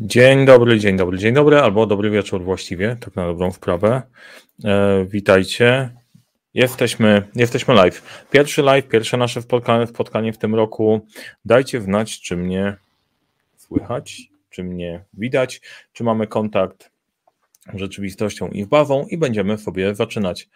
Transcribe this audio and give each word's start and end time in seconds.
Dzień 0.00 0.46
dobry, 0.46 0.78
dzień 0.78 0.96
dobry, 0.96 1.18
dzień 1.18 1.34
dobry, 1.34 1.58
albo 1.58 1.86
dobry 1.86 2.10
wieczór 2.10 2.42
właściwie, 2.42 2.96
tak 3.00 3.16
na 3.16 3.26
dobrą 3.26 3.50
wprawę. 3.50 4.02
E, 4.64 5.04
witajcie. 5.04 5.90
Jesteśmy, 6.54 7.22
jesteśmy 7.34 7.74
live. 7.74 8.26
Pierwszy 8.30 8.62
live, 8.62 8.88
pierwsze 8.88 9.16
nasze 9.16 9.42
spotkanie, 9.42 9.86
spotkanie 9.86 10.32
w 10.32 10.38
tym 10.38 10.54
roku. 10.54 11.06
Dajcie 11.44 11.80
znać, 11.80 12.20
czy 12.20 12.36
mnie 12.36 12.76
słychać, 13.56 14.22
czy 14.50 14.64
mnie 14.64 15.04
widać, 15.14 15.60
czy 15.92 16.04
mamy 16.04 16.26
kontakt 16.26 16.90
z 17.74 17.78
rzeczywistością 17.78 18.48
i 18.48 18.64
wbawą 18.64 19.06
i 19.10 19.18
będziemy 19.18 19.58
sobie 19.58 19.94
zaczynać. 19.94 20.48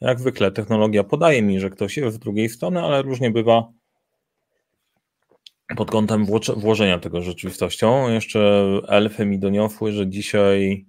Jak 0.00 0.20
zwykle 0.20 0.50
technologia 0.50 1.04
podaje 1.04 1.42
mi, 1.42 1.60
że 1.60 1.70
ktoś 1.70 1.96
jest 1.96 2.16
z 2.16 2.18
drugiej 2.18 2.48
strony, 2.48 2.82
ale 2.82 3.02
różnie 3.02 3.30
bywa 3.30 3.68
pod 5.76 5.90
kątem 5.90 6.26
włożenia 6.56 6.98
tego 6.98 7.22
rzeczywistością. 7.22 8.08
Jeszcze 8.08 8.64
elfy 8.88 9.26
mi 9.26 9.38
doniosły, 9.38 9.92
że 9.92 10.08
dzisiaj 10.08 10.86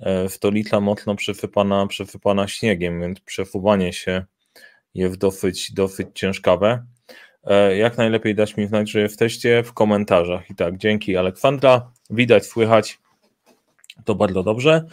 e, 0.00 0.28
stolica 0.28 0.80
mocno 0.80 1.14
przesypana, 1.14 1.86
przesypana 1.86 2.48
śniegiem, 2.48 3.00
więc 3.00 3.20
przesuwanie 3.20 3.92
się 3.92 4.24
jest 4.94 5.16
dosyć, 5.16 5.72
dosyć 5.72 6.08
ciężkawe. 6.14 6.84
E, 7.44 7.76
jak 7.76 7.98
najlepiej 7.98 8.34
dać 8.34 8.56
mi 8.56 8.66
znać, 8.66 8.90
że 8.90 9.00
jesteście 9.00 9.62
w 9.62 9.72
komentarzach. 9.72 10.50
I 10.50 10.54
tak, 10.54 10.78
dzięki 10.78 11.16
Aleksandra. 11.16 11.92
Widać, 12.10 12.46
słychać. 12.46 12.98
To 14.04 14.14
bardzo 14.14 14.42
dobrze. 14.42 14.84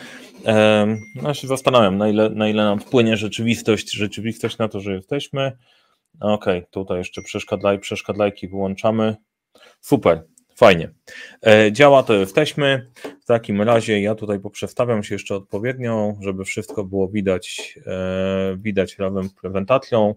E, 0.45 0.87
no 1.15 1.33
się 1.33 1.47
zastanawiam, 1.47 1.97
na 1.97 2.09
ile, 2.09 2.29
na 2.29 2.49
ile 2.49 2.63
nam 2.63 2.79
wpłynie 2.79 3.17
rzeczywistość, 3.17 3.91
rzeczywistość 3.91 4.57
na 4.57 4.67
to, 4.67 4.79
że 4.79 4.93
jesteśmy. 4.93 5.57
Ok, 6.19 6.45
tutaj 6.71 6.97
jeszcze 6.97 7.21
przeszkadlaj, 7.21 7.79
przeszkadlajki 7.79 8.47
wyłączamy. 8.47 9.15
Super, 9.81 10.23
fajnie. 10.55 10.89
E, 11.45 11.71
działa 11.71 12.03
to 12.03 12.13
jesteśmy. 12.13 12.87
W 13.21 13.25
takim 13.25 13.61
razie 13.61 14.01
ja 14.01 14.15
tutaj 14.15 14.39
poprzestawiam 14.39 15.03
się 15.03 15.15
jeszcze 15.15 15.35
odpowiednio, 15.35 16.13
żeby 16.21 16.45
wszystko 16.45 16.83
było 16.83 17.07
widać, 17.07 17.79
e, 17.85 18.57
widać 18.57 18.97
z 19.23 19.33
prezentacją. 19.41 20.15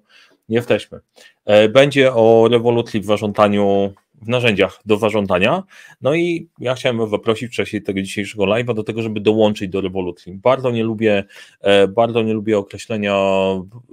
Jesteśmy. 0.48 1.00
E, 1.44 1.68
będzie 1.68 2.14
o 2.14 2.48
rewolucji 2.50 3.00
w 3.00 3.04
zarządzaniu 3.04 3.94
w 4.22 4.28
narzędziach 4.28 4.80
do 4.86 4.96
zarządzania. 4.96 5.62
No 6.00 6.14
i 6.14 6.48
ja 6.58 6.74
chciałem 6.74 7.10
zaprosić 7.10 7.52
wcześniej 7.52 7.82
tego 7.82 8.02
dzisiejszego 8.02 8.44
live'a 8.44 8.74
do 8.74 8.82
tego, 8.82 9.02
żeby 9.02 9.20
dołączyć 9.20 9.70
do 9.70 9.80
rewolucji. 9.80 10.32
Bardzo 10.34 10.70
nie 10.70 10.84
lubię, 10.84 11.24
e, 11.60 11.88
bardzo 11.88 12.22
nie 12.22 12.34
lubię 12.34 12.58
określenia, 12.58 13.16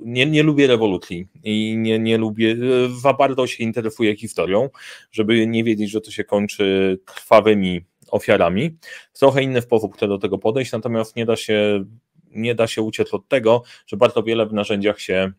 nie, 0.06 0.26
nie 0.26 0.44
lubię 0.44 0.68
rewolucji 0.68 1.28
i 1.44 1.78
nie, 1.78 2.00
nie 2.00 2.18
lubię, 2.18 2.52
e, 2.52 3.00
za 3.02 3.14
bardzo 3.14 3.48
się 3.48 3.64
interesuję 3.64 4.16
historią, 4.16 4.70
żeby 5.12 5.48
nie 5.48 5.64
wiedzieć, 5.64 5.92
że 5.92 6.02
to 6.02 6.12
się 6.12 6.24
kończy 6.24 7.00
krwawymi 7.06 7.82
ofiarami. 8.12 8.78
Trochę 9.14 9.44
inny 9.44 9.62
sposób 9.62 9.96
chcę 9.96 10.08
do 10.08 10.18
tego 10.18 10.38
podejść, 10.38 10.72
natomiast 10.72 11.16
nie 11.16 11.26
da 11.26 11.36
się, 11.36 11.86
nie 12.32 12.56
da 12.56 12.68
się 12.68 12.82
uciec 12.82 13.14
od 13.14 13.28
tego, 13.28 13.64
że 13.88 13.98
bardzo 13.98 14.24
wiele 14.24 14.46
w 14.46 14.54
narzędziach 14.54 15.00
się 15.00 15.32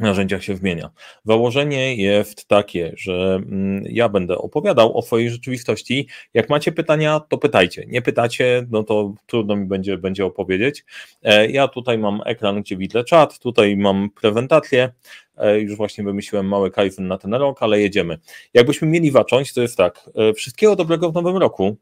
narzędziach 0.00 0.44
się 0.44 0.56
zmienia. 0.56 0.90
Założenie 1.24 1.96
jest 1.96 2.48
takie, 2.48 2.92
że 2.96 3.34
mm, 3.34 3.84
ja 3.88 4.08
będę 4.08 4.38
opowiadał 4.38 4.98
o 4.98 5.02
swojej 5.02 5.30
rzeczywistości. 5.30 6.08
Jak 6.34 6.48
macie 6.48 6.72
pytania, 6.72 7.20
to 7.20 7.38
pytajcie. 7.38 7.84
Nie 7.86 8.02
pytacie, 8.02 8.66
no 8.70 8.82
to 8.82 9.14
trudno 9.26 9.56
mi 9.56 9.66
będzie, 9.66 9.98
będzie 9.98 10.26
opowiedzieć. 10.26 10.84
E, 11.22 11.50
ja 11.50 11.68
tutaj 11.68 11.98
mam 11.98 12.20
ekran, 12.24 12.62
gdzie 12.62 12.76
widzę 12.76 13.04
czat, 13.04 13.38
tutaj 13.38 13.76
mam 13.76 14.10
prezentację. 14.10 14.92
E, 15.36 15.60
już 15.60 15.76
właśnie 15.76 16.04
wymyśliłem 16.04 16.48
mały 16.48 16.70
kaizen 16.70 17.06
na 17.06 17.18
ten 17.18 17.34
rok, 17.34 17.62
ale 17.62 17.80
jedziemy. 17.80 18.18
Jakbyśmy 18.54 18.88
mieli 18.88 19.10
zacząć, 19.10 19.54
to 19.54 19.62
jest 19.62 19.76
tak. 19.76 20.10
E, 20.14 20.34
wszystkiego 20.34 20.76
dobrego 20.76 21.10
w 21.10 21.14
nowym 21.14 21.36
roku. 21.36 21.76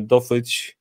Dosyć 0.00 0.78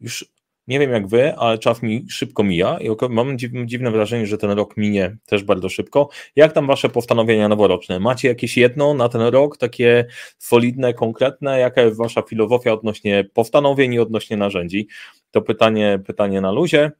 już 0.00 0.30
nie 0.70 0.78
wiem 0.78 0.90
jak 0.90 1.06
wy, 1.06 1.36
ale 1.36 1.58
czas 1.58 1.82
mi 1.82 2.06
szybko 2.08 2.42
mija 2.42 2.78
i 2.80 2.88
mam 3.08 3.38
dziwne 3.66 3.90
wrażenie, 3.90 4.26
że 4.26 4.38
ten 4.38 4.50
rok 4.50 4.76
minie 4.76 5.16
też 5.26 5.44
bardzo 5.44 5.68
szybko. 5.68 6.08
Jak 6.36 6.52
tam 6.52 6.66
wasze 6.66 6.88
postanowienia 6.88 7.48
noworoczne? 7.48 8.00
Macie 8.00 8.28
jakieś 8.28 8.56
jedno 8.56 8.94
na 8.94 9.08
ten 9.08 9.20
rok, 9.20 9.56
takie 9.56 10.06
solidne, 10.38 10.94
konkretne? 10.94 11.58
Jaka 11.58 11.82
jest 11.82 11.98
wasza 11.98 12.22
filozofia 12.22 12.72
odnośnie 12.72 13.24
postanowień 13.34 13.94
i 13.94 13.98
odnośnie 13.98 14.36
narzędzi? 14.36 14.88
To 15.30 15.42
pytanie, 15.42 15.98
pytanie 16.06 16.40
na 16.40 16.52
luzie, 16.52 16.92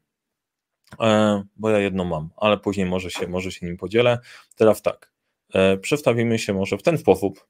e, 1.01 1.43
bo 1.57 1.71
ja 1.71 1.79
jedno 1.79 2.05
mam, 2.05 2.31
ale 2.37 2.59
później 2.59 2.87
może 2.87 3.11
się, 3.11 3.29
może 3.29 3.53
się 3.53 3.67
nim 3.67 3.77
podzielę. 3.77 4.19
Teraz 4.57 4.83
tak, 4.83 5.13
e, 5.55 5.77
przestawimy 5.77 6.39
się 6.39 6.55
może 6.55 6.79
w 6.79 6.83
ten 6.83 6.99
sposób, 6.99 7.47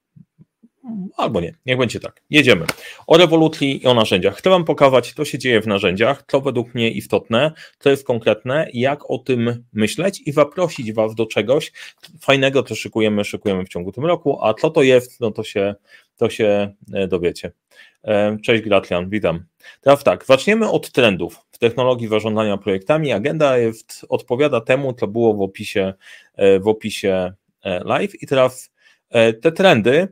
Albo 1.17 1.41
nie, 1.41 1.53
niech 1.65 1.77
będzie 1.77 1.99
tak. 1.99 2.21
Jedziemy. 2.29 2.65
O 3.07 3.17
rewolucji 3.17 3.83
i 3.83 3.87
o 3.87 3.93
narzędziach. 3.93 4.35
Chcę 4.35 4.49
Wam 4.49 4.65
pokazać, 4.65 5.13
co 5.13 5.25
się 5.25 5.39
dzieje 5.39 5.61
w 5.61 5.67
narzędziach, 5.67 6.23
co 6.27 6.41
według 6.41 6.75
mnie 6.75 6.91
istotne, 6.91 7.51
co 7.79 7.89
jest 7.89 8.05
konkretne, 8.05 8.67
jak 8.73 9.11
o 9.11 9.17
tym 9.17 9.63
myśleć 9.73 10.21
i 10.25 10.31
zaprosić 10.31 10.93
Was 10.93 11.15
do 11.15 11.25
czegoś 11.25 11.71
fajnego, 12.21 12.63
co 12.63 12.75
szykujemy, 12.75 13.25
szykujemy 13.25 13.65
w 13.65 13.69
ciągu 13.69 13.91
tym 13.91 14.05
roku, 14.05 14.45
a 14.45 14.53
co 14.53 14.69
to 14.69 14.83
jest, 14.83 15.19
no 15.19 15.31
to 15.31 15.43
się, 15.43 15.75
to 16.17 16.29
się 16.29 16.73
e, 16.93 17.07
dowiecie. 17.07 17.51
E, 18.03 18.37
cześć 18.43 18.63
Gratlian, 18.63 19.09
witam. 19.09 19.45
Teraz 19.81 20.03
tak, 20.03 20.25
zaczniemy 20.25 20.69
od 20.69 20.91
trendów 20.91 21.39
w 21.51 21.57
technologii 21.57 22.07
zarządzania 22.07 22.57
projektami. 22.57 23.11
Agenda 23.11 23.57
jest, 23.57 24.05
odpowiada 24.09 24.61
temu, 24.61 24.93
co 24.93 25.07
było 25.07 25.33
w 25.33 25.41
opisie, 25.41 25.93
e, 26.35 26.59
w 26.59 26.67
opisie 26.67 27.33
live 27.85 28.23
i 28.23 28.27
teraz 28.27 28.71
te 29.41 29.51
trendy 29.51 30.07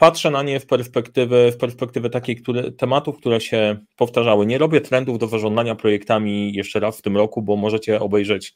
patrzę 0.00 0.30
na 0.30 0.42
nie 0.42 0.60
w 0.60 0.66
perspektywy, 0.66 1.52
w 1.52 1.56
perspektywy 1.56 2.10
takiej 2.10 2.36
które, 2.36 2.72
tematów, 2.72 3.16
które 3.16 3.40
się 3.40 3.76
powtarzały. 3.96 4.46
Nie 4.46 4.58
robię 4.58 4.80
trendów 4.80 5.18
do 5.18 5.26
zarządzania 5.26 5.74
projektami 5.74 6.52
jeszcze 6.54 6.80
raz 6.80 6.98
w 6.98 7.02
tym 7.02 7.16
roku, 7.16 7.42
bo 7.42 7.56
możecie 7.56 8.00
obejrzeć 8.00 8.54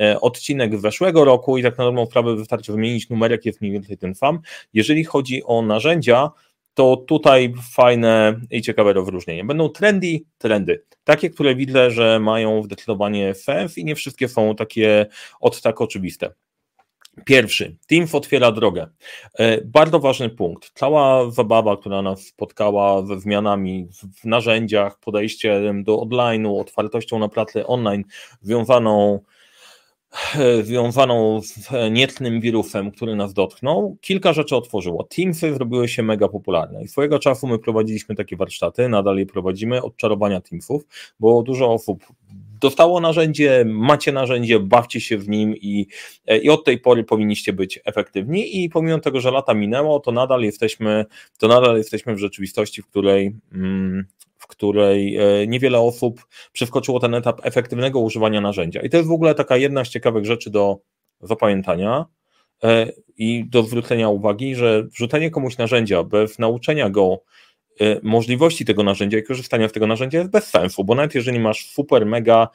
e, 0.00 0.20
odcinek 0.20 0.80
weszłego 0.80 1.24
roku 1.24 1.58
i 1.58 1.62
tak 1.62 1.78
na 1.78 1.84
normalną 1.84 2.10
sprawę 2.10 2.36
wystarczy 2.36 2.72
wymienić 2.72 3.10
numerek, 3.10 3.44
jest 3.44 3.60
mniej 3.60 3.72
więcej 3.72 3.98
ten 3.98 4.14
sam. 4.14 4.40
Jeżeli 4.74 5.04
chodzi 5.04 5.42
o 5.44 5.62
narzędzia, 5.62 6.30
to 6.74 6.96
tutaj 6.96 7.54
fajne 7.72 8.40
i 8.50 8.62
ciekawe 8.62 8.92
rozróżnienie. 8.92 9.44
Będą 9.44 9.68
trendy, 9.68 10.20
trendy. 10.38 10.82
Takie, 11.04 11.30
które 11.30 11.54
widzę, 11.54 11.90
że 11.90 12.20
mają 12.20 12.62
zdecydowanie 12.62 13.34
sens 13.34 13.78
i 13.78 13.84
nie 13.84 13.94
wszystkie 13.94 14.28
są 14.28 14.56
takie 14.56 15.06
od 15.40 15.62
tak 15.62 15.80
oczywiste. 15.80 16.30
Pierwszy, 17.24 17.76
Teams 17.86 18.14
otwiera 18.14 18.52
drogę. 18.52 18.86
E, 19.38 19.64
bardzo 19.64 20.00
ważny 20.00 20.30
punkt. 20.30 20.70
Cała 20.74 21.30
zabawa, 21.30 21.76
która 21.76 22.02
nas 22.02 22.26
spotkała 22.26 23.06
ze 23.06 23.20
zmianami 23.20 23.88
w 24.22 24.24
narzędziach, 24.24 24.98
podejściem 24.98 25.84
do 25.84 25.96
online'u, 25.96 26.60
otwartością 26.60 27.18
na 27.18 27.28
pracę 27.28 27.66
online, 27.66 28.04
związaną, 28.40 29.20
e, 30.38 30.62
związaną 30.62 31.40
z 31.42 31.70
niecnym 31.90 32.40
wirusem, 32.40 32.90
który 32.90 33.16
nas 33.16 33.34
dotknął, 33.34 33.96
kilka 34.00 34.32
rzeczy 34.32 34.56
otworzyło. 34.56 35.04
Teamsy 35.04 35.54
zrobiły 35.54 35.88
się 35.88 36.02
mega 36.02 36.28
popularne 36.28 36.82
i 36.82 36.88
swojego 36.88 37.18
czasu 37.18 37.46
my 37.46 37.58
prowadziliśmy 37.58 38.14
takie 38.14 38.36
warsztaty, 38.36 38.88
nadal 38.88 39.18
je 39.18 39.26
prowadzimy, 39.26 39.82
odczarowania 39.82 40.40
Teamsów, 40.40 40.86
bo 41.20 41.42
dużo 41.42 41.72
osób 41.72 42.04
dostało 42.60 43.00
narzędzie, 43.00 43.64
macie 43.66 44.12
narzędzie, 44.12 44.60
bawcie 44.60 45.00
się 45.00 45.18
w 45.18 45.28
nim 45.28 45.56
i, 45.56 45.86
e, 46.26 46.38
i 46.38 46.50
od 46.50 46.64
tej 46.64 46.78
pory 46.78 47.04
powinniście 47.04 47.52
być 47.52 47.80
efektywni 47.84 48.64
i 48.64 48.68
pomimo 48.68 48.98
tego, 48.98 49.20
że 49.20 49.30
lata 49.30 49.54
minęło, 49.54 50.00
to 50.00 50.12
nadal 50.12 50.42
jesteśmy, 50.42 51.04
to 51.38 51.48
nadal 51.48 51.76
jesteśmy 51.76 52.14
w 52.14 52.18
rzeczywistości, 52.18 52.82
w 52.82 52.86
której 52.86 53.36
mm, 53.52 54.06
w 54.38 54.46
której 54.46 55.16
e, 55.16 55.46
niewiele 55.46 55.80
osób 55.80 56.26
przeskoczyło 56.52 57.00
ten 57.00 57.14
etap 57.14 57.40
efektywnego 57.42 58.00
używania 58.00 58.40
narzędzia. 58.40 58.80
I 58.80 58.90
to 58.90 58.96
jest 58.96 59.08
w 59.08 59.12
ogóle 59.12 59.34
taka 59.34 59.56
jedna 59.56 59.84
z 59.84 59.88
ciekawych 59.88 60.24
rzeczy 60.24 60.50
do 60.50 60.78
zapamiętania 61.20 62.04
e, 62.64 62.92
i 63.18 63.44
do 63.48 63.62
zwrócenia 63.62 64.08
uwagi, 64.08 64.54
że 64.54 64.82
wrzucenie 64.82 65.30
komuś 65.30 65.58
narzędzia 65.58 66.02
bez 66.02 66.38
nauczenia 66.38 66.90
go 66.90 67.20
możliwości 68.02 68.64
tego 68.64 68.82
narzędzia 68.82 69.18
i 69.18 69.22
korzystania 69.22 69.68
z 69.68 69.72
tego 69.72 69.86
narzędzia 69.86 70.18
jest 70.18 70.30
bez 70.30 70.46
sensu, 70.46 70.84
bo 70.84 70.94
nawet 70.94 71.14
jeżeli 71.14 71.40
masz 71.40 71.70
super, 71.70 72.06
mega, 72.06 72.48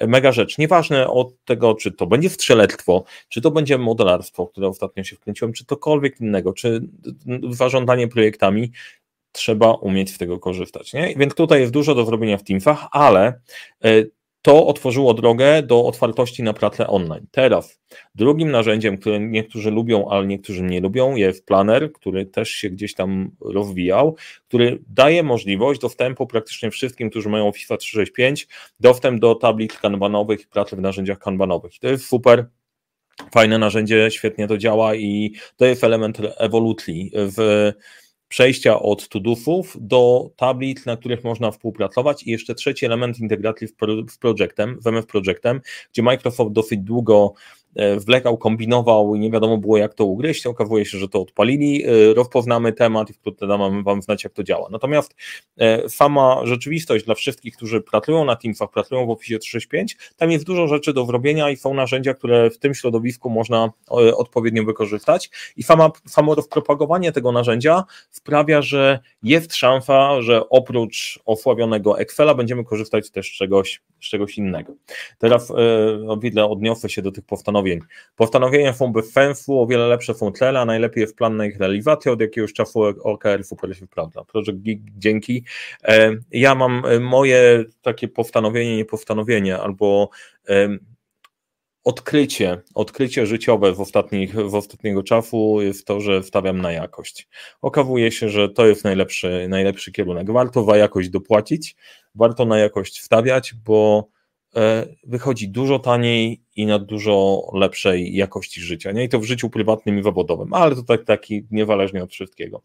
y, 0.00 0.06
mega 0.06 0.32
rzecz, 0.32 0.58
nieważne 0.58 1.08
od 1.08 1.44
tego, 1.44 1.74
czy 1.74 1.92
to 1.92 2.06
będzie 2.06 2.30
strzelectwo, 2.30 3.04
czy 3.28 3.40
to 3.40 3.50
będzie 3.50 3.78
modelarstwo, 3.78 4.46
które 4.46 4.68
ostatnio 4.68 5.04
się 5.04 5.16
wkręciłem, 5.16 5.52
czy 5.52 5.64
cokolwiek 5.64 6.20
innego, 6.20 6.52
czy 6.52 6.80
zarządzanie 7.50 8.08
projektami, 8.08 8.72
trzeba 9.32 9.72
umieć 9.72 10.14
z 10.14 10.18
tego 10.18 10.38
korzystać. 10.38 10.92
Nie? 10.92 11.14
Więc 11.16 11.34
tutaj 11.34 11.60
jest 11.60 11.72
dużo 11.72 11.94
do 11.94 12.04
zrobienia 12.04 12.38
w 12.38 12.44
Teamsach, 12.44 12.86
ale 12.90 13.40
y, 13.84 14.10
to 14.44 14.66
otworzyło 14.66 15.14
drogę 15.14 15.62
do 15.62 15.84
otwartości 15.86 16.42
na 16.42 16.52
pracę 16.52 16.86
online. 16.86 17.26
Teraz 17.30 17.80
drugim 18.14 18.50
narzędziem, 18.50 18.98
które 18.98 19.20
niektórzy 19.20 19.70
lubią, 19.70 20.08
ale 20.08 20.26
niektórzy 20.26 20.62
nie 20.62 20.80
lubią, 20.80 21.16
jest 21.16 21.46
Planner, 21.46 21.92
który 21.92 22.26
też 22.26 22.50
się 22.50 22.70
gdzieś 22.70 22.94
tam 22.94 23.30
rozwijał, 23.40 24.16
który 24.48 24.78
daje 24.88 25.22
możliwość 25.22 25.80
dostępu 25.80 26.26
praktycznie 26.26 26.70
wszystkim, 26.70 27.10
którzy 27.10 27.28
mają 27.28 27.52
FIFA 27.52 27.76
365, 27.76 28.48
dostęp 28.80 29.20
do 29.20 29.34
tablic 29.34 29.72
kanbanowych 29.72 30.40
i 30.40 30.46
pracy 30.46 30.76
w 30.76 30.80
narzędziach 30.80 31.18
kanbanowych. 31.18 31.78
To 31.78 31.88
jest 31.88 32.06
super, 32.06 32.46
fajne 33.34 33.58
narzędzie, 33.58 34.10
świetnie 34.10 34.48
to 34.48 34.58
działa 34.58 34.94
i 34.94 35.34
to 35.56 35.66
jest 35.66 35.84
element 35.84 36.18
ewolucji 36.38 37.10
w 37.14 37.72
przejścia 38.28 38.80
od 38.80 39.08
tudufów 39.08 39.76
do 39.80 40.30
tablit, 40.36 40.86
na 40.86 40.96
których 40.96 41.24
można 41.24 41.50
współpracować. 41.50 42.22
I 42.22 42.30
jeszcze 42.30 42.54
trzeci 42.54 42.86
element 42.86 43.18
integracji 43.18 43.68
w 44.10 44.18
Projectem, 44.18 44.78
w 44.80 44.86
MF 44.86 45.06
gdzie 45.92 46.02
Microsoft 46.02 46.52
dosyć 46.52 46.80
długo 46.80 47.34
wlekał, 47.98 48.38
kombinował 48.38 49.14
i 49.14 49.18
nie 49.18 49.30
wiadomo 49.30 49.58
było 49.58 49.78
jak 49.78 49.94
to 49.94 50.04
ugryźć, 50.04 50.46
okazuje 50.46 50.84
się, 50.84 50.98
że 50.98 51.08
to 51.08 51.20
odpalili, 51.22 51.84
e, 51.84 52.14
rozpoznamy 52.14 52.72
temat 52.72 53.10
i 53.10 53.12
wkrótce 53.12 53.46
damy 53.46 53.82
wam 53.82 54.02
znać 54.02 54.24
jak 54.24 54.32
to 54.32 54.42
działa. 54.42 54.68
Natomiast 54.70 55.14
e, 55.56 55.88
sama 55.88 56.40
rzeczywistość 56.44 57.04
dla 57.04 57.14
wszystkich, 57.14 57.56
którzy 57.56 57.80
pracują 57.80 58.24
na 58.24 58.36
Teamsach, 58.36 58.70
pracują 58.70 59.06
w 59.06 59.10
Office 59.10 59.38
365, 59.38 59.96
tam 60.16 60.30
jest 60.30 60.44
dużo 60.44 60.68
rzeczy 60.68 60.92
do 60.92 61.06
zrobienia 61.06 61.50
i 61.50 61.56
są 61.56 61.74
narzędzia, 61.74 62.14
które 62.14 62.50
w 62.50 62.58
tym 62.58 62.74
środowisku 62.74 63.30
można 63.30 63.72
odpowiednio 64.16 64.64
wykorzystać 64.64 65.30
i 65.56 65.62
sama, 65.62 65.90
samo 66.06 66.34
rozpropagowanie 66.34 67.12
tego 67.12 67.32
narzędzia 67.32 67.84
sprawia, 68.10 68.62
że 68.62 68.98
jest 69.22 69.54
szansa, 69.54 70.22
że 70.22 70.48
oprócz 70.48 71.20
osłabionego 71.24 71.98
Excela 71.98 72.34
będziemy 72.34 72.64
korzystać 72.64 73.10
też 73.10 73.28
z 73.28 73.32
czegoś, 73.32 73.82
z 74.00 74.08
czegoś 74.08 74.38
innego. 74.38 74.74
Teraz 75.18 75.52
o 76.08 76.16
wiele 76.16 76.46
odniosę 76.46 76.88
się 76.88 77.02
do 77.02 77.12
tych 77.12 77.24
postanowień 77.24 77.63
postanowień. 77.64 77.80
Postanowienia 78.16 78.72
są 78.72 78.92
bez 78.92 79.12
sensu, 79.12 79.60
o 79.60 79.66
wiele 79.66 79.86
lepsze 79.86 80.14
są 80.14 80.32
a 80.56 80.64
najlepiej 80.64 81.00
jest 81.00 81.16
plan 81.16 81.36
na 81.36 81.46
ich 81.46 81.58
realizację, 81.58 82.12
od 82.12 82.20
jakiegoś 82.20 82.52
czasu 82.52 82.82
OKR 82.82 83.44
super 83.44 83.76
się 83.76 83.86
sprawdza. 83.86 84.24
Project 84.24 84.58
dzięki. 84.98 85.44
E, 85.84 86.10
ja 86.30 86.54
mam 86.54 86.82
e, 86.86 87.00
moje 87.00 87.64
takie 87.82 88.08
postanowienie, 88.08 88.76
nie 88.76 88.84
postanowienie, 88.84 89.58
albo 89.58 90.10
odkrycie, 91.84 92.62
odkrycie 92.74 93.26
życiowe 93.26 93.72
w, 93.72 93.80
ostatnich, 93.80 94.34
w 94.34 94.54
ostatniego 94.54 95.02
czasu 95.02 95.62
jest 95.62 95.86
to, 95.86 96.00
że 96.00 96.22
stawiam 96.22 96.60
na 96.60 96.72
jakość. 96.72 97.28
Okazuje 97.62 98.12
się, 98.12 98.28
że 98.28 98.48
to 98.48 98.66
jest 98.66 98.84
najlepszy, 98.84 99.46
najlepszy 99.48 99.92
kierunek. 99.92 100.30
Warto 100.30 100.64
za 100.64 100.76
jakość 100.76 101.08
dopłacić, 101.08 101.76
warto 102.14 102.44
na 102.44 102.58
jakość 102.58 103.00
wstawiać, 103.00 103.54
bo 103.64 104.08
E, 104.08 104.23
wychodzi 105.04 105.48
dużo 105.48 105.78
taniej 105.78 106.40
i 106.56 106.66
na 106.66 106.78
dużo 106.78 107.42
lepszej 107.54 108.14
jakości 108.14 108.60
życia. 108.60 108.92
Nie? 108.92 109.04
I 109.04 109.08
to 109.08 109.20
w 109.20 109.24
życiu 109.24 109.50
prywatnym 109.50 109.98
i 109.98 110.02
zawodowym, 110.02 110.54
ale 110.54 110.74
to 110.74 110.82
tak, 110.82 111.04
taki 111.04 111.46
niezależnie 111.50 112.02
od 112.02 112.12
wszystkiego. 112.12 112.62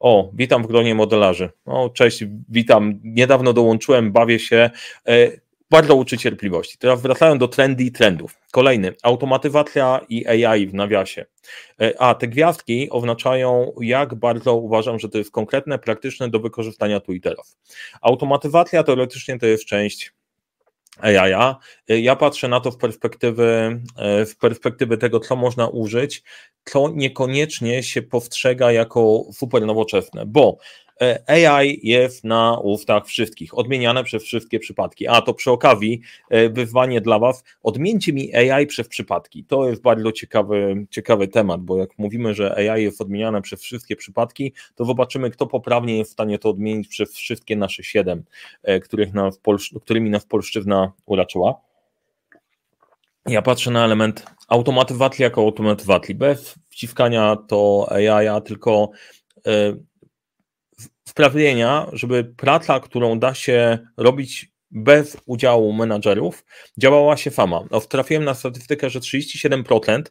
O, 0.00 0.30
witam 0.34 0.62
w 0.62 0.66
gronie 0.66 0.94
modelarzy. 0.94 1.50
O, 1.66 1.90
cześć, 1.90 2.24
witam. 2.48 3.00
Niedawno 3.04 3.52
dołączyłem, 3.52 4.12
bawię 4.12 4.38
się. 4.38 4.70
E, 5.08 5.30
bardzo 5.70 5.94
uczy 5.94 6.18
cierpliwości. 6.18 6.78
Teraz 6.78 7.02
wracają 7.02 7.38
do 7.38 7.48
trendy 7.48 7.84
i 7.84 7.92
trendów. 7.92 8.38
Kolejny, 8.52 8.94
automatyzacja 9.02 10.00
i 10.08 10.26
AI 10.26 10.66
w 10.66 10.74
nawiasie. 10.74 11.26
E, 11.80 12.00
a 12.00 12.14
te 12.14 12.28
gwiazdki 12.28 12.90
oznaczają, 12.90 13.72
jak 13.80 14.14
bardzo 14.14 14.54
uważam, 14.54 14.98
że 14.98 15.08
to 15.08 15.18
jest 15.18 15.30
konkretne, 15.30 15.78
praktyczne 15.78 16.28
do 16.28 16.40
wykorzystania 16.40 17.00
tu 17.00 17.12
i 17.12 17.20
teraz. 17.20 17.56
Automatyzacja 18.00 18.82
teoretycznie 18.82 19.38
to 19.38 19.46
jest 19.46 19.64
część 19.64 20.12
AI. 21.00 21.54
Ja 21.88 22.16
patrzę 22.16 22.48
na 22.48 22.60
to 22.60 22.70
w 22.70 22.76
perspektywy, 22.76 23.80
e, 23.96 24.26
w 24.26 24.36
perspektywy 24.36 24.98
tego, 24.98 25.20
co 25.20 25.36
można 25.36 25.68
użyć, 25.68 26.22
co 26.64 26.88
niekoniecznie 26.94 27.82
się 27.82 28.02
postrzega 28.02 28.72
jako 28.72 29.24
super 29.32 29.66
nowoczesne, 29.66 30.26
bo 30.26 30.58
AI 31.26 31.80
jest 31.82 32.24
na 32.24 32.58
ustach 32.58 33.06
wszystkich, 33.06 33.58
odmieniane 33.58 34.04
przez 34.04 34.22
wszystkie 34.22 34.58
przypadki. 34.58 35.08
A 35.08 35.20
to 35.20 35.34
przy 35.34 35.50
okazji 35.50 36.00
e, 36.30 36.48
wyzwanie 36.48 37.00
dla 37.00 37.18
Was, 37.18 37.44
odmieńcie 37.62 38.12
mi 38.12 38.34
AI 38.34 38.66
przez 38.66 38.88
przypadki. 38.88 39.44
To 39.44 39.68
jest 39.68 39.82
bardzo 39.82 40.12
ciekawy, 40.12 40.86
ciekawy 40.90 41.28
temat, 41.28 41.60
bo 41.60 41.78
jak 41.78 41.98
mówimy, 41.98 42.34
że 42.34 42.70
AI 42.70 42.82
jest 42.82 43.00
odmieniane 43.00 43.42
przez 43.42 43.62
wszystkie 43.62 43.96
przypadki, 43.96 44.52
to 44.74 44.84
zobaczymy, 44.84 45.30
kto 45.30 45.46
poprawnie 45.46 45.98
jest 45.98 46.10
w 46.10 46.12
stanie 46.12 46.38
to 46.38 46.50
odmienić 46.50 46.88
przez 46.88 47.14
wszystkie 47.14 47.56
nasze 47.56 47.82
siedem, 47.82 48.24
e, 48.62 48.80
których 48.80 49.12
nas, 49.14 49.40
którymi 49.82 50.10
nas 50.10 50.24
polszczyzna 50.24 50.92
uraczyła. 51.06 51.60
Ja 53.26 53.42
patrzę 53.42 53.70
na 53.70 53.84
element 53.84 54.26
automatyzacji 54.48 55.22
jako 55.22 55.40
automatyzacji, 55.40 56.14
bez 56.14 56.54
wciskania 56.68 57.36
to 57.48 57.86
AI, 57.90 58.42
tylko 58.42 58.90
sprawienia, 61.08 61.86
żeby 61.92 62.24
praca, 62.24 62.80
którą 62.80 63.18
da 63.18 63.34
się 63.34 63.78
robić 63.96 64.56
bez 64.70 65.16
udziału 65.26 65.72
menadżerów, 65.72 66.44
działała 66.78 67.16
się 67.16 67.30
fama. 67.30 67.64
No, 67.70 67.80
trafiłem 67.80 68.24
na 68.24 68.34
statystykę, 68.34 68.90
że 68.90 69.00
37% 69.00 70.02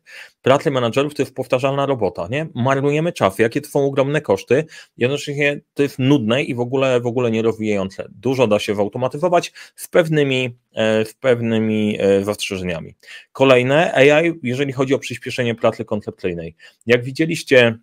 pracy 0.41 0.71
menadżerów 0.71 1.15
to 1.15 1.21
jest 1.21 1.35
powtarzalna 1.35 1.85
robota, 1.85 2.27
nie? 2.29 2.47
Marnujemy 2.55 3.13
czas, 3.13 3.39
jakie 3.39 3.61
to 3.61 3.69
są 3.69 3.85
ogromne 3.85 4.21
koszty, 4.21 4.65
jednocześnie 4.97 5.61
to 5.73 5.83
jest 5.83 5.99
nudne 5.99 6.43
i 6.43 6.55
w 6.55 6.59
ogóle, 6.59 7.01
w 7.01 7.05
ogóle 7.05 7.31
nierozwijające. 7.31 8.07
Dużo 8.09 8.47
da 8.47 8.59
się 8.59 8.75
zautomatyzować 8.75 9.53
z 9.75 9.87
pewnymi, 9.87 10.57
e, 10.73 11.05
z 11.05 11.13
pewnymi 11.13 11.97
e, 11.99 12.23
zastrzeżeniami. 12.23 12.95
Kolejne, 13.31 13.93
AI, 13.93 14.33
jeżeli 14.43 14.73
chodzi 14.73 14.93
o 14.93 14.99
przyspieszenie 14.99 15.55
pracy 15.55 15.85
koncepcyjnej. 15.85 16.55
Jak 16.85 17.03
widzieliście 17.03 17.77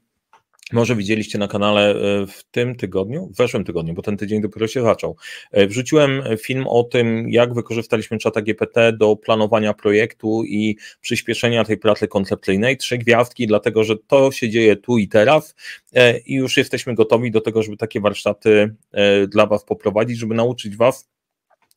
może 0.72 0.96
widzieliście 0.96 1.38
na 1.38 1.48
kanale 1.48 1.90
e, 1.90 2.26
w 2.26 2.44
tym 2.50 2.76
tygodniu, 2.76 3.30
w 3.32 3.36
zeszłym 3.36 3.64
tygodniu, 3.64 3.94
bo 3.94 4.02
ten 4.02 4.16
tydzień 4.16 4.40
dopiero 4.40 4.66
się 4.66 4.82
zaczął. 4.82 5.16
E, 5.50 5.66
wrzuciłem 5.66 6.22
film 6.38 6.66
o 6.66 6.84
tym, 6.84 7.30
jak 7.30 7.54
wykorzystaliśmy 7.54 8.18
czata 8.18 8.42
GPT 8.42 8.92
do 8.92 9.16
planowania 9.16 9.74
projektu 9.74 10.44
i 10.44 10.76
przyspieszenia 11.00 11.64
tej 11.64 11.78
pracy 11.78 12.08
koncepcyjnej. 12.08 12.76
Trzy 12.76 12.98
gwiazdki, 12.98 13.46
dlatego 13.46 13.84
że 13.84 13.96
to 14.06 14.32
się 14.32 14.50
dzieje 14.50 14.76
tu 14.76 14.98
i 14.98 15.08
teraz 15.08 15.54
e, 15.94 16.18
i 16.18 16.34
już 16.34 16.56
jesteśmy 16.56 16.94
gotowi 16.94 17.30
do 17.30 17.40
tego, 17.40 17.62
żeby 17.62 17.76
takie 17.76 18.00
warsztaty 18.00 18.74
dla 19.28 19.46
Was 19.46 19.64
poprowadzić, 19.64 20.18
żeby 20.18 20.34
nauczyć 20.34 20.76
Was 20.76 21.11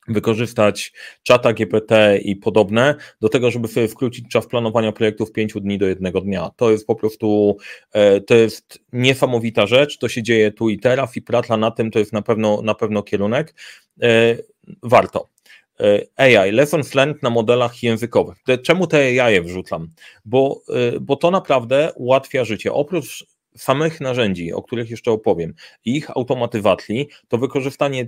wykorzystać 0.08 0.94
czata 1.24 1.54
GPT 1.54 2.18
i 2.18 2.36
podobne 2.36 2.96
do 3.22 3.30
tego, 3.30 3.52
żeby 3.52 3.68
sobie 3.68 3.88
wkrócić 3.88 4.30
czas 4.30 4.48
planowania 4.48 4.92
projektów 4.92 5.32
5 5.32 5.54
dni 5.54 5.78
do 5.78 5.88
jednego 5.88 6.22
dnia. 6.22 6.50
To 6.56 6.72
jest 6.72 6.88
po 6.88 6.96
prostu, 6.96 7.58
e, 7.92 8.22
to 8.22 8.36
jest 8.36 8.80
niesamowita 8.94 9.68
rzecz, 9.68 9.98
to 9.98 10.10
się 10.10 10.24
dzieje 10.24 10.52
tu 10.52 10.70
i 10.70 10.80
teraz 10.80 11.18
i 11.18 11.22
praca 11.22 11.58
na 11.58 11.72
tym 11.72 11.92
to 11.92 12.00
jest 12.00 12.14
na 12.14 12.22
pewno, 12.22 12.62
na 12.62 12.76
pewno 12.76 13.04
kierunek. 13.04 13.56
E, 14.02 14.38
warto. 14.84 15.30
E, 15.80 16.02
AI, 16.16 16.52
lessons 16.52 16.96
learned 16.96 17.24
na 17.24 17.30
modelach 17.30 17.84
językowych. 17.84 18.38
Czemu 18.64 18.88
te 18.88 19.24
AI 19.24 19.42
wrzucam? 19.42 19.88
Bo, 20.26 20.62
bo 21.02 21.16
to 21.16 21.32
naprawdę 21.32 21.92
ułatwia 21.96 22.46
życie. 22.46 22.74
Oprócz 22.74 23.26
samych 23.58 24.02
narzędzi, 24.02 24.54
o 24.54 24.62
których 24.62 24.90
jeszcze 24.90 25.12
opowiem, 25.12 25.54
ich 25.86 26.18
automatyzacji, 26.18 27.08
to 27.28 27.38
wykorzystanie 27.38 28.08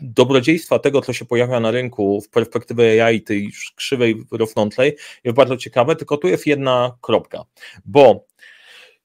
dobrodziejstwa 0.00 0.78
tego, 0.78 1.00
co 1.00 1.12
się 1.12 1.24
pojawia 1.24 1.60
na 1.60 1.70
rynku 1.70 2.20
w 2.20 2.28
perspektywie 2.28 3.04
AI, 3.04 3.22
tej 3.22 3.52
krzywej 3.76 4.24
rosnącej, 4.30 4.96
jest 5.24 5.36
bardzo 5.36 5.56
ciekawe, 5.56 5.96
tylko 5.96 6.16
tu 6.16 6.28
jest 6.28 6.46
jedna 6.46 6.96
kropka, 7.00 7.44
bo 7.84 8.26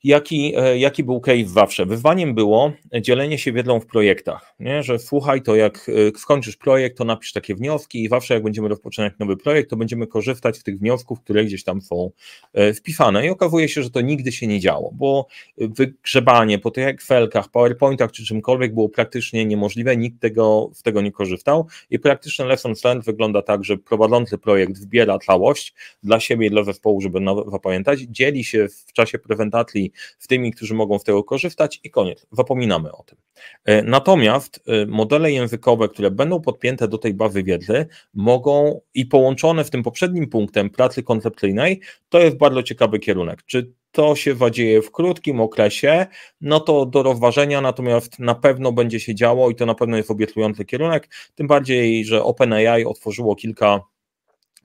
jaki, 0.03 0.53
e, 0.57 0.77
jaki 0.77 1.03
był 1.03 1.21
case 1.21 1.45
zawsze. 1.45 1.85
Wyzwaniem 1.85 2.35
było 2.35 2.73
dzielenie 3.01 3.37
się 3.37 3.51
wiedzą 3.51 3.79
w 3.79 3.85
projektach, 3.85 4.55
nie? 4.59 4.83
że 4.83 4.99
słuchaj, 4.99 5.41
to 5.41 5.55
jak 5.55 5.89
e, 6.15 6.19
skończysz 6.19 6.57
projekt, 6.57 6.97
to 6.97 7.05
napisz 7.05 7.33
takie 7.33 7.55
wnioski 7.55 8.03
i 8.03 8.09
zawsze 8.09 8.33
jak 8.33 8.43
będziemy 8.43 8.67
rozpoczynać 8.67 9.13
nowy 9.19 9.37
projekt, 9.37 9.69
to 9.69 9.75
będziemy 9.75 10.07
korzystać 10.07 10.57
z 10.57 10.63
tych 10.63 10.79
wniosków, 10.79 11.21
które 11.21 11.45
gdzieś 11.45 11.63
tam 11.63 11.81
są 11.81 12.11
e, 12.53 12.73
wpisane 12.73 13.25
i 13.25 13.29
okazuje 13.29 13.69
się, 13.69 13.83
że 13.83 13.89
to 13.89 14.01
nigdy 14.01 14.31
się 14.31 14.47
nie 14.47 14.59
działo, 14.59 14.91
bo 14.93 15.27
wygrzebanie 15.57 16.59
po 16.59 16.71
tych 16.71 16.87
Excelkach, 16.87 17.49
PowerPointach 17.49 18.11
czy 18.11 18.25
czymkolwiek 18.25 18.73
było 18.73 18.89
praktycznie 18.89 19.45
niemożliwe, 19.45 19.97
nikt 19.97 20.21
tego, 20.21 20.69
z 20.73 20.83
tego 20.83 21.01
nie 21.01 21.11
korzystał 21.11 21.67
i 21.89 21.99
praktyczny 21.99 22.45
lesson 22.45 22.73
learned 22.83 23.05
wygląda 23.05 23.41
tak, 23.41 23.63
że 23.63 23.77
prowadzący 23.77 24.37
projekt 24.37 24.77
wbiera 24.77 25.19
całość 25.19 25.73
dla 26.03 26.19
siebie 26.19 26.47
i 26.47 26.49
dla 26.49 26.63
zespołu, 26.63 27.01
żeby 27.01 27.19
zapamiętać, 27.51 27.99
dzieli 27.99 28.43
się 28.43 28.67
w 28.87 28.93
czasie 28.93 29.19
prezentacji 29.19 29.92
w 30.19 30.27
tymi, 30.27 30.51
którzy 30.51 30.73
mogą 30.73 30.99
z 30.99 31.03
tego 31.03 31.23
korzystać 31.23 31.79
i 31.83 31.91
koniec, 31.91 32.27
zapominamy 32.31 32.91
o 32.91 33.03
tym. 33.03 33.17
E, 33.65 33.83
natomiast 33.83 34.63
e, 34.67 34.85
modele 34.85 35.31
językowe, 35.31 35.89
które 35.89 36.11
będą 36.11 36.41
podpięte 36.41 36.87
do 36.87 36.97
tej 36.97 37.13
bazy 37.13 37.43
wiedzy, 37.43 37.85
mogą 38.13 38.81
i 38.93 39.05
połączone 39.05 39.63
w 39.63 39.69
tym 39.69 39.83
poprzednim 39.83 40.29
punktem 40.29 40.69
pracy 40.69 41.03
koncepcyjnej, 41.03 41.81
to 42.09 42.19
jest 42.19 42.37
bardzo 42.37 42.63
ciekawy 42.63 42.99
kierunek. 42.99 43.43
Czy 43.45 43.73
to 43.91 44.15
się 44.15 44.35
zadzieje 44.35 44.81
w 44.81 44.91
krótkim 44.91 45.41
okresie, 45.41 46.07
no 46.41 46.59
to 46.59 46.85
do 46.85 47.03
rozważenia, 47.03 47.61
natomiast 47.61 48.19
na 48.19 48.35
pewno 48.35 48.71
będzie 48.71 48.99
się 48.99 49.15
działo 49.15 49.49
i 49.49 49.55
to 49.55 49.65
na 49.65 49.75
pewno 49.75 49.97
jest 49.97 50.11
obiecujący 50.11 50.65
kierunek, 50.65 51.09
tym 51.35 51.47
bardziej, 51.47 52.05
że 52.05 52.23
OpenAI 52.23 52.85
otworzyło 52.85 53.35
kilka 53.35 53.81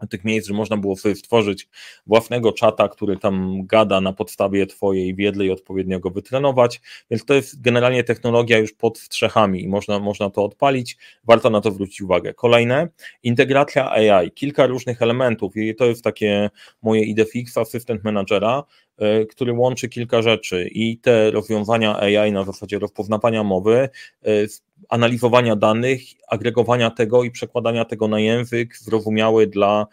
tych 0.06 0.24
miejsc, 0.24 0.48
że 0.48 0.54
można 0.54 0.76
było 0.76 0.96
sobie 0.96 1.14
stworzyć 1.14 1.68
własnego 2.06 2.52
czata, 2.52 2.88
który 2.88 3.16
tam 3.16 3.66
gada 3.66 4.00
na 4.00 4.12
podstawie 4.12 4.66
Twojej 4.66 5.14
wiedzy 5.14 5.44
i 5.44 5.50
odpowiednio 5.50 6.00
go 6.00 6.10
wytrenować, 6.10 6.80
więc 7.10 7.24
to 7.24 7.34
jest 7.34 7.60
generalnie 7.60 8.04
technologia 8.04 8.58
już 8.58 8.72
pod 8.72 8.98
strzechami 8.98 9.62
i 9.62 9.68
można, 9.68 9.98
można 9.98 10.30
to 10.30 10.44
odpalić, 10.44 10.96
warto 11.24 11.50
na 11.50 11.60
to 11.60 11.70
zwrócić 11.70 12.00
uwagę. 12.00 12.34
Kolejne, 12.34 12.88
integracja 13.22 13.90
AI, 13.90 14.30
kilka 14.30 14.66
różnych 14.66 15.02
elementów 15.02 15.56
i 15.56 15.74
to 15.74 15.84
jest 15.84 16.04
takie 16.04 16.50
moje 16.82 17.04
IDFX 17.04 17.58
Assistant 17.58 18.04
Managera, 18.04 18.64
który 19.30 19.52
łączy 19.52 19.88
kilka 19.88 20.22
rzeczy 20.22 20.68
i 20.72 20.98
te 20.98 21.30
rozwiązania 21.30 21.96
AI 22.00 22.32
na 22.32 22.44
zasadzie 22.44 22.78
rozpoznawania 22.78 23.44
mowy, 23.44 23.88
analizowania 24.88 25.56
danych, 25.56 26.00
agregowania 26.28 26.90
tego 26.90 27.24
i 27.24 27.30
przekładania 27.30 27.84
tego 27.84 28.08
na 28.08 28.20
język 28.20 28.76
zrozumiały 28.76 29.46
dla 29.46 29.86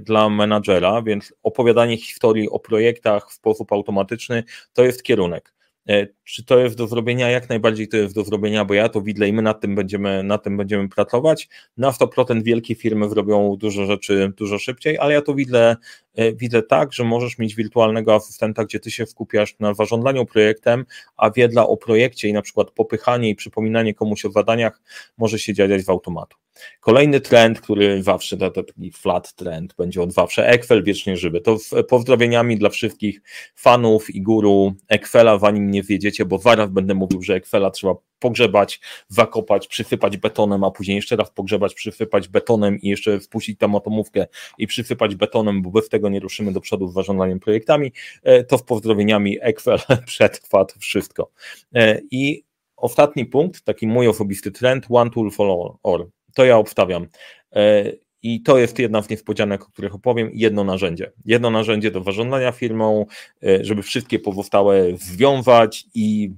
dla 0.00 0.28
menadżera, 0.28 1.02
więc 1.02 1.34
opowiadanie 1.42 1.96
historii 1.96 2.50
o 2.50 2.58
projektach 2.58 3.30
w 3.30 3.32
sposób 3.32 3.72
automatyczny 3.72 4.44
to 4.72 4.84
jest 4.84 5.02
kierunek. 5.02 5.54
E, 5.90 6.06
czy 6.24 6.44
to 6.44 6.58
jest 6.58 6.76
do 6.76 6.86
zrobienia? 6.86 7.30
Jak 7.30 7.48
najbardziej 7.48 7.88
to 7.88 7.96
jest 7.96 8.14
do 8.14 8.24
zrobienia, 8.24 8.64
bo 8.64 8.74
ja 8.74 8.88
to 8.88 9.02
widzę 9.02 9.28
i 9.28 9.32
my 9.32 9.42
nad 9.42 9.60
tym 9.60 9.74
będziemy, 9.74 10.22
nad 10.22 10.44
tym 10.44 10.56
będziemy 10.56 10.88
pracować. 10.88 11.48
Na 11.76 11.90
100% 11.90 12.42
wielkie 12.42 12.74
firmy 12.74 13.08
zrobią 13.08 13.56
dużo 13.56 13.86
rzeczy 13.86 14.32
dużo 14.36 14.58
szybciej, 14.58 14.98
ale 14.98 15.14
ja 15.14 15.22
to 15.22 15.34
widzę, 15.34 15.76
e, 16.14 16.32
widzę 16.32 16.62
tak, 16.62 16.92
że 16.92 17.04
możesz 17.04 17.38
mieć 17.38 17.54
wirtualnego 17.54 18.14
asystenta, 18.14 18.64
gdzie 18.64 18.80
ty 18.80 18.90
się 18.90 19.06
skupiasz 19.06 19.56
na 19.60 19.74
zarządzaniu 19.74 20.26
projektem, 20.26 20.84
a 21.16 21.30
wiedla 21.30 21.66
o 21.66 21.76
projekcie 21.76 22.28
i 22.28 22.32
na 22.32 22.42
przykład 22.42 22.70
popychanie 22.70 23.30
i 23.30 23.34
przypominanie 23.34 23.94
komuś 23.94 24.24
o 24.24 24.30
zadaniach 24.30 24.82
może 25.18 25.38
się 25.38 25.54
dziać 25.54 25.82
w 25.82 25.90
automatu. 25.90 26.36
Kolejny 26.80 27.20
trend, 27.20 27.60
który 27.60 28.02
zawsze, 28.02 28.36
taki 28.36 28.92
flat 28.92 29.34
trend, 29.34 29.74
będzie 29.78 30.02
od 30.02 30.12
zawsze, 30.12 30.48
Excel 30.48 30.84
wiecznie 30.84 31.16
żywy. 31.16 31.40
To 31.40 31.56
pozdrowieniami 31.88 32.58
dla 32.58 32.68
wszystkich 32.68 33.22
fanów 33.54 34.14
i 34.14 34.22
guru 34.22 34.74
Excela, 34.88 35.38
zanim 35.38 35.70
nie 35.70 35.82
wiedziecie, 35.82 36.24
bo 36.24 36.38
zaraz 36.38 36.70
będę 36.70 36.94
mówił, 36.94 37.22
że 37.22 37.34
Excela 37.34 37.70
trzeba 37.70 37.94
pogrzebać, 38.20 38.80
zakopać, 39.08 39.66
przysypać 39.66 40.16
betonem, 40.16 40.64
a 40.64 40.70
później 40.70 40.96
jeszcze 40.96 41.16
raz 41.16 41.30
pogrzebać, 41.30 41.74
przysypać 41.74 42.28
betonem 42.28 42.80
i 42.80 42.88
jeszcze 42.88 43.20
wpuścić 43.20 43.58
tam 43.58 43.76
atomówkę 43.76 44.26
i 44.58 44.66
przysypać 44.66 45.14
betonem, 45.14 45.62
bo 45.62 45.70
bez 45.70 45.88
tego 45.88 46.08
nie 46.08 46.20
ruszymy 46.20 46.52
do 46.52 46.60
przodu 46.60 46.88
z 46.88 46.94
zarządzaniem 46.94 47.40
projektami, 47.40 47.92
e, 48.22 48.44
to 48.44 48.58
w 48.58 48.64
pozdrowieniami 48.64 49.38
Excel 49.40 49.78
przetrwa 50.06 50.64
to 50.64 50.78
wszystko. 50.78 51.30
E, 51.74 52.00
I 52.10 52.44
ostatni 52.76 53.26
punkt, 53.26 53.64
taki 53.64 53.86
mój 53.86 54.08
osobisty 54.08 54.50
trend, 54.50 54.86
one 54.90 55.10
tool 55.10 55.30
for 55.30 55.78
all 55.82 56.10
to 56.34 56.44
ja 56.44 56.56
obstawiam. 56.56 57.06
E, 57.52 57.92
I 58.22 58.42
to 58.42 58.58
jest 58.58 58.78
jedna 58.78 59.02
z 59.02 59.10
niespodzianek, 59.10 59.62
o 59.62 59.66
których 59.66 59.94
opowiem. 59.94 60.30
Jedno 60.34 60.64
narzędzie. 60.64 61.12
Jedno 61.24 61.50
narzędzie 61.50 61.90
do 61.90 62.02
zarządzania 62.02 62.52
firmą, 62.52 63.06
e, 63.42 63.64
żeby 63.64 63.82
wszystkie 63.82 64.18
pozostałe 64.18 64.96
związać 64.96 65.84
i, 65.94 66.32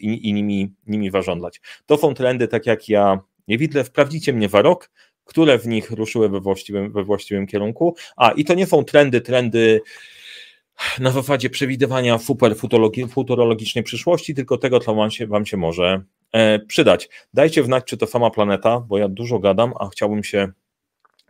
i, 0.00 0.32
nimi, 0.32 0.72
nimi 0.86 1.10
zarządzać. 1.10 1.60
To 1.86 1.96
są 1.96 2.14
trendy, 2.14 2.48
tak 2.48 2.66
jak 2.66 2.88
ja 2.88 3.20
nie 3.48 3.58
widzę. 3.58 3.84
Sprawdzicie 3.84 4.32
mnie 4.32 4.48
za 4.48 4.62
rok, 4.62 4.90
które 5.24 5.58
w 5.58 5.66
nich 5.66 5.90
ruszyły 5.90 6.28
we 6.28 6.40
właściwym, 6.40 6.92
we 6.92 7.04
właściwym 7.04 7.46
kierunku. 7.46 7.96
A 8.16 8.30
i 8.30 8.44
to 8.44 8.54
nie 8.54 8.66
są 8.66 8.84
trendy, 8.84 9.20
trendy 9.20 9.80
na 11.00 11.10
zasadzie 11.10 11.50
przewidywania 11.50 12.18
super 12.18 12.56
futurologicznej 13.08 13.84
przyszłości, 13.84 14.34
tylko 14.34 14.58
tego, 14.58 14.80
co 14.80 14.94
wam 14.94 15.10
się, 15.10 15.26
wam 15.26 15.46
się 15.46 15.56
może 15.56 16.02
przydać. 16.68 17.08
Dajcie 17.34 17.64
znać, 17.64 17.84
czy 17.84 17.96
to 17.96 18.06
sama 18.06 18.30
planeta, 18.30 18.80
bo 18.80 18.98
ja 18.98 19.08
dużo 19.08 19.38
gadam, 19.38 19.72
a 19.78 19.88
chciałbym 19.88 20.24
się 20.24 20.52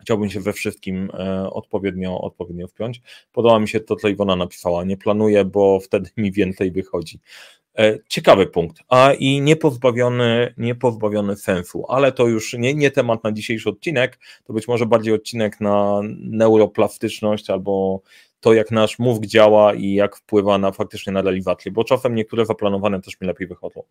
chciałbym 0.02 0.30
się 0.30 0.40
we 0.40 0.52
wszystkim 0.52 1.10
e, 1.14 1.50
odpowiednio, 1.50 2.20
odpowiednio 2.20 2.68
wpiąć. 2.68 3.00
Podoba 3.32 3.58
mi 3.58 3.68
się 3.68 3.80
to, 3.80 3.96
co 3.96 4.08
Iwona 4.08 4.36
napisała. 4.36 4.84
Nie 4.84 4.96
planuję, 4.96 5.44
bo 5.44 5.80
wtedy 5.80 6.10
mi 6.16 6.32
więcej 6.32 6.72
wychodzi. 6.72 7.20
E, 7.78 7.98
ciekawy 8.08 8.46
punkt, 8.46 8.82
a 8.88 9.12
i 9.12 9.40
niepozbawiony, 9.40 10.54
niepozbawiony 10.56 11.36
sensu, 11.36 11.84
ale 11.88 12.12
to 12.12 12.26
już 12.26 12.52
nie, 12.52 12.74
nie 12.74 12.90
temat 12.90 13.24
na 13.24 13.32
dzisiejszy 13.32 13.68
odcinek, 13.68 14.18
to 14.44 14.52
być 14.52 14.68
może 14.68 14.86
bardziej 14.86 15.14
odcinek 15.14 15.60
na 15.60 16.00
neuroplastyczność 16.18 17.50
albo 17.50 18.00
to, 18.40 18.52
jak 18.52 18.70
nasz 18.70 18.98
mózg 18.98 19.26
działa 19.26 19.74
i 19.74 19.92
jak 19.92 20.16
wpływa 20.16 20.58
na 20.58 20.72
faktycznie 20.72 21.12
na 21.12 21.22
realizację, 21.22 21.72
bo 21.72 21.84
czasem 21.84 22.14
niektóre 22.14 22.46
zaplanowane 22.46 23.00
też 23.00 23.20
mi 23.20 23.26
lepiej 23.26 23.46
wychodzą. 23.48 23.82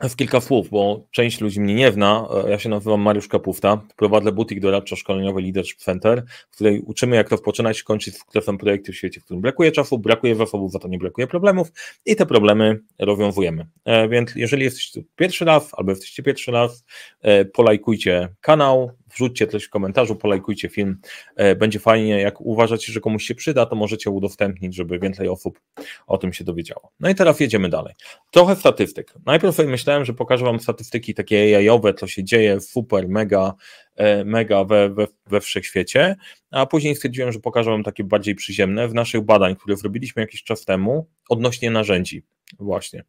W 0.00 0.16
kilka 0.16 0.40
słów, 0.40 0.70
bo 0.70 1.06
część 1.10 1.40
ludzi 1.40 1.60
mnie 1.60 1.74
nie 1.74 1.92
zna. 1.92 2.28
Ja 2.48 2.58
się 2.58 2.68
nazywam 2.68 3.00
Mariusz 3.00 3.28
Kapufta. 3.28 3.82
Prowadzę 3.96 4.32
butik 4.32 4.60
doradczo-szkoleniowy 4.60 5.42
Leadership 5.42 5.78
Center, 5.78 6.24
w 6.50 6.54
której 6.54 6.80
uczymy, 6.80 7.16
jak 7.16 7.30
rozpoczynać 7.30 7.80
i 7.80 7.84
kończyć 7.84 8.16
sukcesem 8.16 8.58
projekty 8.58 8.92
w 8.92 8.96
świecie, 8.96 9.20
w 9.20 9.24
którym 9.24 9.40
brakuje 9.40 9.72
czasu, 9.72 9.98
brakuje 9.98 10.34
zasobów, 10.34 10.72
za 10.72 10.78
to 10.78 10.88
nie 10.88 10.98
brakuje 10.98 11.26
problemów 11.26 11.72
i 12.06 12.16
te 12.16 12.26
problemy 12.26 12.80
rozwiązujemy. 12.98 13.66
E, 13.84 14.08
więc 14.08 14.34
jeżeli 14.34 14.64
jesteście 14.64 15.02
tu 15.02 15.08
pierwszy 15.16 15.44
raz 15.44 15.70
albo 15.72 15.90
jesteście 15.90 16.22
pierwszy 16.22 16.52
raz, 16.52 16.84
e, 17.20 17.44
polajkujcie 17.44 18.28
kanał, 18.40 18.90
wrzućcie 19.14 19.46
coś 19.46 19.64
w 19.64 19.70
komentarzu, 19.70 20.16
polajkujcie 20.16 20.68
film. 20.68 21.00
E, 21.36 21.56
będzie 21.56 21.78
fajnie. 21.78 22.20
Jak 22.20 22.40
uważacie, 22.40 22.92
że 22.92 23.00
komuś 23.00 23.24
się 23.24 23.34
przyda, 23.34 23.66
to 23.66 23.76
możecie 23.76 24.10
udostępnić, 24.10 24.74
żeby 24.74 24.98
więcej 24.98 25.28
osób 25.28 25.60
o 26.06 26.18
tym 26.18 26.32
się 26.32 26.44
dowiedziało. 26.44 26.92
No 27.00 27.08
i 27.10 27.14
teraz 27.14 27.40
jedziemy 27.40 27.68
dalej. 27.68 27.94
Trochę 28.30 28.56
statystyk. 28.56 29.14
Najpierw 29.26 29.54
sobie 29.54 29.68
myślałem, 29.88 30.04
że 30.04 30.14
pokażę 30.14 30.44
Wam 30.44 30.60
statystyki 30.60 31.14
takie 31.14 31.50
jajowe, 31.50 31.94
co 31.94 32.06
się 32.06 32.24
dzieje, 32.24 32.60
super, 32.60 33.08
mega, 33.08 33.54
e, 33.96 34.24
mega 34.24 34.64
we, 34.64 34.90
we, 34.90 35.06
we 35.26 35.40
wszechświecie, 35.40 36.16
a 36.50 36.66
później 36.66 36.96
stwierdziłem, 36.96 37.32
że 37.32 37.40
pokażę 37.40 37.70
Wam 37.70 37.82
takie 37.82 38.04
bardziej 38.04 38.34
przyziemne 38.34 38.88
w 38.88 38.94
naszych 38.94 39.20
badań, 39.20 39.56
które 39.56 39.76
zrobiliśmy 39.76 40.22
jakiś 40.22 40.44
czas 40.44 40.64
temu 40.64 41.06
odnośnie 41.28 41.70
narzędzi. 41.70 42.22
Właśnie. 42.58 43.04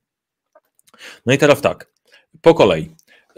No 1.25 1.33
i 1.33 1.37
teraz 1.37 1.61
tak, 1.61 1.91
po 2.41 2.53
kolei. 2.53 2.89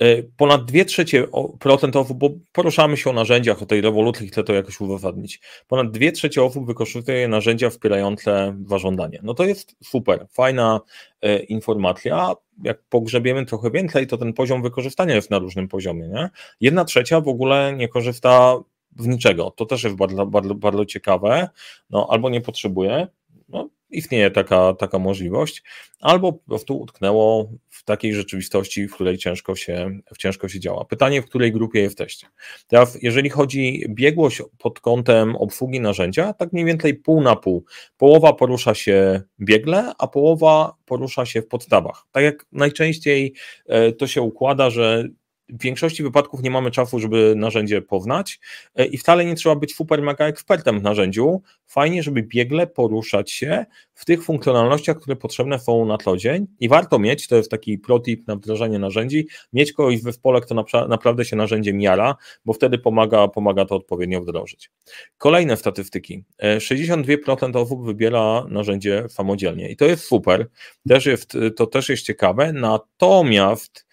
E, 0.02 0.24
ponad 0.38 0.66
2 0.66 0.86
trzecie 0.86 1.28
procent 1.60 1.96
osób, 1.96 2.18
bo 2.18 2.30
poruszamy 2.52 2.98
się 2.98 3.10
o 3.10 3.14
narzędziach, 3.14 3.62
o 3.62 3.66
tej 3.66 3.82
rewolucji, 3.82 4.28
chcę 4.28 4.44
to 4.44 4.54
jakoś 4.54 4.82
uzasadnić. 4.82 5.42
Ponad 5.68 5.92
2 5.92 6.12
trzecie 6.12 6.44
osób 6.44 6.66
wykorzystuje 6.66 7.28
narzędzia 7.28 7.70
wspierające 7.70 8.56
zażądanie. 8.68 9.20
No 9.24 9.34
to 9.34 9.44
jest 9.44 9.76
super, 9.84 10.28
fajna 10.30 10.82
e, 11.22 11.40
informacja. 11.40 12.32
Jak 12.64 12.84
pogrzebiemy 12.90 13.46
trochę 13.46 13.72
więcej, 13.72 14.08
to 14.08 14.18
ten 14.18 14.34
poziom 14.34 14.62
wykorzystania 14.62 15.16
jest 15.16 15.32
na 15.32 15.40
różnym 15.40 15.68
poziomie. 15.68 16.08
Nie? 16.08 16.30
Jedna 16.62 16.86
trzecia 16.86 17.22
w 17.22 17.28
ogóle 17.28 17.74
nie 17.78 17.88
korzysta 17.88 18.58
z 19.00 19.08
niczego. 19.08 19.52
To 19.52 19.66
też 19.66 19.84
jest 19.84 19.96
bardzo, 19.96 20.26
bardzo, 20.26 20.56
bardzo 20.56 20.86
ciekawe. 20.86 21.50
No, 21.90 22.08
albo 22.10 22.30
nie 22.30 22.42
potrzebuje, 22.42 23.08
no, 23.50 23.70
istnieje 23.92 24.32
taka, 24.32 24.74
taka 24.74 25.00
możliwość, 25.00 25.64
albo 26.00 26.34
po 26.34 26.46
prostu 26.48 26.80
utknęło 26.80 27.50
w 27.70 27.84
takiej 27.84 28.14
rzeczywistości, 28.14 28.88
w 28.88 28.94
której 28.94 29.18
ciężko 29.18 29.56
się, 29.56 30.00
ciężko 30.18 30.50
się 30.50 30.60
działa. 30.60 30.86
Pytanie, 30.86 31.22
w 31.22 31.26
której 31.26 31.52
grupie 31.52 31.80
jesteście. 31.80 32.28
Teraz, 32.68 32.98
jeżeli 33.02 33.30
chodzi 33.30 33.86
biegłość 33.90 34.42
pod 34.58 34.80
kątem 34.80 35.36
obsługi 35.36 35.80
narzędzia, 35.80 36.34
tak 36.34 36.54
mniej 36.54 36.66
więcej 36.66 36.96
pół 36.96 37.22
na 37.22 37.36
pół. 37.36 37.66
Połowa 37.98 38.34
porusza 38.34 38.74
się 38.74 39.22
biegle, 39.40 39.92
a 39.98 40.08
połowa 40.08 40.76
porusza 40.86 41.26
się 41.26 41.42
w 41.42 41.48
podstawach. 41.48 42.04
Tak 42.12 42.24
jak 42.24 42.46
najczęściej 42.52 43.34
e, 43.68 43.92
to 43.92 44.08
się 44.08 44.22
układa, 44.22 44.70
że 44.70 45.08
w 45.52 45.62
większości 45.64 46.04
wypadków 46.04 46.44
nie 46.44 46.52
mamy 46.52 46.72
czasu, 46.72 47.00
żeby 47.00 47.34
narzędzie 47.38 47.82
poznać 47.82 48.40
e, 48.76 48.86
i 48.86 48.98
wcale 48.98 49.26
nie 49.26 49.36
trzeba 49.36 49.56
być 49.56 49.76
super 49.76 50.02
mega 50.02 50.26
ekspertem 50.26 50.80
w 50.80 50.84
narzędziu. 50.84 51.42
Fajnie, 51.68 52.04
żeby 52.04 52.24
biegle 52.24 52.68
poruszać 52.68 53.32
się 53.32 53.66
w 53.94 54.06
tych 54.06 54.24
funkcjonalnościach, 54.24 54.98
które 54.98 55.16
potrzebne 55.16 55.60
są 55.60 55.86
na 55.86 55.98
co 55.98 56.18
dzień 56.18 56.48
i 56.60 56.70
warto 56.70 57.00
mieć, 57.00 57.28
to 57.28 57.36
jest 57.36 57.52
taki 57.52 57.78
protip 57.78 58.28
na 58.28 58.36
wdrażanie 58.36 58.80
narzędzi, 58.80 59.28
mieć 59.54 59.74
kogoś 59.74 59.98
w 59.98 60.04
zespole, 60.04 60.42
kto 60.42 60.66
naprawdę 60.88 61.26
się 61.26 61.36
narzędziem 61.36 61.78
miara, 61.78 62.16
bo 62.46 62.54
wtedy 62.54 62.78
pomaga, 62.78 63.28
pomaga 63.28 63.66
to 63.66 63.76
odpowiednio 63.76 64.22
wdrożyć. 64.22 64.72
Kolejne 65.18 65.58
statystyki. 65.58 66.24
62% 66.44 67.56
e, 67.56 67.60
osób 67.60 67.86
wybiera 67.86 68.46
narzędzie 68.50 69.06
samodzielnie 69.10 69.70
i 69.70 69.76
to 69.76 69.86
jest 69.86 70.04
super, 70.04 70.50
też 70.88 71.06
jest, 71.06 71.38
to 71.56 71.68
też 71.68 71.90
jest 71.90 72.04
ciekawe, 72.04 72.54
natomiast 72.54 73.91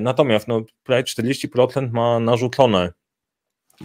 natomiast 0.00 0.48
no, 0.48 0.62
prawie 0.84 1.02
40% 1.02 1.90
ma 1.92 2.20
narzucone 2.20 2.92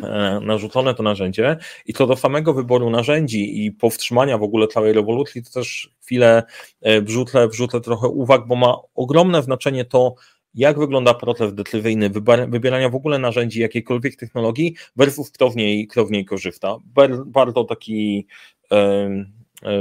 e, 0.04 0.40
narzucone 0.44 0.94
to 0.94 1.04
narzędzie 1.04 1.58
i 1.86 1.94
co 1.94 2.08
do 2.08 2.16
samego 2.16 2.54
wyboru 2.54 2.90
narzędzi 2.90 3.66
i 3.66 3.72
powstrzymania 3.72 4.38
w 4.38 4.44
ogóle 4.44 4.68
całej 4.68 4.94
rewolucji, 4.94 5.44
to 5.44 5.52
też 5.52 5.90
chwilę 6.02 6.44
e, 6.82 7.02
wrzucę, 7.02 7.48
wrzucę 7.48 7.82
trochę 7.82 8.08
uwag, 8.08 8.48
bo 8.48 8.56
ma 8.56 8.78
ogromne 8.96 9.44
znaczenie 9.44 9.86
to, 9.86 10.16
jak 10.54 10.80
wygląda 10.80 11.14
proces 11.14 11.54
decyzyjny 11.54 12.10
wybierania 12.48 12.90
w 12.90 12.96
ogóle 12.96 13.20
narzędzi 13.20 13.60
jakiejkolwiek 13.60 14.16
technologii 14.16 14.76
versus 14.96 15.32
kto 15.32 15.50
w 15.50 15.56
niej, 15.56 15.88
kto 15.88 16.06
w 16.06 16.12
niej 16.12 16.26
korzysta. 16.26 16.78
Bardzo 17.26 17.64
taki 17.64 18.28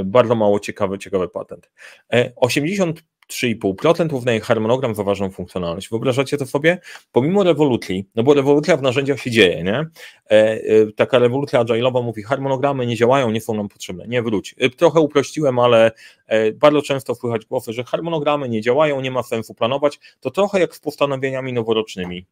bardzo 0.05 0.35
mało 0.35 0.59
ciekawy, 0.59 0.97
ciekawy 0.97 1.27
patent. 1.27 1.71
80 2.35 3.03
3,5% 3.31 4.13
uznaje 4.13 4.39
harmonogram 4.39 4.95
za 4.95 5.03
ważną 5.03 5.31
funkcjonalność. 5.31 5.89
Wyobrażacie 5.89 6.37
to 6.37 6.45
sobie? 6.45 6.79
Pomimo 7.11 7.43
rewolucji, 7.43 8.05
no 8.15 8.23
bo 8.23 8.33
rewolucja 8.33 8.77
w 8.77 8.81
narzędziach 8.81 9.19
się 9.19 9.31
dzieje, 9.31 9.63
nie? 9.63 9.79
E, 9.79 9.87
e, 10.31 10.59
taka 10.95 11.19
rewolucja 11.19 11.63
agile'owa 11.63 12.03
mówi, 12.03 12.23
harmonogramy 12.23 12.85
nie 12.85 12.95
działają, 12.95 13.31
nie 13.31 13.41
są 13.41 13.53
nam 13.53 13.69
potrzebne. 13.69 14.07
Nie, 14.07 14.21
wróć. 14.21 14.55
E, 14.57 14.69
trochę 14.69 14.99
uprościłem, 14.99 15.59
ale 15.59 15.91
e, 16.27 16.51
bardzo 16.51 16.81
często 16.81 17.15
słychać 17.15 17.45
głosy, 17.45 17.73
że 17.73 17.83
harmonogramy 17.83 18.49
nie 18.49 18.61
działają, 18.61 19.01
nie 19.01 19.11
ma 19.11 19.23
sensu 19.23 19.53
planować. 19.53 19.99
To 20.19 20.31
trochę 20.31 20.59
jak 20.59 20.75
z 20.75 20.79
postanowieniami 20.79 21.53
noworocznymi. 21.53 22.25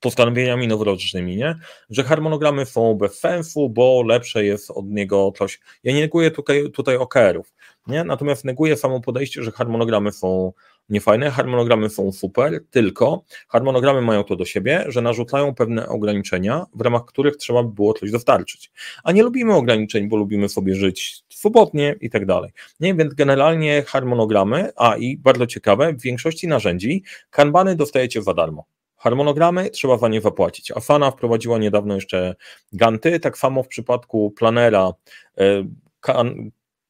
postanowieniami 0.00 0.68
noworocznymi, 0.68 1.36
nie? 1.36 1.54
że 1.90 2.04
harmonogramy 2.04 2.66
są 2.66 2.94
bez 2.94 3.18
sensu, 3.18 3.68
bo 3.68 4.02
lepsze 4.06 4.44
jest 4.44 4.70
od 4.70 4.86
niego 4.86 5.32
coś. 5.38 5.60
Ja 5.84 5.92
nie 5.92 6.00
neguję 6.00 6.30
tutaj, 6.30 6.70
tutaj 6.70 6.96
OKR-ów, 6.96 7.52
nie? 7.86 8.04
natomiast 8.04 8.44
neguję 8.44 8.76
samo 8.76 9.00
podejście, 9.00 9.42
że 9.42 9.52
harmonogramy 9.52 10.12
są 10.12 10.52
niefajne, 10.88 11.30
harmonogramy 11.30 11.90
są 11.90 12.12
super, 12.12 12.60
tylko 12.70 13.24
harmonogramy 13.48 14.02
mają 14.02 14.24
to 14.24 14.36
do 14.36 14.44
siebie, 14.44 14.84
że 14.88 15.02
narzucają 15.02 15.54
pewne 15.54 15.88
ograniczenia, 15.88 16.66
w 16.74 16.80
ramach 16.80 17.04
których 17.04 17.36
trzeba 17.36 17.62
by 17.62 17.72
było 17.72 17.94
coś 17.94 18.10
dostarczyć. 18.10 18.72
A 19.04 19.12
nie 19.12 19.22
lubimy 19.22 19.54
ograniczeń, 19.54 20.08
bo 20.08 20.16
lubimy 20.16 20.48
sobie 20.48 20.74
żyć 20.74 21.24
swobodnie 21.28 21.96
i 22.00 22.10
tak 22.10 22.26
dalej. 22.26 22.50
Nie, 22.80 22.94
więc 22.94 23.14
generalnie 23.14 23.82
harmonogramy, 23.86 24.70
a 24.76 24.96
i 24.96 25.16
bardzo 25.16 25.46
ciekawe, 25.46 25.92
w 25.92 26.02
większości 26.02 26.48
narzędzi 26.48 27.04
kanbany 27.30 27.76
dostajecie 27.76 28.22
za 28.22 28.34
darmo. 28.34 28.64
Harmonogramy 28.96 29.70
trzeba 29.70 29.98
za 29.98 30.08
nie 30.08 30.20
zapłacić. 30.20 30.70
Afana 30.70 31.10
wprowadziła 31.10 31.58
niedawno 31.58 31.94
jeszcze 31.94 32.34
Ganty, 32.72 33.20
tak 33.20 33.38
samo 33.38 33.62
w 33.62 33.68
przypadku 33.68 34.30
planera 34.30 34.92
e, 35.38 35.64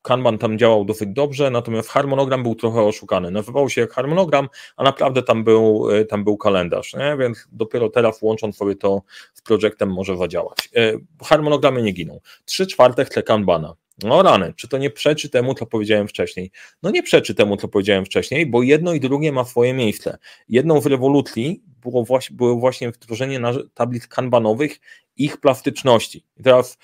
Kanban 0.03 0.39
tam 0.39 0.59
działał 0.59 0.85
dosyć 0.85 1.09
dobrze, 1.09 1.51
natomiast 1.51 1.89
harmonogram 1.89 2.43
był 2.43 2.55
trochę 2.55 2.83
oszukany. 2.83 3.31
Nazywał 3.31 3.71
się 3.71 3.81
jak 3.81 3.93
harmonogram, 3.93 4.49
a 4.77 4.85
naprawdę 4.85 5.23
tam 5.23 5.45
był, 5.45 5.91
e, 5.91 6.05
tam 6.05 6.25
był 6.25 6.37
kalendarz, 6.37 6.95
nie? 6.95 7.17
więc 7.19 7.49
dopiero 7.53 7.89
teraz 7.89 8.23
łącząc 8.23 8.57
sobie 8.57 8.77
to 8.77 9.03
z 9.35 9.43
projektem 9.43 9.93
może 9.93 10.17
zadziałać. 10.17 10.59
E, 10.77 10.93
harmonogramy 11.25 11.83
nie 11.83 11.93
giną. 11.93 12.21
Trzy 12.45 12.67
czwarte 12.67 13.05
chce 13.05 13.23
Kanbana. 13.23 13.75
No 14.03 14.23
rany, 14.23 14.53
czy 14.57 14.69
to 14.69 14.79
nie 14.79 14.91
przeczy 14.91 15.29
temu, 15.29 15.55
co 15.55 15.67
powiedziałem 15.67 16.09
wcześniej? 16.09 16.51
No 16.83 16.91
nie 16.91 17.03
przeczy 17.03 17.35
temu, 17.35 17.57
co 17.57 17.69
powiedziałem 17.69 18.05
wcześniej, 18.05 18.47
bo 18.47 18.63
jedno 18.63 18.93
i 18.93 19.01
drugie 19.01 19.33
ma 19.33 19.45
swoje 19.45 19.75
miejsce. 19.75 20.19
Jedną 20.49 20.81
w 20.81 20.87
rewolucji 20.87 21.63
było 21.67 22.05
właśnie, 22.05 22.37
było 22.37 22.57
właśnie 22.57 22.91
wdrożenie 22.91 23.41
tablic 23.75 24.07
kanbanowych, 24.07 24.81
ich 25.17 25.37
plastyczności. 25.37 26.25
I 26.37 26.43
teraz 26.43 26.79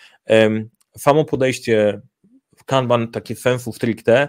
samo 0.97 1.25
podejście 1.25 2.01
Kanban 2.67 3.09
takie 3.09 3.37
sensu 3.37 3.73
stricte, 3.73 4.29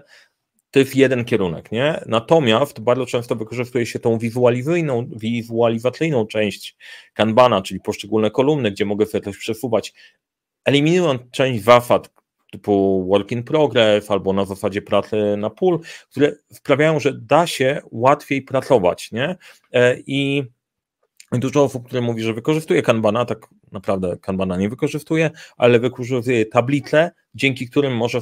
to 0.72 0.80
jest 0.80 0.96
jeden 0.96 1.26
kierunek, 1.26 1.72
nie? 1.72 2.04
Natomiast 2.06 2.80
bardzo 2.80 3.06
często 3.06 3.36
wykorzystuje 3.36 3.86
się 3.86 4.00
tą 4.00 4.18
wizualizacyjną, 4.18 5.10
wizualizacyjną 5.16 6.28
część 6.28 6.78
Kanbana, 7.14 7.62
czyli 7.62 7.80
poszczególne 7.80 8.32
kolumny, 8.32 8.72
gdzie 8.72 8.86
mogę 8.86 9.06
sobie 9.06 9.24
coś 9.24 9.38
przesuwać, 9.38 9.94
eliminując 10.66 11.22
część 11.32 11.64
zasad 11.64 12.10
typu 12.52 13.06
work 13.10 13.32
in 13.32 13.44
progress 13.44 14.12
albo 14.12 14.34
na 14.34 14.46
zasadzie 14.46 14.82
pracy 14.82 15.38
na 15.38 15.50
pool, 15.50 15.80
które 16.12 16.32
sprawiają, 16.52 17.00
że 17.00 17.14
da 17.14 17.48
się 17.48 17.82
łatwiej 17.92 18.42
pracować, 18.42 19.12
nie? 19.12 19.36
E, 19.74 19.98
I 20.00 20.44
Dużo 21.32 21.64
osób, 21.64 21.86
które 21.86 22.02
mówi, 22.02 22.24
że 22.24 22.34
wykorzystuje 22.34 22.82
Kanbana, 22.82 23.26
tak 23.26 23.48
naprawdę 23.72 24.18
Kanbana 24.22 24.58
nie 24.58 24.70
wykorzystuje, 24.70 25.32
ale 25.58 25.80
wykorzystuje 25.80 26.46
tablice, 26.46 27.12
dzięki 27.36 27.70
którym 27.70 27.98
może 27.98 28.22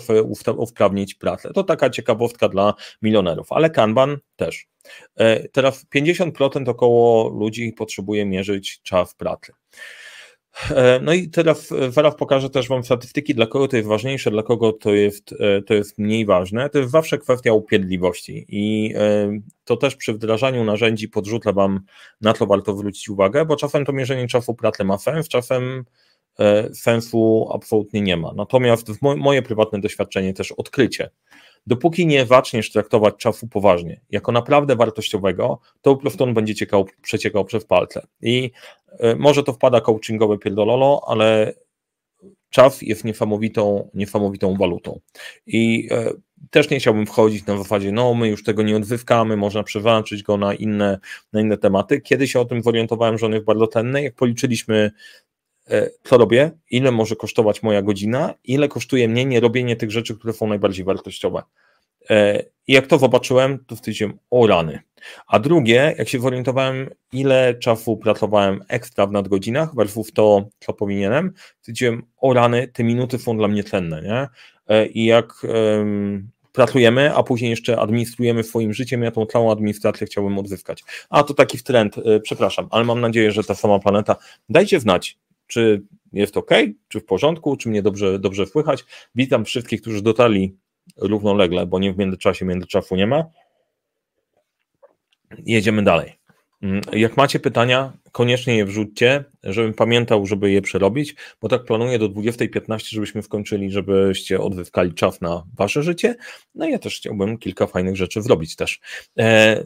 usprawnić 0.58 1.14
pracę. 1.16 1.52
To 1.54 1.64
taka 1.64 1.90
ciekawostka 1.90 2.50
dla 2.50 2.74
milionerów, 3.02 3.52
ale 3.52 3.70
Kanban 3.70 4.18
też. 4.36 4.68
E, 5.16 5.50
teraz 5.50 5.86
50% 5.96 6.70
około 6.70 7.30
ludzi 7.30 7.74
potrzebuje 7.74 8.26
mierzyć 8.26 8.82
czas 8.82 9.16
pracy. 9.16 9.54
E, 10.72 11.00
no 11.04 11.14
i 11.14 11.30
teraz 11.30 11.72
e, 11.72 11.92
zaraz 11.92 12.16
pokażę 12.16 12.50
też 12.50 12.68
Wam 12.68 12.84
statystyki, 12.84 13.36
dla 13.36 13.48
kogo 13.48 13.68
to 13.68 13.78
jest 13.78 13.90
ważniejsze, 13.90 14.32
dla 14.32 14.44
kogo 14.44 14.74
to 14.74 14.94
jest, 14.94 15.36
e, 15.40 15.62
to 15.62 15.74
jest 15.74 15.98
mniej 15.98 16.26
ważne. 16.26 16.70
To 16.70 16.80
jest 16.80 16.92
zawsze 16.92 17.18
kwestia 17.18 17.54
upierdliwości 17.54 18.46
i 18.50 18.94
to 19.66 19.78
też 19.78 19.96
przy 19.96 20.14
wdrażaniu 20.14 20.64
narzędzi 20.64 21.10
podrzucę 21.10 21.54
Wam, 21.54 21.80
na 22.22 22.34
co 22.34 22.46
warto 22.46 22.76
zwrócić 22.76 23.10
uwagę, 23.10 23.46
bo 23.46 23.56
czasem 23.56 23.86
to 23.86 23.94
mierzenie 23.94 24.28
czasu 24.28 24.54
pracy 24.54 24.84
ma 24.84 24.98
sens, 24.98 25.28
czasem 25.28 25.86
sensu 26.74 27.50
absolutnie 27.54 28.02
nie 28.02 28.18
ma. 28.18 28.34
Natomiast 28.36 28.92
w 28.92 29.02
moje 29.02 29.42
prywatne 29.42 29.82
doświadczenie 29.82 30.34
też 30.34 30.52
odkrycie, 30.52 31.10
dopóki 31.68 32.08
nie 32.08 32.26
zaczniesz 32.26 32.72
traktować 32.72 33.16
czasu 33.16 33.48
poważnie, 33.48 34.02
jako 34.10 34.32
naprawdę 34.32 34.76
wartościowego, 34.76 35.60
to 35.82 35.96
po 35.96 36.02
prostu 36.02 36.24
on 36.24 36.34
będzie 36.34 36.56
ciekał, 36.56 36.86
przeciekał 37.02 37.46
przez 37.46 37.66
palce. 37.66 38.08
I 38.22 38.52
y, 39.04 39.16
może 39.16 39.44
to 39.44 39.54
wpada 39.54 39.82
coachingowe 39.82 40.38
pierdololo, 40.38 41.02
ale 41.08 41.54
czas 42.50 42.82
jest 42.82 43.04
niesamowitą, 43.04 43.90
niesamowitą 43.94 44.56
walutą. 44.56 45.00
I 45.48 45.90
y, 45.92 46.22
też 46.50 46.70
nie 46.70 46.80
chciałbym 46.80 47.06
wchodzić 47.06 47.46
na 47.46 47.58
zasadzie, 47.58 47.92
no 47.92 48.14
my 48.14 48.28
już 48.28 48.44
tego 48.44 48.64
nie 48.64 48.78
odzyskamy, 48.78 49.38
można 49.38 49.64
przewalczyć 49.64 50.24
go 50.24 50.38
na 50.38 50.54
inne, 50.54 51.00
na 51.34 51.42
inne 51.42 51.58
tematy. 51.58 52.02
Kiedy 52.02 52.28
się 52.28 52.40
o 52.40 52.46
tym 52.46 52.64
zorientowałem, 52.64 53.18
że 53.18 53.26
on 53.26 53.34
jest 53.34 53.46
bardzo 53.46 53.68
cenny, 53.68 54.04
jak 54.04 54.16
policzyliśmy 54.16 54.92
E, 54.92 55.25
co 56.04 56.18
robię, 56.18 56.52
ile 56.72 56.92
może 56.92 57.16
kosztować 57.16 57.64
moja 57.64 57.82
godzina, 57.82 58.34
ile 58.44 58.68
kosztuje 58.68 59.08
mnie 59.08 59.26
nie 59.26 59.40
robienie 59.40 59.76
tych 59.76 59.92
rzeczy, 59.92 60.16
które 60.16 60.34
są 60.34 60.48
najbardziej 60.48 60.86
wartościowe. 60.86 61.44
E, 62.10 62.44
I 62.68 62.74
jak 62.74 62.88
to 62.88 62.98
zobaczyłem, 62.98 63.66
to 63.68 63.76
stwierdziłem, 63.76 64.18
o 64.30 64.48
rany. 64.48 64.80
A 65.28 65.40
drugie, 65.40 65.96
jak 65.98 66.10
się 66.10 66.20
zorientowałem, 66.20 66.90
ile 67.12 67.56
czasu 67.56 67.98
pracowałem 67.98 68.64
ekstra 68.68 69.08
w 69.08 69.12
nadgodzinach 69.12 69.76
versus 69.76 70.14
to, 70.14 70.50
co 70.60 70.74
powinienem, 70.74 71.34
stwierdziłem, 71.62 72.04
o 72.18 72.34
rany, 72.34 72.68
te 72.68 72.84
minuty 72.84 73.20
są 73.20 73.38
dla 73.38 73.48
mnie 73.48 73.64
cenne, 73.64 74.02
nie? 74.02 74.28
E, 74.76 74.86
I 74.86 75.06
jak 75.06 75.44
um, 75.44 76.30
pracujemy, 76.52 77.16
a 77.16 77.24
później 77.24 77.50
jeszcze 77.50 77.80
administrujemy 77.80 78.44
swoim 78.44 78.74
życiem, 78.74 79.04
ja 79.04 79.12
tą 79.12 79.26
całą 79.26 79.52
administrację 79.52 80.08
chciałbym 80.08 80.38
odzyskać. 80.38 80.84
A 81.10 81.24
to 81.24 81.34
taki 81.34 81.64
trend, 81.64 81.96
przepraszam, 82.24 82.68
ale 82.72 82.84
mam 82.84 83.02
nadzieję, 83.02 83.32
że 83.32 83.44
ta 83.44 83.56
sama 83.56 83.80
planeta. 83.80 84.16
Dajcie 84.50 84.80
znać, 84.80 85.18
czy 85.48 85.84
jest 86.14 86.38
ok, 86.38 86.52
czy 86.88 87.00
w 87.00 87.06
porządku, 87.06 87.58
czy 87.58 87.70
mnie 87.70 87.82
dobrze, 87.82 88.20
dobrze 88.20 88.46
słychać. 88.46 88.86
Witam 89.16 89.46
wszystkich, 89.46 89.82
którzy 89.82 90.02
dotarli 90.02 90.58
równolegle, 90.98 91.66
bo 91.66 91.80
nie 91.80 91.94
w 91.94 91.98
międzyczasie 91.98 92.46
międzyczasu 92.46 92.96
nie 92.96 93.08
ma. 93.08 93.26
Jedziemy 95.46 95.84
dalej. 95.84 96.14
Mm, 96.62 96.82
jak 96.94 97.18
macie 97.18 97.40
pytania, 97.40 97.94
koniecznie 98.16 98.58
je 98.58 98.66
wrzućcie, 98.66 99.24
żebym 99.44 99.74
pamiętał, 99.74 100.26
żeby 100.26 100.52
je 100.52 100.62
przerobić, 100.62 101.16
bo 101.42 101.50
tak 101.50 101.66
planuję 101.66 102.00
do 102.00 102.10
20.15, 102.10 102.80
żebyśmy 102.94 103.24
skończyli, 103.24 103.72
żebyście 103.72 104.42
odzyskali 104.42 104.94
czas 104.94 105.22
na 105.22 105.44
wasze 105.58 105.84
życie. 105.84 106.16
No 106.56 106.68
i 106.68 106.72
ja 106.72 106.80
też 106.80 106.98
chciałbym 106.98 107.38
kilka 107.38 107.68
fajnych 107.68 107.96
rzeczy 107.96 108.22
zrobić 108.22 108.56
też. 108.56 108.80
E, 109.20 109.64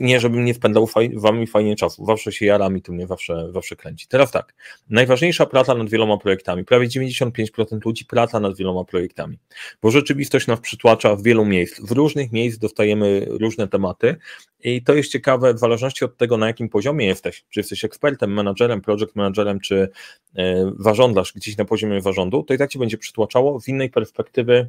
nie, 0.00 0.20
żebym 0.20 0.44
nie 0.44 0.54
wpędzał 0.54 0.86
faj, 0.86 1.10
wami 1.14 1.46
fajnie 1.46 1.76
czasu. 1.76 2.06
Zawsze 2.06 2.32
się 2.32 2.46
jaram 2.46 2.76
i 2.76 2.82
to 2.82 2.92
mnie 2.92 3.06
zawsze, 3.06 3.52
zawsze 3.52 3.76
kręci. 3.76 4.06
Teraz 4.08 4.30
tak, 4.30 4.54
najważniejsza 4.90 5.46
praca 5.46 5.74
nad 5.74 5.90
wieloma 5.90 6.18
projektami. 6.18 6.64
Prawie 6.64 6.88
95% 6.88 7.84
ludzi 7.84 8.04
praca 8.04 8.40
nad 8.40 8.56
wieloma 8.56 8.84
projektami, 8.84 9.38
bo 9.82 9.90
rzeczywistość 9.90 10.46
nas 10.46 10.60
przytłacza 10.60 11.16
w 11.16 11.22
wielu 11.22 11.44
miejsc. 11.44 11.80
W 11.80 11.90
różnych 11.90 12.32
miejsc 12.32 12.58
dostajemy 12.58 13.26
różne 13.28 13.68
tematy 13.68 14.16
i 14.60 14.82
to 14.82 14.94
jest 14.94 15.12
ciekawe 15.12 15.54
w 15.54 15.58
zależności 15.58 16.04
od 16.04 16.16
tego, 16.16 16.36
na 16.36 16.46
jakim 16.46 16.68
poziomie 16.68 17.06
jesteś, 17.06 17.44
czy 17.50 17.65
jesteś 17.66 17.84
ekspertem, 17.84 18.32
menadżerem, 18.32 18.80
project 18.80 19.16
managerem, 19.16 19.60
czy 19.60 19.88
e, 20.36 20.72
zarządzasz 20.78 21.32
gdzieś 21.32 21.56
na 21.56 21.64
poziomie 21.64 22.00
zarządu, 22.00 22.42
to 22.42 22.54
i 22.54 22.58
tak 22.58 22.70
ci 22.70 22.78
będzie 22.78 22.98
przytłaczało 22.98 23.60
w 23.60 23.68
innej 23.68 23.90
perspektywy 23.90 24.68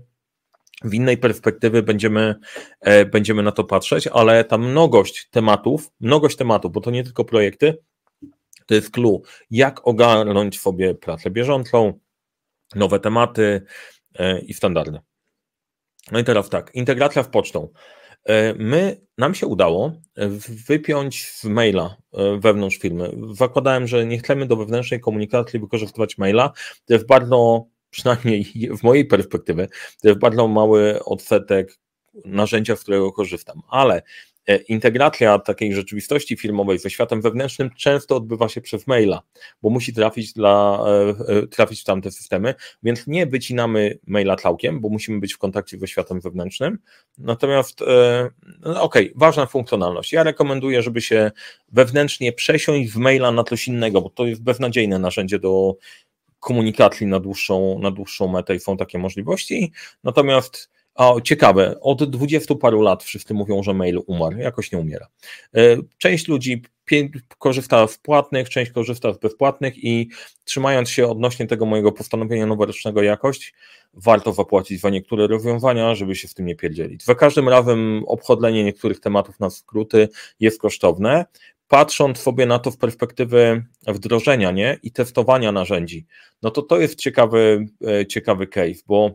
w 0.84 0.94
innej 0.94 1.18
perspektywy 1.18 1.84
będziemy, 1.84 2.36
e, 2.82 3.06
będziemy 3.06 3.44
na 3.44 3.52
to 3.52 3.64
patrzeć, 3.64 4.08
ale 4.08 4.44
ta 4.44 4.58
mnogość 4.58 5.28
tematów, 5.32 5.92
mnogość 6.00 6.38
tematów, 6.38 6.72
bo 6.72 6.82
to 6.82 6.92
nie 6.92 7.04
tylko 7.04 7.26
projekty, 7.26 7.78
to 8.66 8.74
jest 8.74 8.92
clue, 8.92 9.22
jak 9.52 9.88
ogarnąć 9.88 10.60
sobie 10.60 10.96
pracę 10.96 11.30
bieżącą, 11.30 12.00
nowe 12.76 13.00
tematy 13.00 13.62
e, 14.16 14.40
i 14.40 14.54
standardy. 14.54 15.00
No 16.12 16.20
i 16.20 16.24
teraz 16.24 16.50
tak, 16.50 16.76
integracja 16.76 17.24
w 17.24 17.30
pocztą. 17.30 17.70
E, 18.28 18.54
my, 18.54 19.02
nam 19.18 19.36
się 19.36 19.48
udało 19.48 19.92
e, 20.16 20.30
wypiąć 20.68 21.28
z 21.32 21.44
maila 21.44 21.98
e, 22.14 22.40
wewnątrz 22.40 22.78
firmy. 22.78 23.12
Zakładałem, 23.32 23.88
że 23.88 24.06
nie 24.06 24.18
chcemy 24.20 24.46
do 24.46 24.56
wewnętrznej 24.56 25.00
komunikacji 25.00 25.60
wykorzystywać 25.60 26.18
maila. 26.18 26.52
To 26.86 26.94
jest 26.94 27.06
bardzo, 27.08 27.66
przynajmniej 27.90 28.46
w 28.80 28.84
mojej 28.84 29.06
perspektywie, 29.06 29.68
to 30.02 30.08
jest 30.08 30.20
bardzo 30.20 30.48
mały 30.48 31.04
odsetek 31.04 31.80
narzędzia, 32.26 32.76
z 32.76 32.82
którego 32.82 33.12
korzystam, 33.12 33.62
ale 33.70 34.02
integracja 34.68 35.40
takiej 35.40 35.74
rzeczywistości 35.74 36.38
firmowej 36.38 36.80
ze 36.80 36.90
światem 36.90 37.22
wewnętrznym 37.22 37.70
często 37.78 38.16
odbywa 38.16 38.50
się 38.50 38.62
przez 38.62 38.88
maila, 38.88 39.22
bo 39.62 39.70
musi 39.70 39.94
trafić, 39.94 40.34
dla, 40.34 40.86
e, 40.88 41.34
e, 41.34 41.48
trafić 41.48 41.82
w 41.82 41.84
tamte 41.84 42.12
systemy, 42.12 42.56
więc 42.84 43.08
nie 43.08 43.26
wycinamy 43.26 44.00
maila 44.08 44.36
całkiem, 44.36 44.82
bo 44.82 44.90
musimy 44.90 45.20
być 45.20 45.34
w 45.34 45.38
kontakcie 45.38 45.78
ze 45.78 45.88
światem 45.88 46.22
wewnętrznym. 46.22 46.78
Natomiast, 47.18 47.80
no 48.60 48.82
okej, 48.82 49.06
okay, 49.06 49.14
ważna 49.16 49.46
funkcjonalność. 49.46 50.14
Ja 50.14 50.24
rekomenduję, 50.24 50.82
żeby 50.82 51.02
się 51.02 51.32
wewnętrznie 51.72 52.34
przesiąść 52.34 52.92
w 52.92 52.98
maila 52.98 53.32
na 53.32 53.44
coś 53.44 53.68
innego, 53.68 54.02
bo 54.02 54.10
to 54.10 54.26
jest 54.26 54.44
beznadziejne 54.44 55.00
narzędzie 55.00 55.40
do 55.40 55.76
komunikacji 56.40 57.08
na 57.08 57.20
dłuższą, 57.20 57.80
na 57.80 57.92
dłuższą 57.92 58.28
metę 58.28 58.56
i 58.56 58.60
są 58.60 58.78
takie 58.78 58.98
możliwości. 58.98 59.72
Natomiast 60.04 60.70
o, 60.98 61.22
ciekawe, 61.22 61.80
od 61.82 62.10
dwudziestu 62.10 62.56
paru 62.56 62.82
lat 62.82 63.04
wszyscy 63.04 63.34
mówią, 63.34 63.64
że 63.64 63.74
mail 63.74 64.02
umarł, 64.08 64.38
jakoś 64.38 64.72
nie 64.72 64.80
umiera. 64.80 65.08
E, 65.56 65.78
część 65.98 66.28
ludzi 66.28 66.62
korzysta 67.40 67.88
w 67.88 68.00
płatnych, 68.00 68.50
część 68.50 68.72
korzysta 68.72 69.14
z 69.14 69.18
bezpłatnych 69.18 69.84
i 69.84 70.10
trzymając 70.44 70.90
się 70.90 71.08
odnośnie 71.08 71.48
tego 71.48 71.66
mojego 71.66 71.92
postanowienia 71.92 72.46
noworocznego 72.46 73.02
jakość, 73.02 73.54
warto 73.94 74.34
zapłacić 74.34 74.82
za 74.82 74.90
niektóre 74.90 75.28
rozwiązania, 75.28 75.96
żeby 75.96 76.16
się 76.16 76.28
w 76.28 76.34
tym 76.34 76.46
nie 76.46 76.56
pierdzielić. 76.56 77.04
Za 77.04 77.16
każdym 77.16 77.50
razem 77.50 78.04
obchodzenie 78.08 78.64
niektórych 78.64 79.00
tematów 79.00 79.40
na 79.40 79.50
skróty 79.50 80.10
jest 80.40 80.62
kosztowne. 80.62 81.26
Patrząc 81.68 82.18
sobie 82.18 82.46
na 82.46 82.60
to 82.60 82.72
w 82.72 82.78
perspektywy 82.78 83.66
wdrożenia 83.88 84.52
nie? 84.52 84.80
i 84.84 84.92
testowania 84.92 85.52
narzędzi, 85.52 86.06
no 86.42 86.52
to 86.52 86.62
to 86.62 86.80
jest 86.80 87.00
ciekawy, 87.00 87.66
e, 87.88 88.06
ciekawy 88.06 88.48
case, 88.48 88.82
bo 88.88 89.12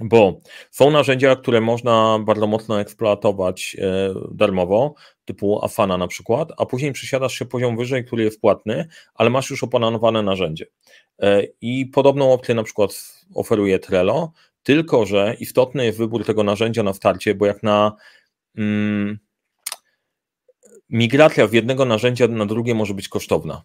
bo 0.00 0.40
są 0.70 0.90
narzędzia, 0.90 1.36
które 1.36 1.60
można 1.60 2.18
bardzo 2.24 2.46
mocno 2.46 2.80
eksploatować 2.80 3.76
e, 3.80 4.14
darmowo, 4.30 4.94
typu 5.24 5.64
Afana 5.64 5.98
na 5.98 6.08
przykład, 6.08 6.52
a 6.58 6.66
później 6.66 6.92
przesiadasz 6.92 7.34
się 7.34 7.44
poziom 7.44 7.76
wyżej, 7.76 8.04
który 8.04 8.24
jest 8.24 8.40
płatny, 8.40 8.88
ale 9.14 9.30
masz 9.30 9.50
już 9.50 9.64
opanowane 9.64 10.22
narzędzie. 10.22 10.66
E, 11.22 11.42
I 11.60 11.86
podobną 11.86 12.32
opcję 12.32 12.54
na 12.54 12.62
przykład 12.62 13.14
oferuje 13.34 13.78
Trello, 13.78 14.32
tylko 14.62 15.06
że 15.06 15.36
istotny 15.40 15.84
jest 15.84 15.98
wybór 15.98 16.24
tego 16.24 16.42
narzędzia 16.42 16.82
na 16.82 16.92
starcie, 16.92 17.34
bo 17.34 17.46
jak 17.46 17.62
na 17.62 17.92
mm, 18.58 19.18
migracja 20.90 21.46
z 21.46 21.52
jednego 21.52 21.84
narzędzia 21.84 22.28
na 22.28 22.46
drugie 22.46 22.74
może 22.74 22.94
być 22.94 23.08
kosztowna 23.08 23.62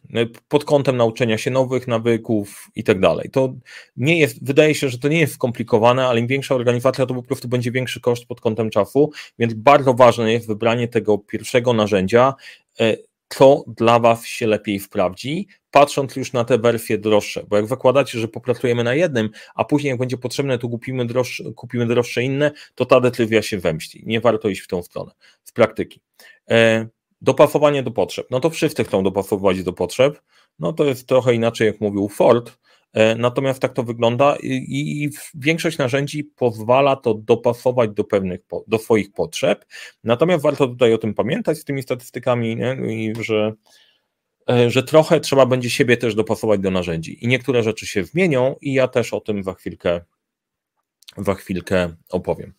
pod 0.47 0.65
kątem 0.65 0.97
nauczenia 0.97 1.37
się 1.37 1.51
nowych 1.51 1.87
nawyków 1.87 2.67
i 2.75 2.83
tak 2.83 2.99
dalej. 2.99 3.29
To 3.29 3.53
nie 3.97 4.19
jest, 4.19 4.45
wydaje 4.45 4.75
się, 4.75 4.89
że 4.89 4.99
to 4.99 5.07
nie 5.07 5.19
jest 5.19 5.33
skomplikowane, 5.33 6.07
ale 6.07 6.19
im 6.19 6.27
większa 6.27 6.55
organizacja, 6.55 7.05
to 7.05 7.13
po 7.13 7.23
prostu 7.23 7.47
będzie 7.47 7.71
większy 7.71 8.01
koszt 8.01 8.25
pod 8.25 8.41
kątem 8.41 8.69
czasu, 8.69 9.11
więc 9.39 9.53
bardzo 9.53 9.93
ważne 9.93 10.33
jest 10.33 10.47
wybranie 10.47 10.87
tego 10.87 11.17
pierwszego 11.17 11.73
narzędzia, 11.73 12.33
e, 12.79 12.97
co 13.29 13.63
dla 13.67 13.99
Was 13.99 14.25
się 14.25 14.47
lepiej 14.47 14.79
sprawdzi, 14.79 15.47
patrząc 15.71 16.15
już 16.15 16.33
na 16.33 16.45
te 16.45 16.57
wersje 16.57 16.97
droższe, 16.97 17.43
bo 17.47 17.55
jak 17.55 17.67
zakładacie, 17.67 18.19
że 18.19 18.27
popracujemy 18.27 18.83
na 18.83 18.93
jednym, 18.93 19.29
a 19.55 19.65
później 19.65 19.89
jak 19.89 19.99
będzie 19.99 20.17
potrzebne, 20.17 20.57
to 20.59 20.69
kupimy 20.69 21.05
droższe, 21.05 21.43
kupimy 21.55 21.85
droższe 21.85 22.23
inne, 22.23 22.51
to 22.75 22.85
ta 22.85 22.99
decyzja 22.99 23.41
się 23.41 23.57
wemści. 23.57 24.03
Nie 24.05 24.21
warto 24.21 24.49
iść 24.49 24.61
w 24.61 24.67
tą 24.67 24.83
stronę 24.83 25.11
z 25.43 25.51
praktyki. 25.51 26.01
Dopasowanie 27.21 27.83
do 27.83 27.91
potrzeb. 27.91 28.27
No 28.31 28.39
to 28.39 28.49
wszyscy 28.49 28.83
chcą 28.83 29.03
dopasować 29.03 29.63
do 29.63 29.73
potrzeb. 29.73 30.21
No 30.59 30.73
to 30.73 30.85
jest 30.85 31.07
trochę 31.07 31.33
inaczej, 31.33 31.67
jak 31.67 31.81
mówił 31.81 32.09
Ford. 32.09 32.59
E, 32.93 33.15
natomiast 33.15 33.59
tak 33.59 33.73
to 33.73 33.83
wygląda 33.83 34.37
i, 34.43 35.09
większość 35.35 35.77
narzędzi 35.77 36.23
pozwala 36.23 36.95
to 36.95 37.13
dopasować 37.13 37.91
do 37.91 38.03
pewnych, 38.03 38.39
do 38.67 38.77
swoich 38.77 39.13
potrzeb. 39.13 39.65
Natomiast 40.03 40.43
warto 40.43 40.67
tutaj 40.67 40.93
o 40.93 40.97
tym 40.97 41.13
pamiętać 41.13 41.57
z 41.57 41.63
tymi 41.63 41.83
statystykami, 41.83 42.55
nie? 42.55 42.77
I 42.95 43.13
że, 43.23 43.53
e, 44.49 44.69
że 44.69 44.83
trochę 44.83 45.19
trzeba 45.19 45.45
będzie 45.45 45.69
siebie 45.69 45.97
też 45.97 46.15
dopasować 46.15 46.59
do 46.59 46.71
narzędzi. 46.71 47.25
I 47.25 47.27
niektóre 47.27 47.63
rzeczy 47.63 47.87
się 47.87 48.03
zmienią, 48.03 48.55
i 48.61 48.73
ja 48.73 48.87
też 48.87 49.13
o 49.13 49.21
tym 49.21 49.43
za 49.43 49.53
chwilkę, 49.53 50.01
za 51.17 51.33
chwilkę 51.33 51.95
opowiem. 52.09 52.53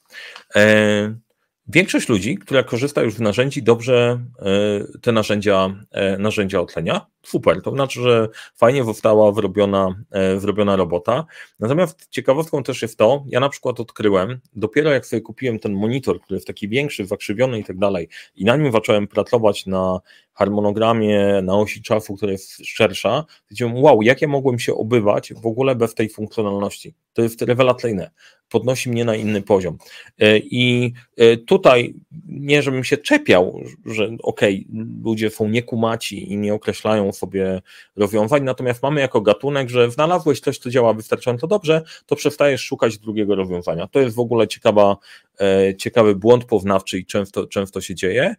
E 0.57 1.30
Większość 1.73 2.09
ludzi, 2.09 2.39
która 2.39 2.63
korzysta 2.63 3.03
już 3.03 3.15
z 3.15 3.21
narzędzi, 3.21 3.63
dobrze 3.63 4.21
e, 4.39 4.99
te 5.01 5.13
narzędzia, 5.13 5.75
e, 5.91 6.19
narzędzia 6.19 6.61
otlenia. 6.61 7.07
Super, 7.23 7.63
to 7.63 7.71
znaczy, 7.71 8.03
że 8.03 8.29
fajnie 8.57 8.85
została 8.85 9.33
wyrobiona, 9.33 9.95
e, 10.11 10.37
wyrobiona 10.37 10.77
robota. 10.77 11.25
Natomiast 11.61 12.09
ciekawostką 12.09 12.63
też 12.63 12.83
jest 12.83 12.99
to, 12.99 13.25
ja 13.27 13.41
na 13.41 13.49
przykład 13.49 13.81
odkryłem, 13.81 14.41
dopiero 14.53 14.91
jak 14.91 15.07
sobie 15.07 15.23
kupiłem 15.23 15.59
ten 15.59 15.75
monitor, 15.75 16.21
który 16.21 16.37
jest 16.37 16.47
taki 16.47 16.69
większy, 16.69 17.07
zakrzywiony 17.07 17.59
i 17.59 17.65
tak 17.65 17.79
dalej, 17.79 18.09
i 18.35 18.45
na 18.45 18.57
nim 18.57 18.73
zacząłem 18.73 19.09
pracować 19.09 19.67
na 19.67 20.01
harmonogramie, 20.35 21.41
na 21.43 21.57
osi 21.57 21.83
czasu, 21.83 22.17
która 22.17 22.33
jest 22.33 22.67
szersza, 22.67 23.25
to 23.59 23.67
wow, 23.75 24.03
jak 24.03 24.23
ja 24.23 24.29
mogłem 24.29 24.59
się 24.59 24.75
obywać 24.75 25.33
w 25.35 25.47
ogóle 25.47 25.75
bez 25.75 25.95
tej 25.95 26.09
funkcjonalności. 26.09 26.95
To 27.13 27.23
jest 27.23 27.43
rewelacyjne 27.43 28.11
podnosi 28.51 28.91
mnie 28.91 29.05
na 29.05 29.17
inny 29.17 29.43
poziom. 29.43 29.79
E, 30.19 30.39
I 30.39 30.93
e, 31.17 31.37
tutaj 31.37 31.95
nie, 32.29 32.63
żebym 32.63 32.85
się 32.85 32.97
czepiał, 32.97 33.61
że 33.87 34.05
okej, 34.23 34.67
okay, 34.69 34.87
ludzie 35.05 35.31
są 35.31 35.49
niekumaci 35.49 36.33
i 36.33 36.37
nie 36.37 36.55
określają 36.55 37.13
sobie 37.13 37.63
rozwiązań, 37.97 38.43
natomiast 38.43 38.83
mamy 38.83 39.01
jako 39.01 39.21
gatunek, 39.21 39.69
że 39.69 39.91
znalazłeś 39.91 40.41
coś, 40.41 40.59
co 40.59 40.71
działa 40.71 40.95
wystarczająco 40.95 41.47
dobrze, 41.47 41.83
to 42.07 42.17
przestajesz 42.17 42.61
szukać 42.61 42.99
drugiego 42.99 43.35
rozwiązania. 43.35 43.87
To 43.87 44.01
jest 44.01 44.17
w 44.17 44.21
ogóle 44.21 44.49
ciekawa, 44.49 44.97
e, 45.41 45.77
ciekawy 45.77 46.15
błąd 46.15 46.45
poznawczy 46.45 46.99
i 46.99 47.07
często, 47.07 47.47
często 47.47 47.81
się 47.81 47.95
dzieje 47.95 48.35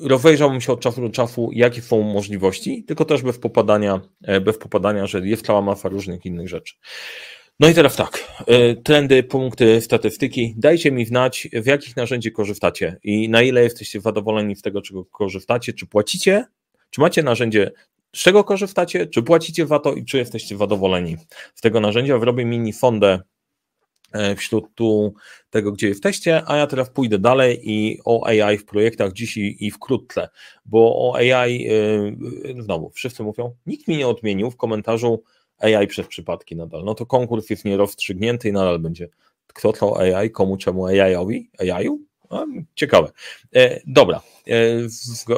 rozejrzałbym 0.00 0.60
się 0.60 0.72
od 0.72 0.80
czasu 0.80 1.00
do 1.00 1.10
czasu, 1.10 1.50
jakie 1.52 1.82
są 1.82 2.02
możliwości, 2.02 2.84
tylko 2.84 3.04
też 3.04 3.22
bez 3.22 3.38
popadania, 3.38 4.00
bez 4.44 4.58
popadania, 4.58 5.06
że 5.06 5.28
jest 5.28 5.46
cała 5.46 5.62
masa 5.62 5.88
różnych 5.88 6.26
innych 6.26 6.48
rzeczy. 6.48 6.74
No 7.62 7.68
i 7.68 7.74
teraz 7.74 7.96
tak, 7.96 8.24
e, 8.46 8.76
trendy, 8.76 9.22
punkty, 9.22 9.80
statystyki. 9.80 10.54
Dajcie 10.56 10.92
mi 10.92 11.06
znać, 11.06 11.48
w 11.52 11.66
jakich 11.66 11.96
narzędzi 11.96 12.32
korzystacie 12.32 12.96
i 13.02 13.28
na 13.28 13.42
ile 13.42 13.62
jesteście 13.62 14.00
zadowoleni 14.00 14.56
z 14.56 14.62
tego, 14.62 14.82
czego 14.82 15.04
korzystacie, 15.04 15.72
czy 15.72 15.86
płacicie, 15.86 16.44
czy 16.90 17.00
macie 17.00 17.22
narzędzie, 17.22 17.70
z 18.16 18.18
czego 18.18 18.44
korzystacie, 18.44 19.06
czy 19.06 19.22
płacicie 19.22 19.66
za 19.66 19.78
to 19.78 19.94
i 19.94 20.04
czy 20.04 20.18
jesteście 20.18 20.56
zadowoleni 20.56 21.16
z 21.54 21.60
tego 21.60 21.80
narzędzia. 21.80 22.16
Robię 22.16 22.44
mini 22.44 22.72
fondę 22.72 23.20
e, 24.12 24.36
wśród 24.36 24.74
tu 24.74 25.14
tego, 25.50 25.72
gdzie 25.72 25.88
jesteście, 25.88 26.42
a 26.46 26.56
ja 26.56 26.66
teraz 26.66 26.90
pójdę 26.90 27.18
dalej 27.18 27.60
i 27.70 27.98
o 28.04 28.26
AI 28.26 28.58
w 28.58 28.64
projektach 28.64 29.12
dziś 29.12 29.36
i, 29.36 29.70
wkrótce, 29.70 30.28
bo 30.64 31.10
o 31.10 31.16
AI, 31.16 31.62
yy, 31.62 32.62
znowu, 32.62 32.90
wszyscy 32.90 33.22
mówią, 33.22 33.54
nikt 33.66 33.88
mi 33.88 33.96
nie 33.96 34.08
odmienił 34.08 34.50
w 34.50 34.56
komentarzu, 34.56 35.22
AI 35.62 35.86
przez 35.86 36.06
przypadki 36.06 36.56
nadal. 36.56 36.84
No 36.84 36.94
to 36.94 37.06
konkurs 37.06 37.50
jest 37.50 37.64
nierozstrzygnięty 37.64 38.48
i 38.48 38.52
nadal 38.52 38.78
będzie 38.78 39.08
kto 39.52 39.72
to 39.72 40.00
AI, 40.00 40.30
komu, 40.30 40.56
czemu 40.56 40.86
AI-owi, 40.86 41.50
AI-u? 41.58 42.00
Ciekawe. 42.74 43.10
E, 43.54 43.80
dobra, 43.86 44.20
e, 44.46 44.88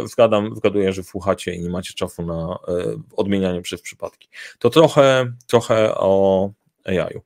zgadam, 0.05 0.57
zgaduję, 0.57 0.93
że 0.93 1.03
słuchacie 1.03 1.55
i 1.55 1.61
nie 1.61 1.71
macie 1.71 1.95
czasu 1.95 2.23
na 2.23 2.59
e, 2.69 2.97
odmienianie 3.17 3.63
przez 3.63 3.83
przypadki. 3.83 4.29
To 4.59 4.71
trochę, 4.71 5.33
trochę 5.47 5.95
o 5.95 6.51
AI-u. 6.85 7.21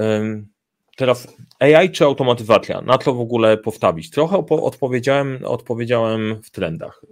E, 0.00 0.42
Teraz 0.96 1.36
AI 1.58 1.90
czy 1.90 2.04
automatyzacja? 2.04 2.80
Na 2.80 2.98
co 2.98 3.14
w 3.14 3.20
ogóle 3.20 3.56
postawić? 3.56 4.10
Trochę 4.10 4.46
odpowiedziałem, 4.48 5.38
odpowiedziałem 5.44 6.42
w 6.42 6.50
trendach. 6.50 7.02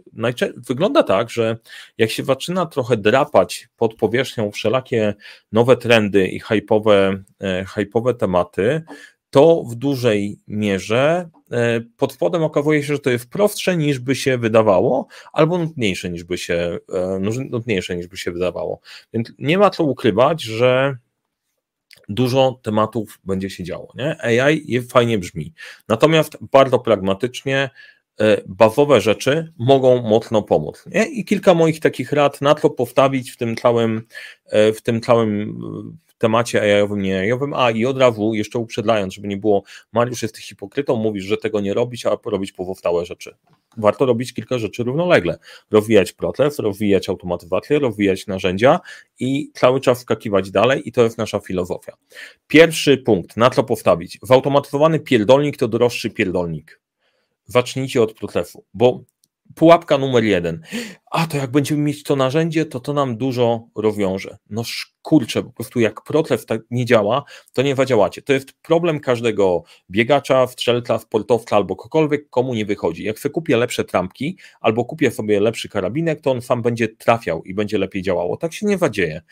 Wygląda 0.56 1.02
tak, 1.02 1.30
że 1.30 1.56
jak 1.98 2.10
się 2.10 2.24
zaczyna 2.24 2.66
trochę 2.66 2.96
drapać 2.96 3.68
pod 3.76 3.94
powierzchnią 3.94 4.50
wszelakie 4.50 5.14
nowe 5.52 5.76
trendy 5.76 6.28
i 6.28 6.40
hypowe, 6.40 7.22
e, 7.40 7.64
hypowe 7.64 8.14
tematy, 8.14 8.82
to 9.30 9.64
w 9.70 9.74
dużej 9.74 10.38
mierze 10.48 11.28
e, 11.50 11.80
pod 11.80 12.12
spodem 12.12 12.42
okazuje 12.42 12.82
się, 12.82 12.92
że 12.92 12.98
to 12.98 13.10
jest 13.10 13.30
prostsze 13.30 13.76
niż 13.76 13.98
by 13.98 14.14
się 14.14 14.38
wydawało, 14.38 15.06
albo 15.32 15.58
nudniejsze 15.58 16.10
niż 16.10 16.24
by 16.24 16.38
się, 16.38 16.78
e, 16.92 17.18
nudniejsze 17.50 17.96
niż 17.96 18.06
by 18.06 18.16
się 18.16 18.32
wydawało. 18.32 18.80
Więc 19.12 19.32
nie 19.38 19.58
ma 19.58 19.70
co 19.70 19.84
ukrywać, 19.84 20.42
że 20.42 20.96
dużo 22.10 22.60
tematów 22.62 23.20
będzie 23.24 23.50
się 23.50 23.64
działo. 23.64 23.92
Nie? 23.94 24.22
AI 24.22 24.82
fajnie 24.82 25.18
brzmi. 25.18 25.52
Natomiast 25.88 26.38
bardzo 26.52 26.78
pragmatycznie 26.78 27.70
e, 28.20 28.42
bazowe 28.46 29.00
rzeczy 29.00 29.52
mogą 29.58 30.02
mocno 30.02 30.42
pomóc. 30.42 30.84
Nie? 30.86 31.06
I 31.06 31.24
kilka 31.24 31.54
moich 31.54 31.80
takich 31.80 32.12
rad 32.12 32.40
na 32.40 32.54
to 32.54 32.70
postawić 32.70 33.30
w 33.30 33.36
tym 33.36 33.56
całym, 33.56 34.06
e, 34.46 34.72
w 34.72 34.82
tym 34.82 35.00
całym 35.00 35.58
temacie 36.20 36.62
AI-owym, 36.62 37.02
nie 37.02 37.18
AI-owym, 37.18 37.54
a 37.54 37.70
i 37.70 37.86
od 37.86 37.98
razu 37.98 38.34
jeszcze 38.34 38.58
uprzedzając, 38.58 39.14
żeby 39.14 39.28
nie 39.28 39.36
było, 39.36 39.62
Mariusz 39.92 40.22
jesteś 40.22 40.48
hipokrytą, 40.48 40.96
mówisz, 40.96 41.24
że 41.24 41.36
tego 41.36 41.60
nie 41.60 41.74
robić, 41.74 42.06
a 42.06 42.16
robić 42.24 42.52
pozostałe 42.52 43.06
rzeczy. 43.06 43.34
Warto 43.76 44.06
robić 44.06 44.34
kilka 44.34 44.58
rzeczy 44.58 44.82
równolegle. 44.82 45.38
Rozwijać 45.70 46.12
proces, 46.12 46.58
rozwijać 46.58 47.08
automatyzację, 47.08 47.78
rozwijać 47.78 48.26
narzędzia 48.26 48.80
i 49.20 49.50
cały 49.54 49.80
czas 49.80 50.00
skakiwać 50.00 50.50
dalej 50.50 50.88
i 50.88 50.92
to 50.92 51.02
jest 51.02 51.18
nasza 51.18 51.40
filozofia. 51.40 51.96
Pierwszy 52.46 52.98
punkt, 52.98 53.36
na 53.36 53.50
co 53.50 53.64
postawić? 53.64 54.18
Zautomatyzowany 54.22 55.00
pierdolnik 55.00 55.56
to 55.56 55.68
droższy 55.68 56.10
pierdolnik. 56.10 56.80
Zacznijcie 57.44 58.02
od 58.02 58.14
procesu, 58.14 58.64
bo 58.74 59.04
pułapka 59.54 59.98
numer 59.98 60.24
jeden. 60.24 60.62
A 61.10 61.26
to 61.26 61.36
jak 61.36 61.50
będziemy 61.50 61.82
mieć 61.82 62.02
to 62.02 62.16
narzędzie, 62.16 62.66
to 62.66 62.80
to 62.80 62.92
nam 62.92 63.16
dużo 63.16 63.68
rozwiąże. 63.76 64.36
No 64.50 64.62
kurczę, 65.02 65.42
po 65.42 65.52
prostu 65.52 65.80
jak 65.80 66.02
proces 66.02 66.46
tak 66.46 66.60
nie 66.70 66.84
działa, 66.84 67.24
to 67.52 67.62
nie 67.62 67.74
zadziałacie. 67.74 68.22
To 68.22 68.32
jest 68.32 68.52
problem 68.52 69.00
każdego 69.00 69.62
biegacza, 69.90 70.46
strzelca, 70.46 70.98
sportowca 70.98 71.56
albo 71.56 71.76
kogokolwiek, 71.76 72.30
komu 72.30 72.54
nie 72.54 72.66
wychodzi. 72.66 73.04
Jak 73.04 73.18
sobie 73.18 73.32
kupię 73.32 73.56
lepsze 73.56 73.84
trampki 73.84 74.38
albo 74.60 74.84
kupię 74.84 75.10
sobie 75.10 75.40
lepszy 75.40 75.68
karabinek, 75.68 76.20
to 76.20 76.30
on 76.30 76.42
sam 76.42 76.62
będzie 76.62 76.88
trafiał 76.88 77.42
i 77.42 77.54
będzie 77.54 77.78
lepiej 77.78 78.02
działało. 78.02 78.36
Tak 78.36 78.52
się 78.52 78.66
nie 78.66 78.78
zadzieje 78.78 79.22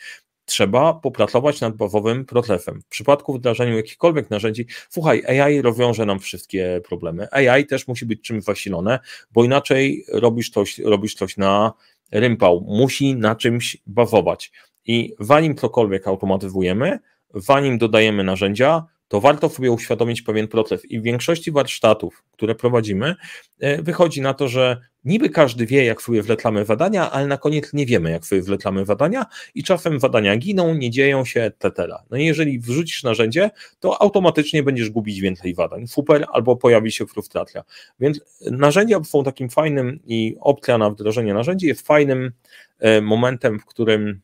trzeba 0.49 0.93
popracować 0.93 1.61
nad 1.61 1.75
bawowym 1.75 2.25
protlefem. 2.25 2.81
W 2.81 2.85
przypadku 2.85 3.33
wdrażania 3.33 3.75
jakichkolwiek 3.75 4.29
narzędzi, 4.29 4.65
słuchaj, 4.89 5.23
AI 5.25 5.61
rozwiąże 5.61 6.05
nam 6.05 6.19
wszystkie 6.19 6.81
problemy. 6.87 7.27
AI 7.31 7.65
też 7.65 7.87
musi 7.87 8.05
być 8.05 8.21
czymś 8.21 8.43
zasilone, 8.43 8.99
bo 9.31 9.43
inaczej 9.43 10.05
robisz 10.13 10.49
coś, 10.49 10.79
robisz 10.79 11.15
coś 11.15 11.37
na 11.37 11.73
rympał, 12.11 12.65
musi 12.67 13.15
na 13.15 13.35
czymś 13.35 13.77
bawować. 13.87 14.51
I 14.85 15.15
zanim 15.19 15.55
cokolwiek 15.55 16.07
automatyzujemy, 16.07 16.99
zanim 17.33 17.77
dodajemy 17.77 18.23
narzędzia, 18.23 18.85
to 19.09 19.21
warto 19.21 19.49
sobie 19.49 19.71
uświadomić 19.71 20.21
pewien 20.21 20.47
proces. 20.47 20.85
I 20.85 20.99
w 20.99 21.03
większości 21.03 21.51
warsztatów, 21.51 22.23
które 22.31 22.55
prowadzimy, 22.55 23.15
e, 23.59 23.81
wychodzi 23.81 24.21
na 24.21 24.33
to, 24.33 24.47
że 24.47 24.81
niby 25.05 25.29
każdy 25.29 25.65
wie, 25.65 25.85
jak 25.85 26.01
sobie 26.01 26.23
wletlamy 26.23 26.65
zadania, 26.65 27.11
ale 27.11 27.27
na 27.27 27.37
koniec 27.37 27.73
nie 27.73 27.85
wiemy, 27.85 28.11
jak 28.11 28.25
sobie 28.25 28.41
wletlamy 28.41 28.85
zadania 28.85 29.25
i 29.55 29.63
czasem 29.63 29.99
zadania 29.99 30.37
giną, 30.37 30.75
nie 30.75 30.89
dzieją 30.89 31.25
się, 31.25 31.41
etc. 31.41 31.87
No 32.09 32.17
i 32.17 32.25
jeżeli 32.25 32.59
wrzucisz 32.59 33.03
narzędzie, 33.03 33.49
to 33.79 34.01
automatycznie 34.01 34.63
będziesz 34.63 34.89
gubić 34.89 35.21
więcej 35.21 35.55
zadań. 35.55 35.87
Super, 35.87 36.25
albo 36.31 36.55
pojawi 36.55 36.91
się 36.91 37.05
frustracja. 37.07 37.63
Więc 37.99 38.41
narzędzia 38.51 39.03
są 39.03 39.23
takim 39.23 39.49
fajnym 39.49 39.99
i 40.05 40.35
opcja 40.39 40.77
na 40.77 40.89
wdrożenie 40.89 41.33
narzędzi 41.33 41.67
jest 41.67 41.87
fajnym 41.87 42.31
e, 42.79 43.01
momentem, 43.01 43.59
w 43.59 43.65
którym 43.65 44.21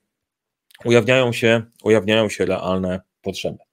ujawniają 0.86 1.34
się, 1.34 1.62
ujawniają 1.84 2.30
się 2.30 2.46
realne 2.46 3.02
potrzeby. 3.22 3.65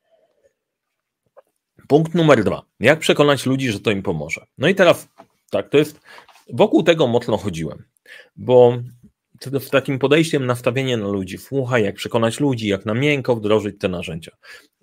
Punkt 1.89 2.15
numer 2.15 2.45
dwa. 2.45 2.63
Jak 2.81 2.99
przekonać 2.99 3.47
ludzi, 3.47 3.71
że 3.71 3.81
to 3.81 3.91
im 3.91 4.03
pomoże? 4.03 4.47
No 4.59 4.69
i 4.69 4.75
teraz 4.75 5.09
tak, 5.51 5.69
to 5.69 5.79
jest. 5.79 6.01
Wokół 6.53 6.83
tego 6.83 7.07
mocno 7.07 7.37
chodziłem, 7.37 7.85
bo 8.37 8.79
w 9.47 9.71
takim 9.71 9.99
podejściem 9.99 10.47
nastawienie 10.47 10.97
na 10.97 11.09
ludzi, 11.09 11.39
słuchaj, 11.39 11.85
jak 11.85 11.95
przekonać 11.95 12.41
ludzi, 12.41 12.69
jak 12.69 12.87
na 12.87 12.95
miękko 12.95 13.37
wdrożyć 13.37 13.81
te 13.81 13.89
narzędzia. 13.89 14.33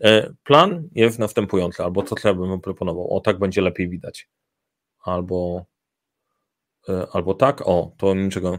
E, 0.01 0.33
plan 0.43 0.89
jest 0.95 1.19
następujący, 1.19 1.83
albo 1.83 2.03
co 2.03 2.15
trzeba 2.15 2.47
bym 2.47 2.61
proponował, 2.61 3.13
o 3.13 3.19
tak 3.19 3.39
będzie 3.39 3.61
lepiej 3.61 3.89
widać, 3.89 4.29
albo, 5.03 5.65
e, 6.89 7.07
albo 7.13 7.33
tak, 7.33 7.61
o, 7.67 7.91
to 7.97 8.13
niczego. 8.13 8.57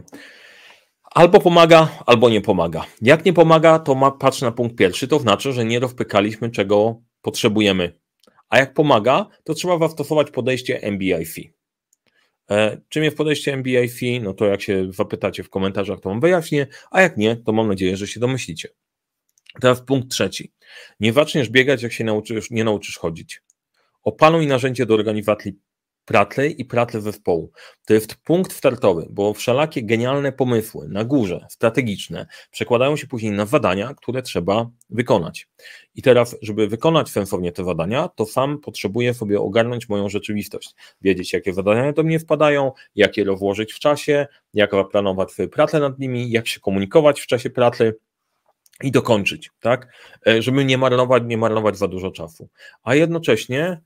Albo 1.03 1.39
pomaga, 1.39 1.89
albo 2.05 2.29
nie 2.29 2.41
pomaga. 2.41 2.85
Jak 3.01 3.25
nie 3.25 3.33
pomaga, 3.33 3.79
to 3.79 3.95
ma, 3.95 4.11
patrz 4.11 4.41
na 4.41 4.51
punkt 4.51 4.75
pierwszy, 4.75 5.07
to 5.07 5.19
znaczy, 5.19 5.53
że 5.53 5.65
nie 5.65 5.79
rozpykaliśmy, 5.79 6.49
czego 6.49 7.01
potrzebujemy 7.21 8.00
a 8.51 8.59
jak 8.59 8.73
pomaga, 8.73 9.27
to 9.43 9.53
trzeba 9.53 9.79
zastosować 9.79 10.31
podejście 10.31 10.79
MBIF. 10.91 11.35
E, 12.51 12.81
czym 12.89 13.03
jest 13.03 13.17
podejście 13.17 13.57
MBIF? 13.57 13.99
No 14.21 14.33
to 14.33 14.45
jak 14.45 14.61
się 14.61 14.93
zapytacie 14.93 15.43
w 15.43 15.49
komentarzach, 15.49 15.99
to 15.99 16.09
wam 16.09 16.19
wyjaśnię, 16.19 16.67
a 16.91 17.01
jak 17.01 17.17
nie, 17.17 17.35
to 17.35 17.51
mam 17.51 17.67
nadzieję, 17.67 17.97
że 17.97 18.07
się 18.07 18.19
domyślicie. 18.19 18.69
Teraz 19.61 19.81
punkt 19.81 20.11
trzeci. 20.11 20.53
Nie 20.99 21.13
zaczniesz 21.13 21.49
biegać, 21.49 21.83
jak 21.83 21.93
się 21.93 22.03
nauczysz, 22.03 22.51
nie 22.51 22.63
nauczysz 22.63 22.97
chodzić. 22.97 23.41
Opanuj 24.03 24.47
narzędzie 24.47 24.85
do 24.85 24.93
organizacji 24.93 25.53
pratle 26.11 26.47
i 26.47 26.65
pratle 26.65 27.01
zespołu. 27.01 27.51
To 27.85 27.93
jest 27.93 28.15
punkt 28.15 28.53
startowy, 28.53 29.07
bo 29.09 29.33
wszelakie 29.33 29.83
genialne 29.83 30.31
pomysły 30.31 30.87
na 30.87 31.03
górze, 31.03 31.45
strategiczne, 31.49 32.25
przekładają 32.51 32.95
się 32.95 33.07
później 33.07 33.31
na 33.31 33.45
zadania, 33.45 33.93
które 33.93 34.21
trzeba 34.21 34.69
wykonać. 34.89 35.47
I 35.95 36.01
teraz, 36.01 36.35
żeby 36.41 36.67
wykonać 36.67 37.09
sensownie 37.09 37.51
te 37.51 37.65
zadania, 37.65 38.09
to 38.15 38.25
sam 38.25 38.59
potrzebuję 38.59 39.13
sobie 39.13 39.41
ogarnąć 39.41 39.89
moją 39.89 40.09
rzeczywistość, 40.09 40.75
wiedzieć, 41.01 41.33
jakie 41.33 41.53
zadania 41.53 41.93
do 41.93 42.03
mnie 42.03 42.19
wpadają, 42.19 42.71
jak 42.95 43.17
je 43.17 43.23
rozłożyć 43.23 43.73
w 43.73 43.79
czasie, 43.79 44.27
jak 44.53 44.71
zaplanować 44.71 45.29
pracę 45.51 45.79
nad 45.79 45.99
nimi, 45.99 46.31
jak 46.31 46.47
się 46.47 46.59
komunikować 46.59 47.21
w 47.21 47.27
czasie 47.27 47.49
pracy, 47.49 47.93
i 48.83 48.91
dokończyć, 48.91 49.51
tak? 49.59 49.87
E, 50.27 50.41
żeby 50.41 50.65
nie 50.65 50.77
marnować, 50.77 51.23
nie 51.25 51.37
marnować 51.37 51.77
za 51.77 51.87
dużo 51.87 52.11
czasu. 52.11 52.49
A 52.83 52.95
jednocześnie 52.95 53.81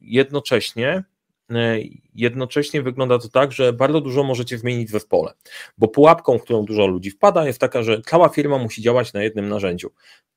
jednocześnie 0.00 1.04
e, 1.50 1.78
jednocześnie 2.14 2.82
wygląda 2.82 3.18
to 3.18 3.28
tak, 3.28 3.52
że 3.52 3.72
bardzo 3.72 4.00
dużo 4.00 4.24
możecie 4.24 4.58
zmienić 4.58 4.88
w 4.88 4.92
zespole, 4.92 5.32
bo 5.78 5.88
pułapką, 5.88 6.38
w 6.38 6.42
którą 6.42 6.64
dużo 6.64 6.86
ludzi 6.86 7.10
wpada, 7.10 7.46
jest 7.46 7.58
taka, 7.58 7.82
że 7.82 8.02
cała 8.02 8.28
firma 8.28 8.58
musi 8.58 8.82
działać 8.82 9.12
na 9.12 9.22
jednym 9.22 9.48
narzędziu. 9.48 9.90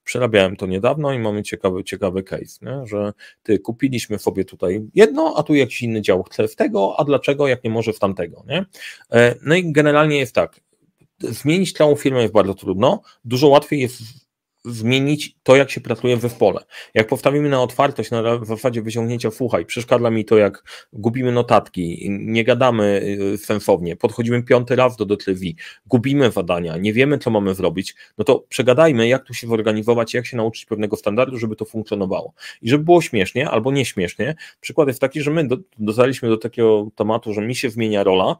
Przerabiałem 0.04 0.56
to 0.56 0.66
niedawno 0.66 1.14
i 1.14 1.20
mamy 1.20 1.44
ciekawy, 1.44 1.84
ciekawy 1.84 2.24
case, 2.24 2.60
nie? 2.62 2.86
że 2.86 3.14
ty 3.44 3.60
kupiliśmy 3.60 4.20
sobie 4.20 4.46
tutaj 4.46 4.82
jedno, 4.96 5.34
a 5.38 5.44
tu 5.44 5.54
jakiś 5.56 5.82
inny 5.82 6.02
dział 6.02 6.24
chce 6.24 6.48
w 6.48 6.56
tego, 6.56 6.96
a 6.98 7.04
dlaczego, 7.04 7.48
jak 7.48 7.64
nie 7.64 7.70
może 7.70 7.94
w 7.94 8.00
tamtego. 8.00 8.44
Nie? 8.48 8.66
No 9.42 9.56
i 9.56 9.72
generalnie 9.72 10.20
jest 10.20 10.36
tak, 10.36 10.60
zmienić 11.20 11.74
całą 11.74 11.96
firmę 11.96 12.22
jest 12.22 12.34
bardzo 12.34 12.54
trudno, 12.54 13.02
dużo 13.26 13.48
łatwiej 13.48 13.80
jest 13.80 14.25
zmienić 14.65 15.36
to, 15.43 15.56
jak 15.56 15.71
się 15.71 15.82
pracuje 15.82 16.17
w 16.17 16.21
zespole. 16.21 16.60
Jak 16.93 17.08
postawimy 17.08 17.49
na 17.49 17.62
otwartość, 17.62 18.12
na 18.12 18.45
zasadzie 18.45 18.82
wyciągnięcia, 18.82 19.32
słuchaj, 19.32 19.65
przeszkadza 19.65 20.10
mi 20.10 20.25
to, 20.25 20.38
jak 20.38 20.63
gubimy 20.93 21.32
notatki, 21.32 22.08
nie 22.10 22.43
gadamy 22.43 23.01
y, 23.34 23.38
sensownie, 23.38 23.95
podchodzimy 23.95 24.43
piąty 24.43 24.75
raz 24.75 24.97
do 24.97 25.06
detlwi, 25.06 25.56
gubimy 25.86 26.32
zadania, 26.32 26.78
nie 26.78 26.93
wiemy, 26.93 27.17
co 27.17 27.30
mamy 27.30 27.56
zrobić, 27.56 27.95
no 28.17 28.25
to 28.25 28.45
przegadajmy, 28.49 29.08
jak 29.08 29.23
tu 29.23 29.34
się 29.34 29.47
zorganizować, 29.47 30.13
jak 30.13 30.25
się 30.25 30.38
nauczyć 30.38 30.65
pewnego 30.65 30.95
standardu, 30.95 31.38
żeby 31.38 31.56
to 31.56 31.65
funkcjonowało. 31.65 32.34
I 32.62 32.69
żeby 32.69 32.84
było 32.84 33.01
śmiesznie 33.01 33.49
albo 33.49 33.71
nieśmiesznie, 33.71 34.36
przykład 34.62 34.88
jest 34.88 35.01
taki, 35.01 35.21
że 35.21 35.32
my 35.32 35.47
do, 35.47 35.58
dotarliśmy 35.80 36.30
do 36.30 36.38
takiego 36.38 36.88
tematu, 36.95 37.34
że 37.34 37.41
mi 37.41 37.56
się 37.56 37.69
zmienia 37.69 38.04
rola, 38.04 38.38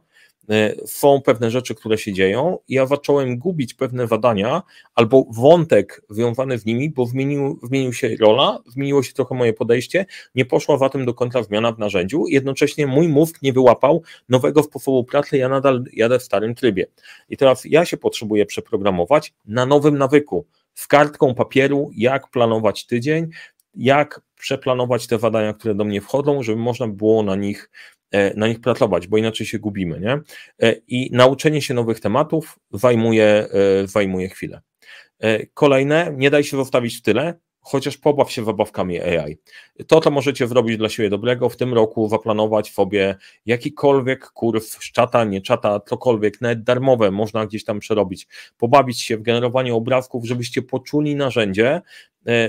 są 0.86 1.22
pewne 1.22 1.50
rzeczy, 1.50 1.74
które 1.74 1.98
się 1.98 2.12
dzieją, 2.12 2.58
ja 2.68 2.86
zacząłem 2.86 3.38
gubić 3.38 3.74
pewne 3.74 4.06
zadania 4.06 4.62
albo 4.94 5.26
wątek 5.30 6.02
związany 6.10 6.58
z 6.58 6.66
nimi, 6.66 6.90
bo 6.90 7.06
zmienił, 7.06 7.60
zmienił 7.62 7.92
się 7.92 8.16
rola, 8.20 8.58
zmieniło 8.66 9.02
się 9.02 9.12
trochę 9.12 9.34
moje 9.34 9.52
podejście, 9.52 10.06
nie 10.34 10.44
poszła 10.44 10.78
za 10.78 10.88
tym 10.88 11.04
do 11.04 11.14
końca 11.14 11.42
zmiana 11.42 11.72
w 11.72 11.78
narzędziu, 11.78 12.24
jednocześnie 12.28 12.86
mój 12.86 13.08
mózg 13.08 13.42
nie 13.42 13.52
wyłapał 13.52 14.02
nowego 14.28 14.62
sposobu 14.62 15.04
pracy, 15.04 15.38
ja 15.38 15.48
nadal 15.48 15.84
jadę 15.92 16.18
w 16.18 16.22
starym 16.22 16.54
trybie. 16.54 16.86
I 17.28 17.36
teraz 17.36 17.64
ja 17.64 17.84
się 17.84 17.96
potrzebuję 17.96 18.46
przeprogramować 18.46 19.34
na 19.44 19.66
nowym 19.66 19.98
nawyku, 19.98 20.46
z 20.74 20.86
kartką 20.86 21.34
papieru, 21.34 21.90
jak 21.94 22.30
planować 22.30 22.86
tydzień, 22.86 23.28
jak 23.74 24.20
przeplanować 24.38 25.06
te 25.06 25.18
zadania, 25.18 25.52
które 25.52 25.74
do 25.74 25.84
mnie 25.84 26.00
wchodzą, 26.00 26.42
żeby 26.42 26.58
można 26.58 26.88
było 26.88 27.22
na 27.22 27.36
nich 27.36 27.70
na 28.36 28.48
nich 28.48 28.60
pracować, 28.60 29.06
bo 29.06 29.16
inaczej 29.16 29.46
się 29.46 29.58
gubimy. 29.58 30.00
Nie? 30.00 30.20
E, 30.62 30.74
I 30.88 31.10
nauczenie 31.12 31.62
się 31.62 31.74
nowych 31.74 32.00
tematów 32.00 32.58
zajmuje, 32.72 33.24
e, 33.24 33.48
zajmuje 33.86 34.28
chwilę. 34.28 34.60
Kolejne, 35.54 36.14
nie 36.16 36.30
daj 36.30 36.44
się 36.44 36.56
zostawić 36.56 36.98
w 36.98 37.02
tyle, 37.02 37.34
chociaż 37.68 37.96
pobaw 37.96 38.32
się 38.32 38.44
zabawkami 38.44 39.00
AI. 39.00 39.36
To, 39.86 40.00
to 40.00 40.10
możecie 40.10 40.46
zrobić 40.46 40.76
dla 40.76 40.88
siebie 40.88 41.10
dobrego, 41.10 41.48
w 41.48 41.56
tym 41.56 41.74
roku 41.74 42.08
zaplanować 42.08 42.72
sobie 42.72 43.16
jakikolwiek 43.46 44.30
kurs 44.30 44.78
czata, 44.92 45.24
nie 45.24 45.40
czata, 45.40 45.80
cokolwiek, 45.80 46.40
nawet 46.40 46.62
darmowe, 46.62 47.10
można 47.10 47.46
gdzieś 47.46 47.64
tam 47.64 47.78
przerobić, 47.78 48.26
pobawić 48.58 49.02
się 49.02 49.16
w 49.16 49.22
generowanie 49.22 49.74
obrazków, 49.74 50.24
żebyście 50.24 50.62
poczuli 50.62 51.14
narzędzie, 51.14 51.82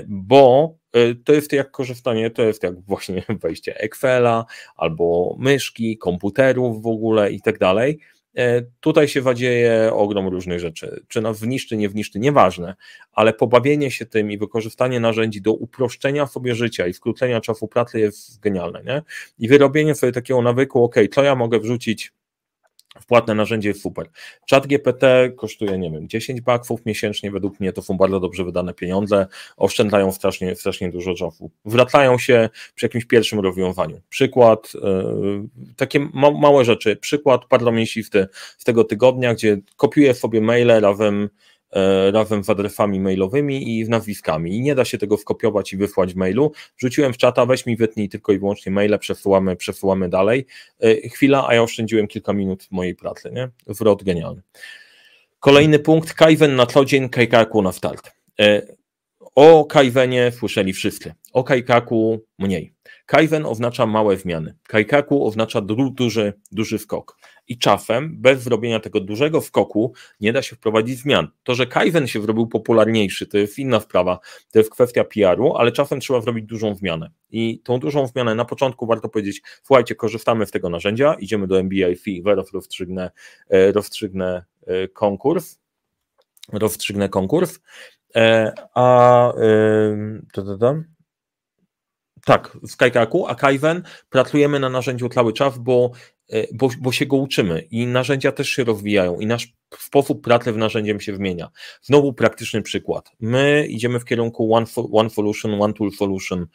bo 0.07 0.75
E, 0.97 1.15
to 1.15 1.33
jest 1.33 1.53
jak 1.53 1.71
korzystanie, 1.71 2.29
to 2.29 2.41
jest 2.41 2.63
jak 2.63 2.81
właśnie 2.81 3.23
wejście 3.43 3.79
Excela 3.79 4.45
albo 4.75 5.35
myszki, 5.39 5.97
komputerów 5.97 6.81
w 6.81 6.87
ogóle 6.87 7.31
i 7.31 7.41
tak 7.41 7.59
dalej. 7.59 7.99
E, 8.37 8.63
tutaj 8.79 9.07
się 9.07 9.21
wadzieje 9.21 9.91
ogrom 9.93 10.27
różnych 10.27 10.59
rzeczy. 10.59 11.03
Czy 11.07 11.21
nas 11.21 11.39
wniszczy, 11.39 11.77
nie 11.77 11.89
wniszczy, 11.89 12.19
nieważne, 12.19 12.75
ale 13.11 13.33
pobawienie 13.33 13.91
się 13.91 14.05
tym 14.05 14.31
i 14.31 14.37
wykorzystanie 14.37 14.99
narzędzi 14.99 15.41
do 15.41 15.53
uproszczenia 15.53 16.27
sobie 16.27 16.55
życia 16.55 16.87
i 16.87 16.93
skrócenia 16.93 17.41
czasu 17.41 17.67
pracy 17.67 17.99
jest 17.99 18.39
genialne. 18.39 18.83
Nie? 18.83 19.01
I 19.39 19.47
wyrobienie 19.47 19.95
sobie 19.95 20.11
takiego 20.11 20.41
nawyku, 20.41 20.83
ok, 20.83 20.95
co 21.13 21.23
ja 21.23 21.35
mogę 21.35 21.59
wrzucić 21.59 22.13
Wpłatne 23.01 23.35
narzędzie 23.35 23.69
jest 23.69 23.81
super. 23.81 24.09
Chat 24.51 24.67
GPT 24.67 25.31
kosztuje, 25.35 25.77
nie 25.77 25.91
wiem, 25.91 26.09
10 26.09 26.41
baksów 26.41 26.85
miesięcznie, 26.85 27.31
według 27.31 27.59
mnie 27.59 27.73
to 27.73 27.81
są 27.81 27.97
bardzo 27.97 28.19
dobrze 28.19 28.43
wydane 28.43 28.73
pieniądze, 28.73 29.27
oszczędzają 29.57 30.11
strasznie, 30.11 30.55
strasznie 30.55 30.89
dużo 30.89 31.13
czasu. 31.13 31.51
Wracają 31.65 32.17
się 32.17 32.49
przy 32.75 32.85
jakimś 32.85 33.05
pierwszym 33.05 33.39
rozwiązaniu. 33.39 34.01
Przykład, 34.09 34.73
yy, 34.73 35.47
takie 35.75 35.99
ma, 35.99 36.31
małe 36.31 36.65
rzeczy, 36.65 36.95
przykład 36.95 37.41
bardzo 37.49 37.71
mięsisty 37.71 38.27
z 38.57 38.63
tego 38.63 38.83
tygodnia, 38.83 39.33
gdzie 39.33 39.57
kopiuję 39.77 40.13
sobie 40.13 40.41
maile 40.41 40.81
razem 40.81 41.29
razem 42.11 42.43
z 42.43 42.49
adresami 42.49 42.99
mailowymi 42.99 43.79
i 43.79 43.85
z 43.85 43.89
nazwiskami. 43.89 44.57
I 44.57 44.61
nie 44.61 44.75
da 44.75 44.85
się 44.85 44.97
tego 44.97 45.17
skopiować 45.17 45.73
i 45.73 45.77
wysłać 45.77 46.13
w 46.13 46.15
mailu. 46.15 46.51
Wrzuciłem 46.77 47.13
w 47.13 47.17
czata, 47.17 47.45
weź 47.45 47.65
mi 47.65 47.75
wytnij 47.75 48.09
tylko 48.09 48.31
i 48.31 48.39
wyłącznie 48.39 48.71
maile, 48.71 48.99
przesyłamy, 48.99 49.55
przesyłamy 49.55 50.09
dalej. 50.09 50.45
E, 50.79 51.09
chwila, 51.09 51.47
a 51.47 51.53
ja 51.53 51.63
oszczędziłem 51.63 52.07
kilka 52.07 52.33
minut 52.33 52.67
mojej 52.71 52.95
pracy, 52.95 53.31
nie? 53.33 53.49
Zwrot 53.67 54.03
genialny. 54.03 54.41
Kolejny 55.39 55.79
punkt, 55.79 56.13
Kaizen 56.13 56.55
na 56.55 56.65
co 56.65 56.85
dzień, 56.85 57.09
Kajkarku 57.09 57.61
na 57.61 57.71
start. 57.71 58.11
E, 58.39 58.77
O 59.35 59.65
Kajwenie 59.65 60.31
słyszeli 60.31 60.73
wszyscy, 60.73 61.13
o 61.33 61.43
Kajkaku 61.43 62.19
mniej. 62.39 62.73
Kajwen 63.05 63.45
oznacza 63.45 63.85
małe 63.85 64.17
zmiany, 64.17 64.55
Kajkaku 64.67 65.25
oznacza 65.25 65.61
du 65.61 65.89
duży, 65.89 66.33
duży 66.51 66.79
skok. 66.79 67.16
I 67.47 67.57
czasem 67.57 68.21
bez 68.21 68.43
zrobienia 68.43 68.79
tego 68.79 68.99
dużego 68.99 69.41
skoku 69.41 69.93
nie 70.19 70.33
da 70.33 70.41
się 70.41 70.55
wprowadzić 70.55 70.99
zmian. 70.99 71.27
To, 71.43 71.55
że 71.55 71.67
Kajwen 71.67 72.07
się 72.07 72.21
zrobił 72.21 72.47
popularniejszy, 72.47 73.27
to 73.27 73.37
jest 73.37 73.59
inna 73.59 73.79
sprawa, 73.79 74.19
to 74.51 74.59
jest 74.59 74.71
kwestia 74.71 75.03
PR-u, 75.03 75.55
ale 75.55 75.71
czasem 75.71 75.99
trzeba 75.99 76.21
zrobić 76.21 76.45
dużą 76.45 76.75
zmianę. 76.75 77.11
I 77.29 77.59
tą 77.59 77.79
dużą 77.79 78.07
zmianę 78.07 78.35
na 78.35 78.45
początku 78.45 78.87
warto 78.87 79.09
powiedzieć, 79.09 79.41
słuchajcie, 79.63 79.95
korzystamy 79.95 80.45
z 80.45 80.51
tego 80.51 80.69
narzędzia, 80.69 81.13
idziemy 81.13 81.47
do 81.47 81.63
MBI 81.63 82.21
zaraz 82.25 82.53
rozstrzygnę, 82.53 83.11
e, 83.49 83.71
rozstrzygnę 83.71 84.45
e, 84.67 84.87
konkurs, 84.87 85.59
rozstrzygnę 86.53 87.09
konkurs, 87.09 87.59
e, 88.15 88.53
a 88.73 89.33
to, 90.33 90.43
to, 90.43 90.57
to, 90.57 90.75
tak, 92.27 92.57
w 92.63 92.71
Skykaku, 92.71 93.27
a 93.27 93.35
Kaiwen 93.35 93.83
pracujemy 94.09 94.59
na 94.59 94.69
narzędziu 94.69 95.09
cały 95.09 95.33
czas, 95.33 95.57
bo, 95.57 95.91
bo, 96.53 96.69
bo 96.79 96.91
się 96.91 97.05
go 97.05 97.17
uczymy 97.17 97.67
i 97.71 97.87
narzędzia 97.87 98.31
też 98.31 98.49
się 98.49 98.63
rozwijają 98.63 99.19
i 99.19 99.25
nasz 99.25 99.53
sposób 99.79 100.23
pracy 100.23 100.51
w 100.51 100.57
narzędziem 100.57 100.99
się 100.99 101.15
zmienia. 101.15 101.49
Znowu 101.81 102.13
praktyczny 102.13 102.61
przykład. 102.61 103.11
My 103.19 103.67
idziemy 103.69 103.99
w 103.99 104.05
kierunku 104.05 104.53
One, 104.55 104.65
one 104.91 105.09
Solution, 105.09 105.61
One 105.61 105.73
Tool 105.73 105.91
Solution 105.91 106.47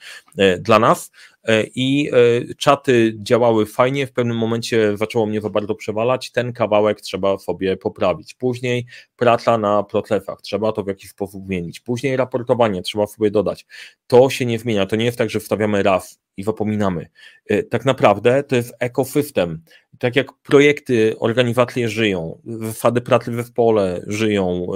dla 0.61 0.79
nas 0.79 1.11
E, 1.45 1.65
i 1.75 2.11
czaty 2.59 3.15
działały 3.19 3.67
fajnie, 3.67 4.07
w 4.07 4.13
pewnym 4.13 4.37
momencie 4.37 4.97
zaczęło 4.97 5.27
mnie 5.27 5.41
za 5.41 5.51
bardzo 5.51 5.75
przewalać, 5.75 6.31
ten 6.31 6.53
kawałek 6.53 7.01
trzeba 7.01 7.39
sobie 7.39 7.77
poprawić. 7.77 8.35
Później 8.35 8.87
praca 9.17 9.59
na 9.59 9.83
procesach, 9.83 10.41
trzeba 10.43 10.73
to 10.73 10.83
w 10.83 10.87
jakiś 10.87 11.11
sposób 11.11 11.47
zmienić. 11.47 11.81
Później 11.81 12.17
raportowanie 12.17 12.83
trzeba 12.83 13.07
sobie 13.07 13.31
dodać. 13.31 13.67
To 14.07 14.31
się 14.31 14.47
nie 14.47 14.59
zmienia, 14.59 14.87
to 14.87 14.97
nie 14.97 15.05
jest 15.05 15.19
tak, 15.19 15.31
że 15.31 15.41
wstawiamy 15.41 15.83
raz 15.83 16.22
i 16.37 16.43
zapominamy. 16.43 17.07
E, 17.47 17.63
tak 17.63 17.85
naprawdę 17.85 18.43
to 18.43 18.57
jest 18.57 18.75
ekosystem. 18.81 19.63
Tak 19.99 20.17
jak 20.17 20.33
projekty, 20.33 21.19
organizacje 21.19 21.89
żyją, 21.89 22.41
zasady 22.45 23.01
pracy 23.01 23.31
w 23.31 23.35
zespole 23.35 24.05
żyją, 24.07 24.67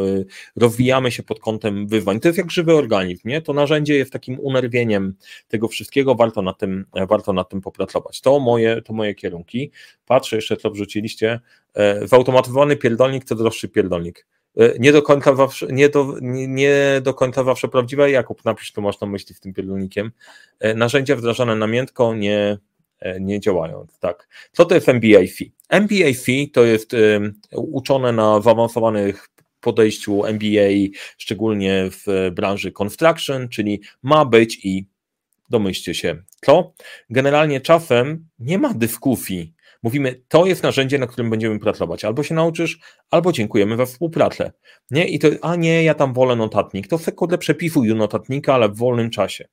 rozwijamy 0.57 1.11
się 1.11 1.23
pod 1.23 1.41
kątem 1.41 1.87
wyzwań. 1.87 2.21
To 2.21 2.29
jest 2.29 2.39
jak 2.39 2.51
żywy 2.51 2.75
organizm, 2.75 3.29
nie? 3.29 3.43
To 3.43 3.53
narzędzie 3.53 3.97
jest 3.97 4.13
takim 4.13 4.41
unerwieniem 4.41 5.15
tego 5.49 5.69
wszystkiego, 5.69 6.15
warto 6.15 6.43
na 6.43 6.53
tym, 6.53 6.85
warto 7.09 7.33
nad 7.33 7.49
tym 7.49 7.61
popracować. 7.61 8.21
To 8.21 8.41
moje, 8.41 8.83
to 8.83 8.93
moje 8.93 9.15
kierunki. 9.15 9.71
Patrzę 10.07 10.37
jeszcze, 10.37 10.57
co 10.57 10.71
wrzuciliście. 10.71 11.41
E, 11.75 12.09
zautomatyzowany 12.09 12.77
pierdolnik 12.77 13.25
to 13.25 13.35
droższy 13.35 13.69
pierdolnik. 13.69 14.27
E, 14.57 14.79
nie 14.79 14.93
do 14.93 15.03
końca 15.03 15.35
zawsze, 15.35 15.67
nie 15.67 15.89
do, 15.89 16.15
nie, 16.21 17.01
do 17.03 17.15
końca 17.15 17.45
zawsze 17.45 17.69
prawdziwe. 17.69 18.11
Jakub, 18.11 18.45
napisz, 18.45 18.73
co 18.73 18.81
masz 18.81 19.01
na 19.01 19.07
myśli 19.07 19.35
z 19.35 19.41
tym 19.41 19.55
pierdolnikiem. 19.55 20.13
E, 20.61 20.75
narzędzia 20.75 21.17
wdrażane 21.17 21.57
namiętko 21.57 22.15
nie, 22.15 22.59
nie 23.21 23.41
działają. 23.41 23.87
Tak. 24.01 24.29
Co 24.53 24.65
to 24.65 24.75
jest 24.75 24.89
MBA-FI? 24.89 25.53
MBA-FI 25.69 26.51
to 26.51 26.65
jest 26.65 26.93
uczone 27.53 28.13
na 28.13 28.41
zaawansowanych 28.41 29.29
podejściu 29.61 30.25
MBA, 30.25 30.99
szczególnie 31.19 31.91
w 31.91 32.31
branży 32.35 32.73
construction, 32.73 33.49
czyli 33.49 33.81
ma 34.03 34.25
być 34.25 34.65
i 34.65 34.87
domyślcie 35.51 35.95
się, 35.95 36.23
co? 36.45 36.73
Generalnie 37.11 37.61
czasem 37.61 38.29
nie 38.39 38.59
ma 38.59 38.75
dyskusji. 38.75 39.55
Mówimy, 39.87 40.23
to 40.29 40.47
jest 40.47 40.63
narzędzie, 40.63 40.99
na 40.99 41.07
którym 41.07 41.31
będziemy 41.31 41.59
pracować. 41.59 42.05
Albo 42.05 42.23
się 42.23 42.35
nauczysz, 42.35 42.79
albo 43.11 43.33
dziękujemy 43.33 43.77
za 43.77 43.87
współpracę. 43.87 44.53
Nie? 44.91 45.09
I 45.09 45.19
to, 45.19 45.29
a 45.43 45.57
nie, 45.57 45.85
ja 45.85 45.95
tam 45.95 46.15
wolę 46.15 46.37
notatnik. 46.37 46.89
To 46.89 46.99
sekundę 46.99 47.39
przepisuj 47.39 47.95
notatnika, 47.95 48.55
ale 48.55 48.69
w 48.69 48.77
wolnym 48.77 49.11
czasie. 49.11 49.49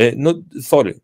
Y, 0.00 0.14
no, 0.16 0.34
sorry. 0.60 1.00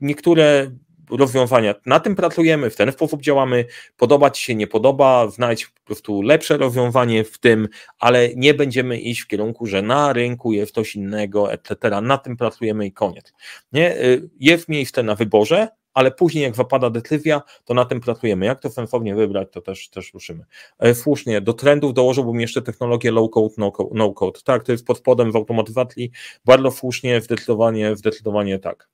Niektóre 0.00 0.70
rozwiązania. 1.10 1.74
Na 1.86 2.00
tym 2.00 2.14
pracujemy, 2.14 2.70
w 2.70 2.76
ten 2.76 2.92
sposób 2.92 3.22
działamy. 3.22 3.64
Podoba 3.96 4.30
Ci 4.30 4.44
się, 4.44 4.54
nie 4.54 4.66
podoba, 4.66 5.28
znajdź 5.28 5.66
po 5.66 5.80
prostu 5.84 6.22
lepsze 6.22 6.56
rozwiązanie 6.56 7.24
w 7.24 7.38
tym, 7.38 7.68
ale 7.98 8.28
nie 8.36 8.54
będziemy 8.54 9.00
iść 9.00 9.20
w 9.20 9.26
kierunku, 9.26 9.66
że 9.66 9.82
na 9.82 10.12
rynku 10.12 10.52
jest 10.52 10.74
coś 10.74 10.96
innego, 10.96 11.52
etc. 11.52 12.00
Na 12.02 12.18
tym 12.18 12.36
pracujemy 12.36 12.86
i 12.86 12.92
koniec. 12.92 13.32
Nie? 13.72 13.96
Y, 13.96 14.30
jest 14.40 14.68
miejsce 14.68 15.02
na 15.02 15.14
wyborze, 15.14 15.68
ale 15.94 16.10
później 16.10 16.44
jak 16.44 16.56
zapada 16.56 16.90
decyzja, 16.90 17.42
to 17.64 17.74
na 17.74 17.84
tym 17.84 18.00
pracujemy. 18.00 18.46
Jak 18.46 18.60
to 18.60 18.70
sensownie 18.70 19.14
wybrać, 19.14 19.48
to 19.52 19.60
też, 19.60 19.88
też 19.88 20.14
ruszymy. 20.14 20.44
E, 20.78 20.94
słusznie, 20.94 21.40
do 21.40 21.52
trendów 21.52 21.94
dołożyłbym 21.94 22.40
jeszcze 22.40 22.62
technologię 22.62 23.12
low-code, 23.12 23.70
no-code. 23.92 24.40
Tak, 24.44 24.64
to 24.64 24.72
jest 24.72 24.86
pod 24.86 24.98
spodem 24.98 25.32
w 25.32 25.36
automatyzacji, 25.36 26.10
bardzo 26.44 26.70
słusznie, 26.70 27.20
zdecydowanie, 27.20 27.96
zdecydowanie 27.96 28.58
tak. 28.58 28.88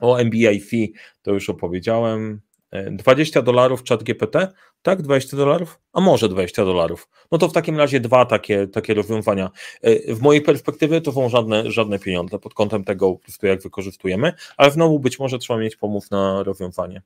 O 0.00 0.24
MBI 0.24 0.60
fee 0.60 0.92
to 1.22 1.32
już 1.32 1.50
opowiedziałem. 1.50 2.40
20 2.72 3.40
e, 3.40 3.42
dolarów 3.42 3.82
czat 3.82 4.02
GPT? 4.02 4.48
Tak, 4.82 5.02
20 5.02 5.36
dolarów? 5.36 5.80
A 5.92 6.00
może 6.00 6.28
20 6.28 6.64
dolarów. 6.64 7.08
No 7.32 7.38
to 7.38 7.48
w 7.48 7.52
takim 7.52 7.78
razie 7.78 8.00
dwa 8.00 8.24
takie, 8.24 8.66
takie 8.66 8.94
rozwiązania. 8.94 9.50
E, 9.82 10.14
w 10.14 10.20
mojej 10.20 10.42
perspektywie 10.42 11.00
to 11.00 11.12
są 11.12 11.28
żadne, 11.28 11.70
żadne 11.70 11.98
pieniądze 11.98 12.38
pod 12.38 12.54
kątem 12.54 12.84
tego, 12.84 13.12
po 13.12 13.18
prostu 13.18 13.46
jak 13.46 13.62
wykorzystujemy, 13.62 14.32
ale 14.56 14.70
znowu 14.70 14.98
być 14.98 15.18
może 15.18 15.38
trzeba 15.38 15.58
mieć 15.58 15.76
pomysł 15.76 16.08
na 16.10 16.42
rozwiązanie. 16.42 17.02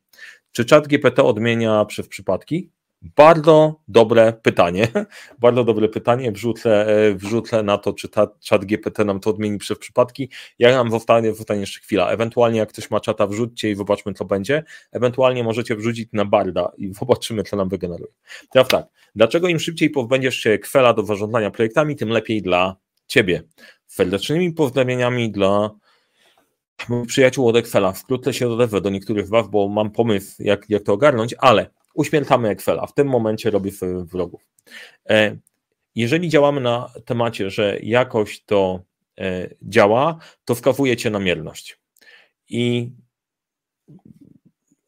Czy 0.52 0.64
czat 0.64 0.88
GPT 0.88 1.22
odmienia 1.22 1.84
przez 1.84 2.08
przypadki? 2.08 2.70
Bardzo 3.02 3.80
dobre 3.88 4.32
pytanie. 4.32 4.88
Bardzo 5.38 5.64
dobre 5.64 5.88
pytanie. 5.88 6.32
Wrzucę, 6.32 6.86
e, 6.86 7.14
wrzucę 7.14 7.62
na 7.62 7.78
to, 7.78 7.92
czy 7.92 8.08
ta 8.08 8.26
czat 8.40 8.64
GPT 8.64 9.04
nam 9.04 9.20
to 9.20 9.30
odmieni 9.30 9.58
przez 9.58 9.78
przypadki. 9.78 10.30
Ja 10.58 10.70
nam 10.70 10.90
zostanie, 10.90 11.34
zostanie 11.34 11.60
jeszcze 11.60 11.80
chwila. 11.80 12.10
Ewentualnie, 12.10 12.58
jak 12.58 12.68
ktoś 12.68 12.90
ma 12.90 13.00
czata, 13.00 13.26
wrzućcie 13.26 13.70
i 13.70 13.74
zobaczmy, 13.74 14.14
co 14.14 14.24
będzie. 14.24 14.64
Ewentualnie 14.92 15.44
możecie 15.44 15.76
wrzucić 15.76 16.08
na 16.12 16.24
Barda 16.24 16.72
i 16.76 16.92
zobaczymy, 17.00 17.42
co 17.42 17.56
nam 17.56 17.68
wygeneruje. 17.68 18.12
Teraz 18.50 18.68
tak, 18.68 18.86
dlaczego 19.14 19.48
im 19.48 19.60
szybciej 19.60 19.90
pozbędziesz 19.90 20.36
się 20.36 20.58
kwela 20.58 20.94
do 20.94 21.02
zarządzania 21.02 21.50
projektami, 21.50 21.96
tym 21.96 22.08
lepiej 22.08 22.42
dla 22.42 22.76
ciebie. 23.06 23.42
Serdecznymi 23.86 24.52
pozdrowieniami 24.52 25.30
dla 25.30 25.70
przyjaciół 27.06 27.48
od 27.48 27.56
Excela. 27.56 27.92
Wkrótce 27.92 28.34
się 28.34 28.48
dodewę 28.48 28.80
do 28.80 28.90
niektórych 28.90 29.26
z 29.26 29.30
Was, 29.30 29.48
bo 29.48 29.68
mam 29.68 29.90
pomysł, 29.90 30.42
jak, 30.42 30.64
jak 30.68 30.82
to 30.82 30.92
ogarnąć, 30.92 31.34
ale 31.38 31.70
uśmiercamy 31.94 32.48
Excela. 32.48 32.86
W 32.86 32.94
tym 32.94 33.08
momencie 33.08 33.50
robi 33.50 33.70
sobie 33.70 34.04
wrogów. 34.04 34.40
E, 35.10 35.36
jeżeli 35.94 36.28
działamy 36.28 36.60
na 36.60 36.90
temacie, 37.04 37.50
że 37.50 37.78
jakoś 37.82 38.44
to 38.44 38.82
e, 39.18 39.48
działa, 39.62 40.18
to 40.44 40.54
wskazujecie 40.54 41.10
na 41.10 41.18
mierność. 41.18 41.80
I 42.48 42.92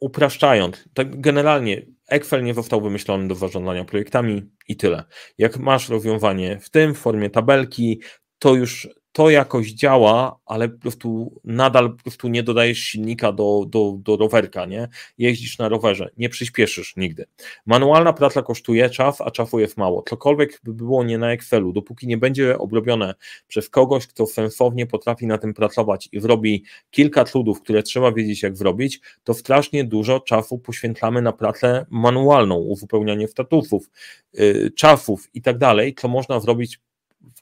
upraszczając, 0.01 0.89
tak 0.95 1.21
generalnie 1.21 1.87
Excel 2.09 2.45
nie 2.45 2.55
został 2.55 2.81
wymyślony 2.81 3.29
do 3.29 3.35
zarządzania 3.35 3.85
projektami 3.85 4.51
i 4.69 4.77
tyle. 4.77 5.05
Jak 5.39 5.59
masz 5.59 5.89
rozwiązanie 5.89 6.59
w 6.61 6.71
tym, 6.71 6.95
w 6.95 6.99
formie 6.99 7.31
tabelki, 7.31 8.01
to 8.39 8.55
już 8.55 8.89
to 9.13 9.31
jakoś 9.31 9.73
działa, 9.73 10.39
ale 10.47 10.69
po 10.69 10.79
prostu 10.79 11.41
nadal 11.45 11.91
po 11.91 12.03
prostu 12.03 12.29
nie 12.29 12.43
dodajesz 12.43 12.79
silnika 12.79 13.33
do, 13.33 13.65
do, 13.69 13.95
do 13.99 14.17
rowerka, 14.17 14.67
nie? 14.67 14.89
Jeździsz 15.19 15.59
na 15.59 15.69
rowerze, 15.69 16.11
nie 16.17 16.29
przyspieszysz 16.29 16.97
nigdy. 16.97 17.27
Manualna 17.67 18.13
praca 18.13 18.43
kosztuje 18.43 18.91
czas, 18.91 19.21
a 19.21 19.31
czasu 19.31 19.61
jest 19.61 19.77
mało. 19.77 20.03
Cokolwiek 20.09 20.61
by 20.65 20.75
było 20.75 21.05
nie 21.05 21.19
na 21.19 21.33
Excelu, 21.33 21.73
dopóki 21.73 22.07
nie 22.07 22.19
będzie 22.19 22.59
obrobione 22.59 23.15
przez 23.49 23.69
kogoś, 23.69 24.07
kto 24.07 24.27
sensownie 24.27 24.87
potrafi 24.87 25.27
na 25.27 25.39
tym 25.39 25.55
pracować 25.55 26.09
i 26.13 26.21
zrobi 26.21 26.65
kilka 26.91 27.25
trudów, 27.25 27.63
które 27.63 27.83
trzeba 27.83 28.13
wiedzieć 28.13 28.43
jak 28.43 28.57
zrobić, 28.57 29.01
to 29.25 29.35
strasznie 29.35 29.85
dużo 29.85 30.21
czasu 30.21 30.59
poświęcamy 30.59 31.23
na 31.23 31.33
pracę 31.33 31.87
manualną, 31.91 32.57
uzupełnianie 32.57 33.29
statusów, 33.29 33.91
yy, 34.33 34.71
czasów 34.77 35.29
i 35.35 35.43
tak 35.43 35.59
dalej, 35.59 35.95
co 35.95 36.09
można 36.09 36.41
zrobić 36.41 36.81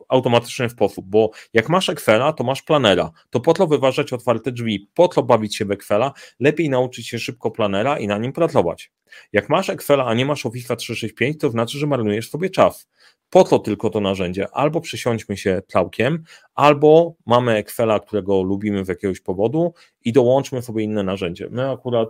automatyczny 0.09 0.71
sposób, 0.71 1.07
bo 1.09 1.31
jak 1.53 1.69
masz 1.69 1.89
Excela, 1.89 2.33
to 2.33 2.45
masz 2.45 2.63
planera. 2.63 3.11
To 3.31 3.41
po 3.41 3.55
to 3.55 3.67
wyważać 3.67 4.13
otwarte 4.13 4.53
drzwi, 4.53 4.91
po 4.95 5.09
to 5.09 5.23
bawić 5.23 5.57
się 5.57 5.65
w 5.65 5.71
Excela, 5.71 6.13
lepiej 6.41 6.69
nauczyć 6.69 7.09
się 7.09 7.19
szybko 7.19 7.51
planera 7.51 7.99
i 7.99 8.07
na 8.07 8.19
nim 8.19 8.33
pracować. 8.33 8.93
Jak 9.33 9.49
masz 9.49 9.71
Excela, 9.71 10.07
a 10.07 10.15
nie 10.15 10.27
masz 10.27 10.47
Office 10.47 10.77
365, 10.77 11.41
to 11.41 11.51
znaczy, 11.51 11.79
że 11.79 11.87
marnujesz 11.87 12.31
sobie 12.31 12.51
czas. 12.51 12.89
Po 13.31 13.45
to 13.45 13.59
tylko 13.59 13.91
to 13.91 14.01
narzędzie. 14.01 14.49
Albo 14.53 14.81
przysiądźmy 14.81 15.37
się 15.37 15.63
całkiem, 15.69 16.25
albo 16.55 17.15
mamy 17.27 17.53
Excela, 17.53 18.01
którego 18.01 18.43
lubimy 18.43 18.85
z 18.85 18.89
jakiegoś 18.89 19.21
powodu 19.21 19.75
i 20.05 20.13
dołączmy 20.13 20.63
sobie 20.63 20.85
inne 20.85 21.03
narzędzie. 21.03 21.49
My 21.51 21.71
akurat 21.71 22.09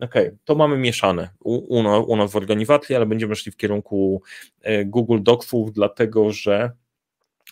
OK, 0.00 0.14
to 0.44 0.54
mamy 0.54 0.78
mieszane. 0.78 1.28
U, 1.40 1.78
u, 2.12 2.16
nas 2.16 2.32
w 2.32 2.36
organizacji, 2.36 2.94
ale 2.94 3.06
będziemy 3.06 3.36
szli 3.36 3.52
w 3.52 3.56
kierunku 3.56 4.22
e, 4.62 4.84
Google 4.84 5.18
Docsów, 5.22 5.72
dlatego 5.72 6.32
że 6.32 6.70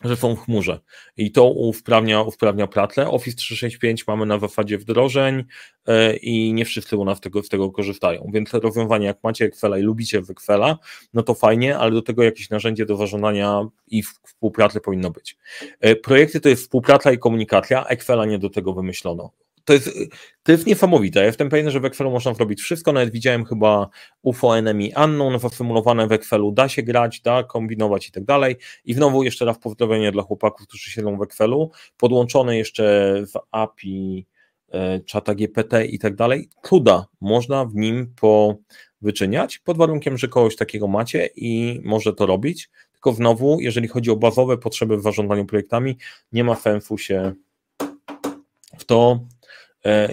że 0.05 0.17
są 0.17 0.37
w 0.37 0.45
chmurze. 0.45 0.81
I 1.17 1.33
to 1.33 1.51
usprawnia, 1.51 2.23
usprawnia 2.23 2.67
Pratle. 2.67 3.11
Office 3.11 3.37
365 3.37 4.07
mamy 4.07 4.27
na 4.27 4.39
zasadzie 4.39 4.79
wdrożeń 4.79 5.45
e, 5.87 6.17
i 6.17 6.53
nie 6.53 6.65
wszyscy 6.65 6.97
u 6.97 7.05
nas 7.05 7.21
tego, 7.21 7.43
z 7.43 7.49
tego 7.49 7.71
korzystają, 7.71 8.31
więc 8.35 8.55
rozwiązanie 8.55 9.07
jak 9.07 9.19
macie 9.23 9.45
Excela 9.45 9.79
i 9.79 9.83
lubicie 9.83 10.23
w 10.23 10.31
Excela, 10.31 10.79
no 11.15 11.23
to 11.23 11.35
fajnie, 11.35 11.79
ale 11.79 11.91
do 11.91 12.03
tego 12.03 12.23
jakieś 12.23 12.51
narzędzie 12.51 12.87
do 12.87 12.97
zarządzania 12.97 13.69
i 13.87 14.03
współpracy 14.03 14.81
powinno 14.81 15.11
być. 15.11 15.37
E, 15.81 15.97
projekty 15.97 16.41
to 16.41 16.49
jest 16.49 16.63
współpraca 16.63 17.13
i 17.13 17.19
komunikacja, 17.19 17.85
Excela 17.85 18.27
nie 18.27 18.39
do 18.39 18.51
tego 18.51 18.73
wymyślono 18.73 19.33
to 19.69 19.73
jest, 19.73 19.91
to 20.43 20.53
jest 20.53 20.67
niesamowite. 20.67 21.21
Ja 21.21 21.27
jestem 21.27 21.49
pewien, 21.49 21.71
że 21.71 21.81
w 21.81 21.85
Excelu 21.85 22.11
można 22.11 22.35
zrobić 22.35 22.61
wszystko. 22.61 22.93
Nawet 22.93 23.11
widziałem 23.11 23.45
chyba 23.45 23.89
UFO 24.23 24.59
Enemy 24.59 24.89
Unknown 25.05 25.39
wysymulowane 25.39 26.07
w 26.07 26.13
Excelu. 26.13 26.53
Da 26.53 26.69
się 26.69 26.83
grać, 26.83 27.21
da 27.21 27.45
kombinować 27.45 28.09
i 28.09 28.13
tak 28.13 28.25
dalej. 28.25 28.57
I 28.85 28.95
znowu 28.95 29.23
jeszcze 29.23 29.45
raz 29.45 29.59
pozdrowienie 29.59 30.13
dla 30.13 30.23
chłopaków, 30.23 30.67
którzy 30.67 30.91
siedzą 30.91 31.17
w 31.17 31.23
Excelu. 31.23 31.71
Podłączone 31.97 32.57
jeszcze 32.57 33.15
w 33.35 33.39
API 33.51 34.27
e, 34.73 35.01
czata 35.01 35.35
GPT 35.35 35.87
i 35.87 35.99
tak 35.99 36.15
dalej. 36.15 36.49
Cuda 36.63 37.07
można 37.21 37.65
w 37.65 37.75
nim 37.75 38.15
powyczyniać, 38.21 39.59
pod 39.59 39.77
warunkiem, 39.77 40.19
że 40.19 40.29
kogoś 40.29 40.57
takiego 40.57 40.89
macie 40.89 41.29
i 41.37 41.81
może 41.85 42.13
to 42.13 42.27
robić. 42.27 42.71
Tylko 42.93 43.13
znowu, 43.13 43.61
jeżeli 43.61 43.89
chodzi 43.89 44.11
o 44.11 44.17
bazowe 44.17 44.59
potrzeby 44.59 44.97
w 44.97 45.03
zarządzaniu 45.03 45.47
projektami, 45.47 45.99
nie 46.33 46.45
ma 46.45 46.55
sensu 46.55 46.99
się 46.99 47.35
w 48.79 48.85
to 48.85 49.21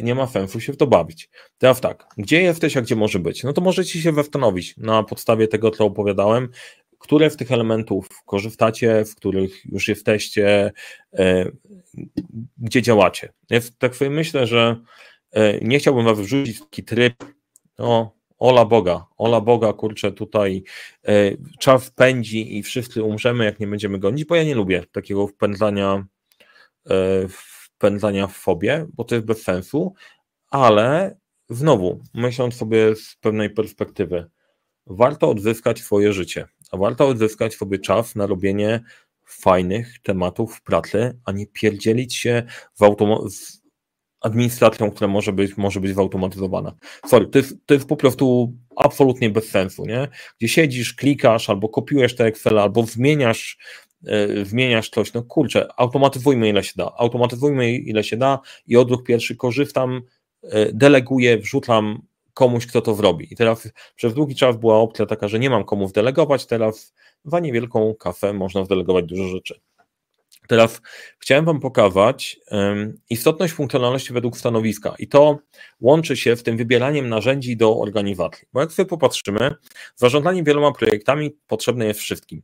nie 0.03 0.15
ma 0.15 0.27
sensu 0.27 0.59
się 0.59 0.73
w 0.73 0.77
to 0.77 0.87
bawić. 0.87 1.29
Teraz 1.57 1.81
tak, 1.81 2.07
gdzie 2.17 2.41
jesteś, 2.41 2.77
a 2.77 2.81
gdzie 2.81 2.95
może 2.95 3.19
być? 3.19 3.43
No 3.43 3.53
to 3.53 3.61
możecie 3.61 4.01
się 4.01 4.13
zastanowić 4.13 4.77
na 4.77 5.03
podstawie 5.03 5.47
tego, 5.47 5.71
co 5.71 5.85
opowiadałem, 5.85 6.49
które 6.99 7.29
z 7.29 7.37
tych 7.37 7.51
elementów 7.51 8.07
korzystacie, 8.25 9.05
w 9.05 9.15
których 9.15 9.65
już 9.65 9.87
jesteście, 9.87 10.71
e, 11.13 11.51
gdzie 12.57 12.81
działacie. 12.81 13.33
Ja 13.49 13.59
tak 13.77 13.95
sobie 13.95 14.11
myślę, 14.11 14.47
że 14.47 14.81
e, 15.31 15.59
nie 15.59 15.79
chciałbym 15.79 16.05
wam 16.05 16.15
wrzucić 16.15 16.59
taki 16.59 16.83
tryb, 16.83 17.23
no, 17.79 18.15
ola 18.39 18.65
Boga, 18.65 19.05
ola 19.17 19.41
Boga, 19.41 19.73
kurczę, 19.73 20.11
tutaj 20.11 20.63
czas 21.59 21.89
pędzi 21.89 22.57
i 22.57 22.63
wszyscy 22.63 23.03
umrzemy, 23.03 23.45
jak 23.45 23.59
nie 23.59 23.67
będziemy 23.67 23.99
gonić, 23.99 24.25
bo 24.25 24.35
ja 24.35 24.43
nie 24.43 24.55
lubię 24.55 24.83
takiego 24.91 25.27
wpędzania 25.27 26.05
w 27.29 27.54
wpędzania 27.85 28.27
w 28.27 28.33
fobię, 28.33 28.85
bo 28.93 29.03
to 29.03 29.15
jest 29.15 29.27
bez 29.27 29.43
sensu, 29.43 29.93
ale 30.49 31.17
znowu, 31.49 32.01
myśląc 32.13 32.55
sobie 32.55 32.95
z 32.95 33.15
pewnej 33.21 33.49
perspektywy, 33.49 34.25
warto 34.87 35.29
odzyskać 35.29 35.81
swoje 35.81 36.13
życie, 36.13 36.47
a 36.71 36.77
warto 36.77 37.07
odzyskać 37.07 37.55
sobie 37.55 37.79
czas 37.79 38.15
na 38.15 38.27
robienie 38.27 38.83
fajnych 39.25 39.99
tematów 40.01 40.55
w 40.55 40.61
pracy, 40.61 41.19
a 41.25 41.31
nie 41.31 41.47
pierdzielić 41.47 42.15
się 42.15 42.43
w 42.79 43.29
z 43.29 43.61
administracją, 44.21 44.91
która 44.91 45.07
może 45.07 45.33
być, 45.33 45.57
może 45.57 45.79
być 45.79 45.95
zautomatyzowana. 45.95 46.75
Sorry, 47.05 47.27
to 47.27 47.37
jest, 47.37 47.55
to 47.65 47.73
jest 47.73 47.87
po 47.87 47.97
prostu 47.97 48.53
absolutnie 48.75 49.29
bez 49.29 49.49
sensu, 49.49 49.85
nie? 49.85 50.07
Gdzie 50.39 50.47
siedzisz, 50.47 50.93
klikasz, 50.93 51.49
albo 51.49 51.69
kopiujesz 51.69 52.15
te 52.15 52.25
Excel, 52.25 52.59
albo 52.59 52.83
zmieniasz 52.83 53.57
E, 54.07 54.45
zmieniasz 54.45 54.89
coś, 54.89 55.13
no 55.13 55.23
kurczę, 55.23 55.67
automatyzujmy 55.77 56.49
ile 56.49 56.63
się 56.63 56.73
da, 56.75 56.91
automatyzujmy 56.97 57.71
ile 57.71 58.03
się 58.03 58.17
da 58.17 58.39
i 58.67 58.77
odruch 58.77 59.03
pierwszy 59.03 59.35
korzystam, 59.35 60.01
e, 60.43 60.73
deleguję, 60.73 61.37
wrzucam 61.37 62.01
komuś, 62.33 62.67
kto 62.67 62.81
to 62.81 62.95
zrobi. 62.95 63.33
I 63.33 63.35
teraz 63.35 63.69
przez 63.95 64.13
długi 64.13 64.35
czas 64.35 64.57
była 64.57 64.77
opcja 64.77 65.05
taka, 65.05 65.27
że 65.27 65.39
nie 65.39 65.49
mam 65.49 65.63
komu 65.63 65.91
delegować, 65.91 66.45
teraz 66.45 66.93
za 67.25 67.39
niewielką 67.39 67.95
kafę 67.99 68.33
można 68.33 68.65
zdelegować 68.65 69.05
dużo 69.05 69.27
rzeczy. 69.27 69.59
Teraz 70.47 70.81
chciałem 71.19 71.45
Wam 71.45 71.59
pokazać 71.59 72.39
um, 72.51 72.97
istotność 73.09 73.53
funkcjonalności 73.53 74.13
według 74.13 74.37
stanowiska 74.37 74.95
i 74.99 75.07
to 75.07 75.39
łączy 75.81 76.17
się 76.17 76.35
w 76.35 76.43
tym 76.43 76.57
wybieraniem 76.57 77.09
narzędzi 77.09 77.57
do 77.57 77.79
organizacji. 77.79 78.47
Bo 78.53 78.61
jak 78.61 78.71
sobie 78.71 78.89
popatrzymy, 78.89 79.55
zarządzanie 79.95 80.43
wieloma 80.43 80.71
projektami 80.71 81.37
potrzebne 81.47 81.85
jest 81.85 81.99
wszystkim. 81.99 82.41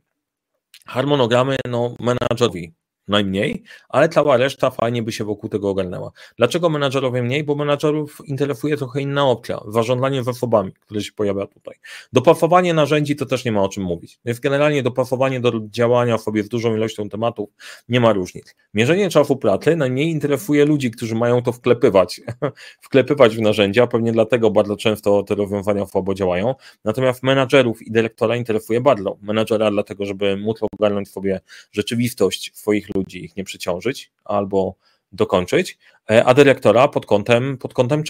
harmonograme, 0.86 1.56
no 1.68 1.96
manažerovi. 2.00 2.72
Najmniej, 3.08 3.62
ale 3.88 4.08
cała 4.08 4.36
reszta 4.36 4.70
fajnie 4.70 5.02
by 5.02 5.12
się 5.12 5.24
wokół 5.24 5.50
tego 5.50 5.70
ogarnęła. 5.70 6.12
Dlaczego 6.36 6.68
menadżerowie 6.68 7.22
mniej? 7.22 7.44
Bo 7.44 7.54
menadżerów 7.54 8.18
interesuje 8.24 8.76
trochę 8.76 9.00
inna 9.00 9.26
opcja, 9.26 9.60
zarządzanie 9.68 10.22
zasobami, 10.22 10.72
które 10.72 11.00
się 11.00 11.12
pojawia 11.12 11.46
tutaj. 11.46 11.74
Dopasowanie 12.12 12.74
narzędzi 12.74 13.16
to 13.16 13.26
też 13.26 13.44
nie 13.44 13.52
ma 13.52 13.62
o 13.62 13.68
czym 13.68 13.82
mówić. 13.82 14.18
Więc 14.24 14.40
generalnie 14.40 14.82
dopasowanie 14.82 15.40
do 15.40 15.52
działania 15.70 16.18
sobie 16.18 16.42
z 16.42 16.48
dużą 16.48 16.76
ilością 16.76 17.08
tematów 17.08 17.50
nie 17.88 18.00
ma 18.00 18.12
różnic. 18.12 18.54
Mierzenie 18.74 19.10
czasu 19.10 19.36
pracy 19.36 19.76
najmniej 19.76 20.08
interesuje 20.08 20.64
ludzi, 20.64 20.90
którzy 20.90 21.14
mają 21.14 21.42
to 21.42 21.52
wklepywać, 21.52 22.20
wklepywać 22.86 23.36
w 23.36 23.40
narzędzia, 23.40 23.86
pewnie 23.86 24.12
dlatego 24.12 24.50
bardzo 24.50 24.76
często 24.76 25.22
te 25.22 25.34
rozwiązania 25.34 25.86
słabo 25.86 26.14
działają. 26.14 26.54
Natomiast 26.84 27.22
menadżerów 27.22 27.82
i 27.82 27.90
dyrektora 27.90 28.36
interesuje 28.36 28.80
bardzo. 28.80 29.16
Menadżera 29.22 29.70
dlatego, 29.70 30.06
żeby 30.06 30.36
móc 30.36 30.58
ogarnąć 30.78 31.10
sobie 31.10 31.40
rzeczywistość 31.72 32.50
swoich 32.54 32.91
ludzi, 32.96 33.24
ich 33.24 33.36
nie 33.36 33.44
przeciążyć 33.44 34.12
albo 34.24 34.76
dokończyć, 35.12 35.78
e, 36.10 36.24
a 36.24 36.34
dyrektora 36.34 36.88
pod 36.88 37.06
kątem, 37.06 37.58
pod 37.58 37.74
kątem 37.74 38.02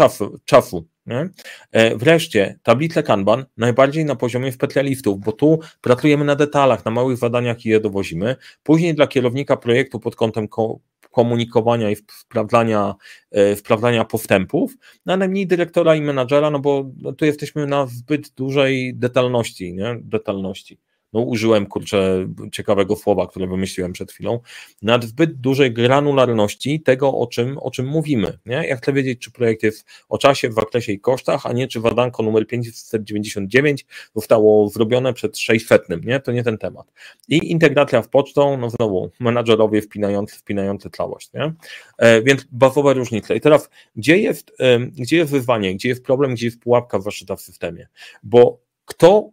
czasu 0.44 0.88
nie? 1.06 1.28
E, 1.72 1.96
wreszcie 1.96 2.58
tablice 2.62 3.02
Kanban 3.02 3.44
najbardziej 3.56 4.04
na 4.04 4.16
poziomie 4.16 4.52
specjalistów, 4.52 5.20
bo 5.20 5.32
tu 5.32 5.58
pracujemy 5.80 6.24
na 6.24 6.36
detalach, 6.36 6.84
na 6.84 6.90
małych 6.90 7.16
zadaniach 7.16 7.66
i 7.66 7.68
je 7.68 7.80
dowozimy. 7.80 8.36
Później 8.62 8.94
dla 8.94 9.06
kierownika 9.06 9.56
projektu 9.56 10.00
pod 10.00 10.16
kątem 10.16 10.48
komunikowania 11.10 11.90
i 11.90 11.96
sprawdzania, 11.96 12.94
e, 13.30 13.56
sprawdzania 13.56 14.04
postępów, 14.04 14.76
no, 15.06 15.12
a 15.12 15.16
najmniej 15.16 15.46
dyrektora 15.46 15.94
i 15.94 16.02
menadżera, 16.02 16.50
no 16.50 16.58
bo 16.58 16.90
tu 17.18 17.24
jesteśmy 17.24 17.66
na 17.66 17.86
zbyt 17.86 18.30
dużej 18.30 18.94
detalności, 18.94 19.74
nie? 19.74 19.96
detalności 20.00 20.78
no 21.12 21.20
użyłem 21.20 21.66
kurczę 21.66 22.28
ciekawego 22.52 22.96
słowa, 22.96 23.26
które 23.26 23.46
wymyśliłem 23.46 23.92
przed 23.92 24.12
chwilą, 24.12 24.40
nad 24.82 25.04
zbyt 25.04 25.40
dużej 25.40 25.72
granularności 25.72 26.80
tego, 26.80 27.18
o 27.18 27.26
czym, 27.26 27.58
o 27.58 27.70
czym 27.70 27.86
mówimy. 27.86 28.38
Nie? 28.46 28.66
Ja 28.68 28.76
chcę 28.76 28.92
wiedzieć, 28.92 29.18
czy 29.18 29.30
projekt 29.30 29.62
jest 29.62 29.86
o 30.08 30.18
czasie, 30.18 30.48
w 30.48 30.54
zakresie 30.54 30.92
i 30.92 31.00
kosztach, 31.00 31.46
a 31.46 31.52
nie 31.52 31.68
czy 31.68 31.80
wadanko 31.80 32.22
numer 32.22 32.46
599 32.46 33.86
zostało 34.14 34.68
zrobione 34.68 35.12
przed 35.12 35.38
600, 35.38 35.88
nie? 36.04 36.20
To 36.20 36.32
nie 36.32 36.44
ten 36.44 36.58
temat. 36.58 36.92
I 37.28 37.50
integracja 37.50 38.02
w 38.02 38.08
pocztą, 38.08 38.56
no 38.56 38.70
znowu, 38.70 39.10
menadżerowie 39.20 39.82
wpinający, 39.82 40.36
wpinający 40.36 40.90
całość, 40.90 41.32
nie? 41.34 41.52
E, 41.98 42.22
więc 42.22 42.46
bazowe 42.52 42.94
różnice. 42.94 43.36
I 43.36 43.40
teraz, 43.40 43.70
gdzie 43.96 44.18
jest, 44.18 44.52
e, 44.60 44.78
gdzie 44.78 45.16
jest 45.16 45.32
wyzwanie, 45.32 45.74
gdzie 45.74 45.88
jest 45.88 46.04
problem, 46.04 46.34
gdzie 46.34 46.46
jest 46.46 46.60
pułapka 46.60 46.98
waszyta 46.98 47.36
w 47.36 47.40
systemie? 47.40 47.88
Bo 48.22 48.58
kto 48.84 49.30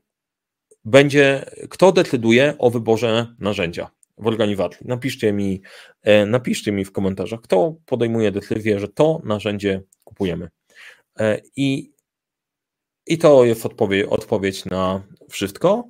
będzie, 0.86 1.46
kto 1.70 1.92
decyduje 1.92 2.56
o 2.58 2.70
wyborze 2.70 3.36
narzędzia 3.40 3.92
w 4.18 4.28
organizacji. 4.28 4.88
Napiszcie 4.88 5.34
mi, 5.34 5.62
e, 6.04 6.26
napiszcie 6.26 6.72
mi 6.72 6.86
w 6.86 6.92
komentarzach, 6.92 7.42
kto 7.42 7.76
podejmuje 7.86 8.32
decyzję, 8.32 8.80
że 8.80 8.88
to 8.88 9.22
narzędzie 9.24 9.82
kupujemy. 10.04 10.50
E, 11.20 11.42
I, 11.56 11.92
i 13.08 13.18
to 13.18 13.46
jest 13.46 13.66
odpowiedź, 13.66 14.08
odpowiedź 14.10 14.66
na 14.66 15.04
wszystko. 15.30 15.88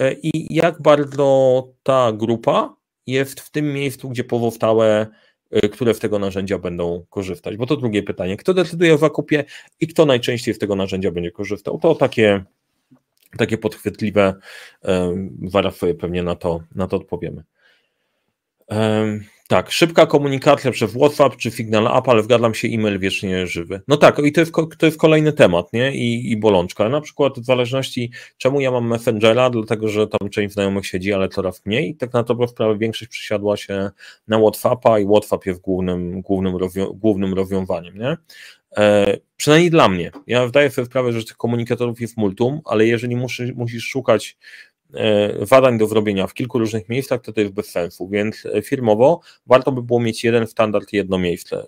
E, 0.00 0.12
I 0.12 0.54
jak 0.54 0.82
bardzo 0.82 1.68
ta 1.82 2.12
grupa 2.12 2.76
jest 3.06 3.40
w 3.40 3.50
tym 3.50 3.72
miejscu, 3.72 4.08
gdzie 4.08 4.24
pozostałe, 4.24 5.06
które 5.72 5.94
z 5.94 5.98
tego 5.98 6.18
narzędzia 6.18 6.58
będą 6.58 7.06
korzystać. 7.08 7.56
Bo 7.56 7.66
to 7.66 7.76
drugie 7.76 8.02
pytanie. 8.02 8.36
Kto 8.36 8.54
decyduje 8.54 8.94
o 8.94 8.98
zakupie 8.98 9.44
i 9.80 9.86
kto 9.86 10.06
najczęściej 10.06 10.54
z 10.54 10.58
tego 10.58 10.76
narzędzia 10.76 11.10
będzie 11.10 11.30
korzystał? 11.30 11.78
To 11.78 11.94
takie 11.94 12.44
takie 13.38 13.58
podchwytliwe, 13.58 14.34
sobie 15.72 15.94
pewnie 15.94 16.22
na 16.22 16.34
to, 16.34 16.60
na 16.74 16.86
to 16.86 16.96
odpowiemy. 16.96 17.44
Tak, 19.48 19.70
szybka 19.70 20.06
komunikacja 20.06 20.70
przez 20.70 20.92
WhatsApp 20.92 21.36
czy 21.36 21.50
Signal 21.50 21.98
App, 21.98 22.08
ale 22.08 22.22
wgadam 22.22 22.54
się 22.54 22.68
e-mail 22.68 22.98
wiecznie 22.98 23.46
żywy. 23.46 23.80
No 23.88 23.96
tak, 23.96 24.18
i 24.18 24.32
to 24.32 24.40
jest, 24.40 24.52
to 24.78 24.86
jest 24.86 24.98
kolejny 24.98 25.32
temat, 25.32 25.72
nie? 25.72 25.94
I, 25.94 26.32
I 26.32 26.36
bolączka. 26.36 26.88
Na 26.88 27.00
przykład 27.00 27.38
w 27.38 27.44
zależności, 27.44 28.10
czemu 28.36 28.60
ja 28.60 28.70
mam 28.70 28.88
Messengera, 28.88 29.50
dlatego 29.50 29.88
że 29.88 30.06
tam 30.06 30.30
część 30.30 30.54
znajomych 30.54 30.86
siedzi, 30.86 31.12
ale 31.12 31.28
coraz 31.28 31.66
mniej. 31.66 31.94
Tak 31.94 32.12
na 32.12 32.22
dobrą 32.22 32.48
sprawę 32.48 32.78
większość 32.78 33.10
przysiadła 33.10 33.56
się 33.56 33.90
na 34.28 34.38
WhatsAppa 34.38 34.98
i 34.98 35.06
WhatsApp 35.06 35.46
jest 35.46 35.60
głównym, 35.60 36.20
głównym, 36.20 36.54
głównym 36.94 37.34
rozwiązaniem, 37.34 37.98
nie? 37.98 38.16
E, 38.76 39.16
przynajmniej 39.36 39.70
dla 39.70 39.88
mnie. 39.88 40.10
Ja 40.26 40.48
zdaję 40.48 40.70
sobie 40.70 40.86
sprawę, 40.86 41.12
że 41.12 41.24
tych 41.24 41.36
komunikatorów 41.36 42.00
jest 42.00 42.16
multum, 42.16 42.60
ale 42.64 42.86
jeżeli 42.86 43.16
musisz, 43.16 43.52
musisz 43.52 43.84
szukać 43.84 44.36
e, 44.94 45.46
zadań 45.46 45.78
do 45.78 45.86
zrobienia 45.86 46.26
w 46.26 46.34
kilku 46.34 46.58
różnych 46.58 46.88
miejscach, 46.88 47.20
to 47.20 47.32
to 47.32 47.40
jest 47.40 47.52
bez 47.52 47.70
sensu, 47.70 48.08
więc 48.08 48.46
e, 48.46 48.62
firmowo 48.62 49.20
warto 49.46 49.72
by 49.72 49.82
było 49.82 50.00
mieć 50.00 50.24
jeden 50.24 50.46
standard 50.46 50.92
i 50.92 50.96
jedno 50.96 51.18
miejsce. 51.18 51.66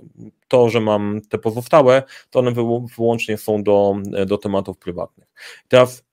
To, 0.49 0.69
że 0.69 0.81
mam 0.81 1.21
te 1.29 1.39
pozostałe, 1.39 2.03
to 2.31 2.39
one 2.39 2.53
wyłącznie 2.97 3.39
są 3.39 3.63
do, 3.63 3.97
do 4.27 4.39
tematów 4.39 4.79
prywatnych. 4.79 5.29
Teraz 5.69 6.05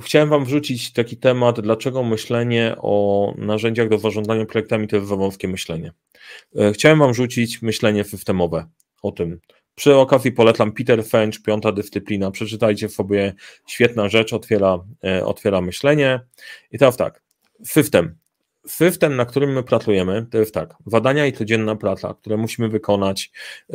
chciałem 0.00 0.28
Wam 0.28 0.44
wrzucić 0.44 0.92
taki 0.92 1.16
temat, 1.16 1.60
dlaczego 1.60 2.02
myślenie 2.02 2.74
o 2.78 3.34
narzędziach 3.38 3.88
do 3.88 3.98
zarządzania 3.98 4.46
projektami 4.46 4.88
to 4.88 4.96
jest 4.96 5.08
wawąskie 5.08 5.48
myślenie. 5.48 5.92
E, 6.56 6.72
chciałem 6.72 6.98
Wam 6.98 7.12
wrzucić 7.12 7.62
myślenie 7.62 8.04
systemowe 8.04 8.66
o 9.02 9.12
tym. 9.12 9.40
Przy 9.74 9.96
okazji 9.96 10.32
polecam 10.32 10.72
Peter 10.72 11.04
Fench, 11.04 11.42
piąta 11.42 11.72
dyscyplina. 11.72 12.30
Przeczytajcie 12.30 12.88
sobie, 12.88 13.34
świetna 13.66 14.08
rzecz, 14.08 14.32
otwiera, 14.32 14.78
e, 15.04 15.24
otwiera 15.26 15.60
myślenie. 15.60 16.20
I 16.72 16.78
teraz 16.78 16.96
tak, 16.96 17.22
system. 17.64 18.18
System, 18.68 19.16
na 19.16 19.24
którym 19.24 19.52
my 19.52 19.62
pracujemy, 19.62 20.26
to 20.30 20.38
jest 20.38 20.54
tak, 20.54 20.74
badania 20.86 21.26
i 21.26 21.32
codzienna 21.32 21.76
praca, 21.76 22.14
które 22.14 22.36
musimy 22.36 22.68
wykonać, 22.68 23.32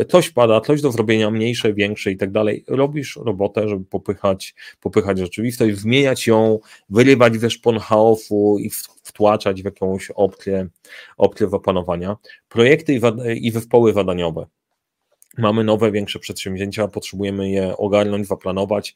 coś 0.10 0.30
pada, 0.30 0.62
coś 0.62 0.82
do 0.82 0.92
zrobienia, 0.92 1.32
mniejsze, 1.32 1.74
większe 1.74 2.12
i 2.12 2.18
tak 2.18 2.32
dalej. 2.32 2.64
Robisz 2.68 3.20
robotę, 3.26 3.70
żeby 3.70 3.86
popychać, 3.86 4.56
popychać 4.80 5.20
rzeczywistość, 5.20 5.78
zmieniać 5.78 6.28
ją, 6.28 6.60
wyrywać 6.90 7.36
ze 7.36 7.50
szpon 7.50 7.80
chaosu 7.80 8.58
i 8.60 8.70
wtłaczać 9.04 9.62
w 9.62 9.66
jakąś 9.66 10.12
opcję, 10.12 10.68
opcję 11.18 11.48
opanowania. 11.52 12.18
Projekty 12.50 12.94
i, 12.94 13.02
i 13.48 13.52
zespoły 13.52 13.94
zadaniowe 13.94 14.46
mamy 15.38 15.64
nowe, 15.64 15.92
większe 15.92 16.20
przedsięwzięcia, 16.20 16.88
potrzebujemy 16.88 17.50
je 17.50 17.78
ogarnąć, 17.78 18.28
zaplanować, 18.28 18.96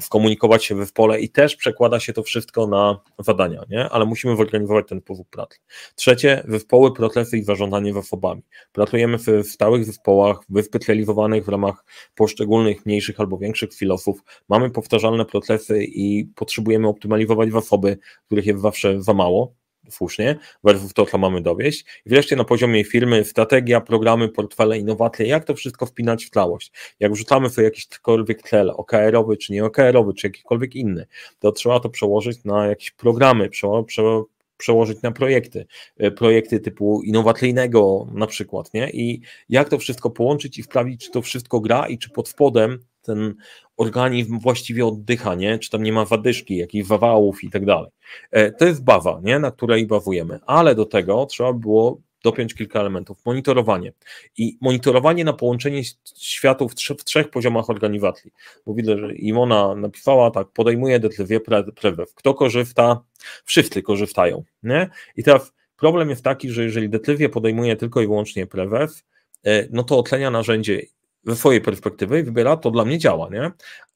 skomunikować 0.00 0.64
się 0.64 0.86
w 0.86 0.92
pole 0.92 1.20
i 1.20 1.30
też 1.30 1.56
przekłada 1.56 2.00
się 2.00 2.12
to 2.12 2.22
wszystko 2.22 2.66
na 2.66 3.00
zadania, 3.18 3.64
nie? 3.70 3.88
ale 3.88 4.04
musimy 4.04 4.36
zorganizować 4.36 4.88
ten 4.88 5.00
powód 5.00 5.28
pracy. 5.28 5.58
Trzecie, 5.94 6.44
zespoły, 6.48 6.94
procesy 6.94 7.38
i 7.38 7.42
zarządzanie 7.42 7.92
zasobami. 7.92 8.42
Pracujemy 8.72 9.18
w 9.18 9.42
stałych 9.44 9.84
zespołach, 9.84 10.38
wyspecjalizowanych 10.48 11.44
w 11.44 11.48
ramach 11.48 11.84
poszczególnych 12.14 12.86
mniejszych 12.86 13.20
albo 13.20 13.38
większych 13.38 13.74
filosów, 13.74 14.20
mamy 14.48 14.70
powtarzalne 14.70 15.24
procesy 15.24 15.84
i 15.84 16.24
potrzebujemy 16.34 16.88
optymalizować 16.88 17.52
zasoby, 17.52 17.98
których 18.26 18.46
jest 18.46 18.62
zawsze 18.62 19.02
za 19.02 19.14
mało, 19.14 19.54
słusznie, 19.90 20.38
versus 20.64 20.92
to, 20.92 21.06
co 21.06 21.18
mamy 21.18 21.40
dowieść. 21.40 21.84
I 22.06 22.10
wreszcie 22.10 22.36
na 22.36 22.44
poziomie 22.44 22.84
firmy 22.84 23.24
strategia, 23.24 23.80
programy, 23.80 24.28
portfele, 24.28 24.78
innowacje, 24.78 25.26
jak 25.26 25.44
to 25.44 25.54
wszystko 25.54 25.86
wpinać 25.86 26.24
w 26.24 26.30
całość. 26.30 26.72
Jak 27.00 27.12
wrzucamy 27.12 27.50
sobie 27.50 27.64
jakikolwiek 27.64 28.42
cel, 28.42 28.70
OKR-owy, 28.70 29.36
czy 29.36 29.52
nie 29.52 29.64
OKR-owy, 29.64 30.14
czy 30.14 30.26
jakikolwiek 30.26 30.76
inny, 30.76 31.06
to 31.38 31.52
trzeba 31.52 31.80
to 31.80 31.88
przełożyć 31.88 32.44
na 32.44 32.66
jakieś 32.66 32.90
programy, 32.90 33.50
przełożyć 34.56 35.02
na 35.02 35.12
projekty, 35.12 35.66
e, 35.98 36.10
projekty 36.10 36.60
typu 36.60 37.02
innowacyjnego 37.02 38.06
na 38.14 38.26
przykład, 38.26 38.74
nie? 38.74 38.90
I 38.90 39.20
jak 39.48 39.68
to 39.68 39.78
wszystko 39.78 40.10
połączyć 40.10 40.58
i 40.58 40.62
sprawdzić, 40.62 41.04
czy 41.04 41.10
to 41.10 41.22
wszystko 41.22 41.60
gra 41.60 41.88
i 41.88 41.98
czy 41.98 42.10
pod 42.10 42.28
spodem 42.28 42.78
ten 43.04 43.34
organizm 43.76 44.38
właściwie 44.38 44.86
oddycha, 44.86 45.34
nie? 45.34 45.58
czy 45.58 45.70
tam 45.70 45.82
nie 45.82 45.92
ma 45.92 46.04
wadyszki, 46.04 46.56
jakichś 46.56 46.88
wawałów 46.88 47.44
i 47.44 47.50
tak 47.50 47.64
dalej. 47.64 47.90
E, 48.30 48.52
to 48.52 48.64
jest 48.66 48.84
bawa, 48.84 49.20
nie? 49.22 49.38
na 49.38 49.50
której 49.50 49.86
bawujemy, 49.86 50.38
ale 50.46 50.74
do 50.74 50.84
tego 50.84 51.26
trzeba 51.26 51.52
było 51.52 52.00
dopiąć 52.24 52.54
kilka 52.54 52.80
elementów. 52.80 53.18
Monitorowanie. 53.26 53.92
I 54.38 54.58
monitorowanie 54.60 55.24
na 55.24 55.32
połączenie 55.32 55.82
światów 56.16 56.72
w, 56.72 56.74
w 56.74 57.04
trzech 57.04 57.30
poziomach 57.30 57.70
organizacji. 57.70 58.30
Bo 58.66 58.74
widzę, 58.74 58.98
że 58.98 59.14
Imona 59.14 59.74
napisała 59.74 60.30
tak, 60.30 60.48
podejmuje 60.48 61.00
decyzję 61.00 61.40
prewew. 61.76 62.14
Kto 62.14 62.34
korzysta? 62.34 63.00
Wszyscy 63.44 63.82
korzystają. 63.82 64.44
Nie? 64.62 64.88
I 65.16 65.24
teraz 65.24 65.52
problem 65.76 66.10
jest 66.10 66.24
taki, 66.24 66.50
że 66.50 66.64
jeżeli 66.64 66.88
decyzję 66.88 67.28
podejmuje 67.28 67.76
tylko 67.76 68.02
i 68.02 68.06
wyłącznie 68.06 68.46
prewew, 68.46 69.02
e, 69.44 69.68
no 69.70 69.82
to 69.82 69.98
ocenia 69.98 70.30
narzędzie 70.30 70.82
ze 71.26 71.36
swojej 71.36 71.60
perspektywy 71.60 72.22
wybiera, 72.22 72.56
to 72.56 72.70
dla 72.70 72.84
mnie 72.84 72.98
działa, 72.98 73.28
nie? 73.32 73.50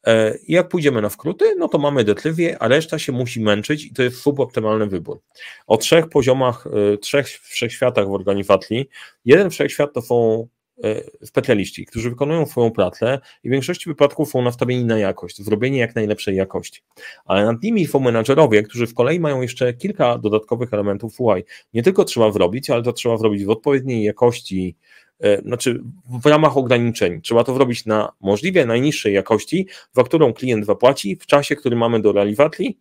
E, 0.06 0.38
I 0.38 0.52
jak 0.52 0.68
pójdziemy 0.68 1.02
na 1.02 1.10
skróty, 1.10 1.54
no 1.58 1.68
to 1.68 1.78
mamy 1.78 2.04
decyzję, 2.04 2.58
a 2.58 2.68
reszta 2.68 2.98
się 2.98 3.12
musi 3.12 3.40
męczyć 3.40 3.86
i 3.86 3.92
to 3.92 4.02
jest 4.02 4.20
suboptymalny 4.20 4.86
wybór. 4.86 5.20
O 5.66 5.76
trzech 5.76 6.08
poziomach, 6.08 6.66
e, 6.94 6.98
trzech 6.98 7.28
wszechświatach 7.28 8.08
w 8.08 8.12
organizacji. 8.12 8.88
Jeden 9.24 9.50
wszechświat 9.50 9.92
to 9.92 10.02
są 10.02 10.48
e, 10.84 11.26
specjaliści, 11.26 11.86
którzy 11.86 12.10
wykonują 12.10 12.46
swoją 12.46 12.70
pracę 12.70 13.18
i 13.44 13.48
w 13.48 13.52
większości 13.52 13.90
wypadków 13.90 14.30
są 14.30 14.42
nastawieni 14.42 14.84
na 14.84 14.98
jakość, 14.98 15.42
zrobienie 15.42 15.78
jak 15.78 15.94
najlepszej 15.94 16.36
jakości. 16.36 16.82
Ale 17.24 17.46
nad 17.46 17.62
nimi 17.62 17.86
są 17.86 18.00
menadżerowie, 18.00 18.62
którzy 18.62 18.86
w 18.86 18.94
kolei 18.94 19.20
mają 19.20 19.42
jeszcze 19.42 19.74
kilka 19.74 20.18
dodatkowych 20.18 20.74
elementów 20.74 21.20
UI. 21.20 21.44
Nie 21.74 21.82
tylko 21.82 22.04
trzeba 22.04 22.32
zrobić, 22.32 22.70
ale 22.70 22.82
to 22.82 22.92
trzeba 22.92 23.16
zrobić 23.16 23.44
w 23.44 23.50
odpowiedniej 23.50 24.04
jakości, 24.04 24.76
znaczy 25.44 25.82
w 26.22 26.26
ramach 26.26 26.56
ograniczeń. 26.56 27.20
Trzeba 27.20 27.44
to 27.44 27.54
zrobić 27.54 27.86
na 27.86 28.12
możliwie 28.20 28.66
najniższej 28.66 29.14
jakości, 29.14 29.66
za 29.92 30.04
którą 30.04 30.32
klient 30.32 30.66
zapłaci 30.66 31.16
w 31.16 31.26
czasie, 31.26 31.56
który 31.56 31.76
mamy 31.76 32.00
do 32.00 32.12
realizacji 32.12 32.78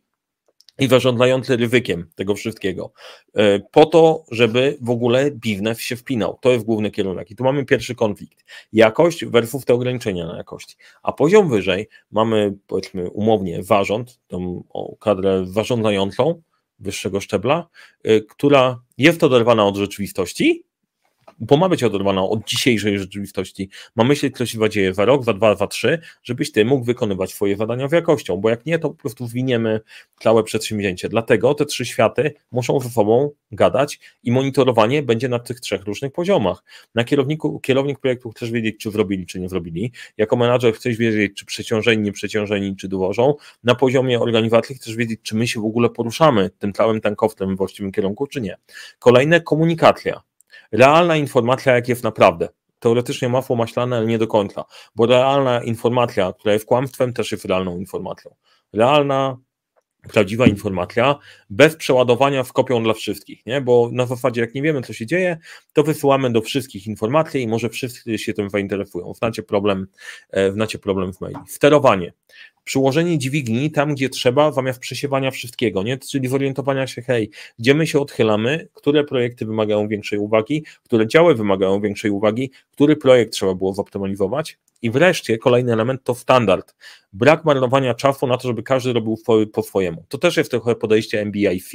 i 0.80 0.88
zarządzający 0.88 1.58
ryzykiem 1.58 2.10
tego 2.16 2.36
wszystkiego, 2.36 2.92
e, 3.34 3.60
po 3.60 3.86
to, 3.86 4.24
żeby 4.32 4.78
w 4.82 4.90
ogóle 4.90 5.32
biznes 5.32 5.80
się 5.80 5.96
wpinał. 5.96 6.38
To 6.42 6.52
jest 6.52 6.66
główny 6.66 6.92
kierunek. 6.92 7.32
I 7.32 7.36
tu 7.36 7.44
mamy 7.44 7.66
pierwszy 7.66 7.96
konflikt. 7.96 8.46
Jakość 8.74 9.26
versus 9.26 9.66
te 9.66 9.74
ograniczenia 9.74 10.28
na 10.28 10.38
jakości. 10.38 10.76
A 11.04 11.14
poziom 11.14 11.50
wyżej 11.50 11.88
mamy, 12.12 12.58
powiedzmy 12.68 13.10
umownie, 13.10 13.64
zarząd, 13.64 14.20
tą 14.28 14.64
kadrę 15.00 15.46
zarządzającą 15.46 16.42
wyższego 16.80 17.20
szczebla, 17.20 17.68
e, 18.04 18.22
która 18.22 18.82
jest 18.98 19.24
oderwana 19.24 19.66
od 19.66 19.76
rzeczywistości, 19.76 20.64
bo 21.40 21.58
ma 21.58 21.70
być 21.70 21.84
oderwana 21.84 22.24
od 22.24 22.46
dzisiejszej 22.48 23.00
rzeczywistości. 23.00 23.70
Ma 23.96 24.04
myśleć, 24.04 24.38
co 24.38 24.46
się 24.46 24.70
dzieje 24.70 24.94
za 24.94 25.06
rok, 25.06 25.24
za 25.24 25.34
dwa, 25.34 25.56
za 25.56 25.68
trzy, 25.68 26.00
żebyś 26.24 26.52
ty 26.52 26.66
mógł 26.66 26.86
wykonywać 26.86 27.34
swoje 27.34 27.58
zadania 27.58 27.88
w 27.88 27.92
jakością, 27.92 28.38
bo 28.38 28.50
jak 28.50 28.66
nie, 28.66 28.80
to 28.80 28.90
po 28.90 28.96
prostu 28.96 29.28
zwiniemy 29.28 29.80
całe 30.20 30.44
przedsięwzięcie. 30.44 31.10
Dlatego 31.10 31.54
te 31.54 31.66
trzy 31.66 31.86
światy 31.86 32.34
muszą 32.52 32.80
ze 32.80 32.90
sobą 32.90 33.32
gadać 33.52 34.00
i 34.24 34.32
monitorowanie 34.32 35.04
będzie 35.04 35.30
na 35.30 35.40
tych 35.40 35.60
trzech 35.60 35.84
różnych 35.84 36.12
poziomach. 36.12 36.64
Na 36.96 37.04
kierowniku, 37.04 37.60
kierownik 37.60 38.00
projektu 38.00 38.30
chcesz 38.30 38.52
wiedzieć, 38.52 38.76
czy 38.80 38.92
zrobili, 38.92 39.26
czy 39.26 39.40
nie 39.40 39.50
zrobili. 39.50 39.92
Jako 40.18 40.36
menadżer 40.36 40.74
chcesz 40.74 40.98
wiedzieć, 40.98 41.34
czy 41.34 41.46
przeciążeni, 41.46 42.04
nie 42.04 42.12
przeciążeni, 42.12 42.76
czy 42.76 42.88
dołożą. 42.88 43.34
Na 43.64 43.76
poziomie 43.76 44.20
organizacji 44.20 44.76
chcesz 44.76 44.96
wiedzieć, 44.96 45.20
czy 45.24 45.36
my 45.36 45.48
się 45.48 45.62
w 45.62 45.66
ogóle 45.66 45.90
poruszamy 45.90 46.50
tym 46.50 46.74
całym 46.74 47.02
tankowcem 47.02 47.56
w 47.56 47.58
właściwym 47.58 47.92
kierunku, 47.92 48.28
czy 48.28 48.42
nie. 48.42 48.58
Kolejne 49.00 49.42
komunikacja 49.42 50.22
realna 50.72 51.16
informacja, 51.16 51.76
jak 51.76 51.88
jest 51.88 52.04
naprawdę. 52.04 52.50
Teoretycznie 52.80 53.30
masło 53.30 53.56
maślane, 53.56 53.98
ale 53.98 54.06
nie 54.06 54.18
do 54.18 54.28
końca, 54.28 54.66
bo 54.96 55.06
realna 55.06 55.64
informacja, 55.64 56.34
która 56.34 56.54
jest 56.54 56.66
kłamstwem, 56.66 57.14
też 57.14 57.32
jest 57.32 57.46
realną 57.46 57.80
informacją. 57.80 58.36
Realna, 58.74 59.38
prawdziwa 60.14 60.46
informacja, 60.46 61.16
bez 61.50 61.76
przeładowania 61.76 62.44
w 62.44 62.54
kopią 62.54 62.84
dla 62.84 62.94
wszystkich, 62.94 63.46
nie? 63.46 63.62
bo 63.62 63.90
na 63.92 64.06
zasadzie 64.06 64.42
jak 64.42 64.56
nie 64.56 64.62
wiemy, 64.62 64.82
co 64.82 64.94
się 64.94 65.06
dzieje, 65.06 65.38
to 65.74 65.84
wysyłamy 65.84 66.32
do 66.32 66.42
wszystkich 66.42 66.88
informacji 66.88 67.42
i 67.42 67.48
może 67.48 67.70
wszyscy 67.70 68.18
się 68.18 68.34
tym 68.34 68.50
zainteresują. 68.50 69.14
Znacie 69.14 69.44
problem, 69.44 69.88
e, 70.32 70.52
znacie 70.52 70.80
problem 70.80 71.14
w 71.14 71.22
maili. 71.22 71.40
Sterowanie 71.48 72.14
przyłożenie 72.68 73.18
dźwigni 73.18 73.72
tam, 73.72 73.96
gdzie 73.96 74.10
trzeba, 74.10 74.52
zamiast 74.52 74.80
przesiewania 74.80 75.32
wszystkiego, 75.32 75.84
nie? 75.84 75.98
czyli 75.98 76.28
zorientowania 76.28 76.88
się, 76.88 77.02
hej, 77.02 77.30
gdzie 77.60 77.74
my 77.74 77.88
się 77.88 78.00
odchylamy, 78.00 78.68
które 78.74 79.04
projekty 79.04 79.46
wymagają 79.46 79.88
większej 79.88 80.20
uwagi, 80.20 80.66
które 80.84 81.08
działy 81.08 81.36
wymagają 81.36 81.82
większej 81.82 82.12
uwagi, 82.12 82.52
który 82.72 82.96
projekt 82.96 83.34
trzeba 83.34 83.54
było 83.54 83.74
zoptymalizować. 83.74 84.58
I 84.82 84.92
wreszcie 84.92 85.38
kolejny 85.38 85.74
element 85.74 86.04
to 86.04 86.16
standard. 86.16 86.76
Brak 87.14 87.46
marnowania 87.46 87.94
czasu 87.94 88.28
na 88.28 88.38
to, 88.38 88.48
żeby 88.48 88.64
każdy 88.64 88.94
robił 88.94 89.18
po 89.54 89.64
swojemu. 89.64 90.06
To 90.08 90.18
też 90.18 90.38
jest 90.38 90.52
trochę 90.52 90.76
podejście 90.76 91.22
MBIC, 91.22 91.72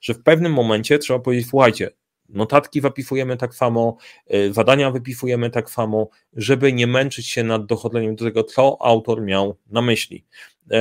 że 0.00 0.14
w 0.14 0.22
pewnym 0.22 0.52
momencie 0.52 0.98
trzeba 0.98 1.18
powiedzieć, 1.18 1.48
słuchajcie, 1.48 1.90
Notatki 2.28 2.80
wypisujemy 2.80 3.36
tak 3.36 3.54
samo, 3.54 3.96
y, 4.34 4.52
zadania 4.52 4.90
wypisujemy 4.90 5.50
tak 5.50 5.70
samo, 5.70 6.08
żeby 6.32 6.72
nie 6.72 6.86
męczyć 6.86 7.26
się 7.26 7.44
nad 7.44 7.66
dochodzeniem 7.66 8.16
do 8.16 8.24
tego, 8.24 8.44
co 8.44 8.76
autor 8.80 9.22
miał 9.22 9.56
na 9.70 9.82
myśli. 9.82 10.24
Y, 10.72 10.76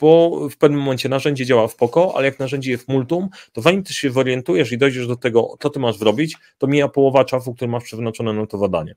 bo 0.00 0.40
w 0.48 0.56
pewnym 0.56 0.80
momencie 0.80 1.08
narzędzie 1.08 1.46
działa 1.46 1.68
w 1.68 1.76
poko, 1.76 2.12
ale 2.16 2.26
jak 2.26 2.38
narzędzie 2.38 2.70
jest 2.70 2.88
multum, 2.88 3.28
to 3.52 3.60
zanim 3.60 3.82
ty 3.82 3.94
się 3.94 4.10
zorientujesz 4.10 4.72
i 4.72 4.78
dojdziesz 4.78 5.06
do 5.06 5.16
tego, 5.16 5.56
co 5.60 5.70
ty 5.70 5.78
masz 5.78 5.96
zrobić, 5.96 6.36
to 6.58 6.66
mija 6.66 6.88
połowa 6.88 7.24
czasu, 7.24 7.54
który 7.54 7.70
masz 7.70 7.84
przeznaczone 7.84 8.32
na 8.32 8.46
to 8.46 8.58
zadanie. 8.58 8.94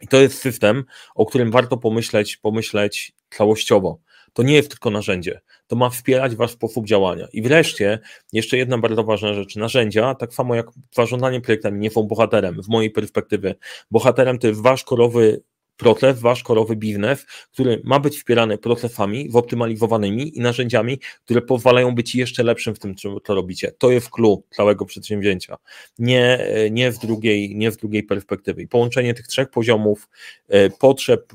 I 0.00 0.08
to 0.08 0.16
jest 0.16 0.38
system, 0.38 0.84
o 1.14 1.26
którym 1.26 1.50
warto 1.50 1.76
pomyśleć, 1.76 2.36
pomyśleć 2.36 3.12
całościowo. 3.30 3.98
To 4.32 4.42
nie 4.42 4.54
jest 4.54 4.70
tylko 4.70 4.90
narzędzie, 4.90 5.40
to 5.66 5.76
ma 5.76 5.90
wspierać 5.90 6.36
wasz 6.36 6.50
sposób 6.50 6.86
działania. 6.86 7.26
I 7.32 7.42
wreszcie, 7.42 7.98
jeszcze 8.32 8.56
jedna 8.56 8.78
bardzo 8.78 9.04
ważna 9.04 9.34
rzecz, 9.34 9.56
narzędzia, 9.56 10.14
tak 10.14 10.34
samo 10.34 10.54
jak 10.54 10.66
zarządzanie 10.94 11.40
projektami, 11.40 11.80
nie 11.80 11.90
są 11.90 12.02
bohaterem, 12.02 12.62
z 12.62 12.68
mojej 12.68 12.90
perspektywy. 12.90 13.54
Bohaterem 13.90 14.38
to 14.38 14.46
jest 14.46 14.62
wasz 14.62 14.84
korowy 14.84 15.42
proces, 15.76 16.20
wasz 16.20 16.42
korowy 16.42 16.76
biznes, 16.76 17.26
który 17.52 17.80
ma 17.84 18.00
być 18.00 18.16
wspierany 18.16 18.58
procesami 18.58 19.30
zoptymalizowanymi 19.30 20.38
i 20.38 20.40
narzędziami, 20.40 20.98
które 21.24 21.42
pozwalają 21.42 21.94
być 21.94 22.14
jeszcze 22.14 22.42
lepszym 22.42 22.74
w 22.74 22.78
tym, 22.78 22.94
co 23.24 23.34
robicie. 23.34 23.72
To 23.78 23.90
jest 23.90 24.10
clue 24.10 24.42
całego 24.50 24.84
przedsięwzięcia. 24.84 25.56
Nie, 25.98 26.46
nie, 26.70 26.90
w, 26.90 26.98
drugiej, 26.98 27.56
nie 27.56 27.70
w 27.70 27.76
drugiej 27.76 28.02
perspektywie. 28.02 28.62
I 28.62 28.68
połączenie 28.68 29.14
tych 29.14 29.26
trzech 29.26 29.50
poziomów 29.50 30.08
e, 30.48 30.70
potrzeb 30.70 31.32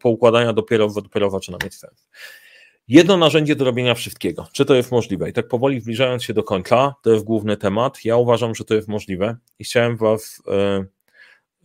poukładania 0.00 0.52
dopiero, 0.52 0.88
dopiero 0.88 1.30
zaczyna 1.30 1.58
mieć 1.64 1.74
sens. 1.74 2.08
Jedno 2.88 3.16
narzędzie 3.16 3.56
do 3.56 3.64
robienia 3.64 3.94
wszystkiego. 3.94 4.46
Czy 4.52 4.64
to 4.64 4.74
jest 4.74 4.90
możliwe? 4.90 5.30
I 5.30 5.32
tak 5.32 5.48
powoli 5.48 5.80
zbliżając 5.80 6.24
się 6.24 6.34
do 6.34 6.42
końca, 6.42 6.94
to 7.02 7.12
jest 7.12 7.24
główny 7.24 7.56
temat. 7.56 8.04
Ja 8.04 8.16
uważam, 8.16 8.54
że 8.54 8.64
to 8.64 8.74
jest 8.74 8.88
możliwe 8.88 9.36
i 9.58 9.64
chciałem 9.64 9.96
Was 9.96 10.42
e, 10.48 10.84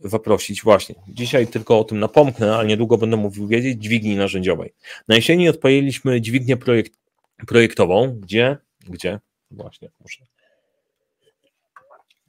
zaprosić. 0.04 0.62
Właśnie. 0.62 0.94
Dzisiaj 1.08 1.46
tylko 1.46 1.78
o 1.78 1.84
tym 1.84 1.98
napomknę, 1.98 2.54
ale 2.56 2.68
niedługo 2.68 2.98
będę 2.98 3.16
mówił 3.16 3.46
wiedzieć, 3.46 3.82
dźwigni 3.82 4.16
narzędziowej. 4.16 4.74
Na 5.08 5.16
jesieni 5.16 5.48
odpaliliśmy 5.48 6.20
dźwignię 6.20 6.56
projekt, 6.56 6.92
projektową, 7.46 8.20
gdzie, 8.20 8.56
gdzie, 8.88 9.20
właśnie, 9.50 9.90
muszę 10.00 10.24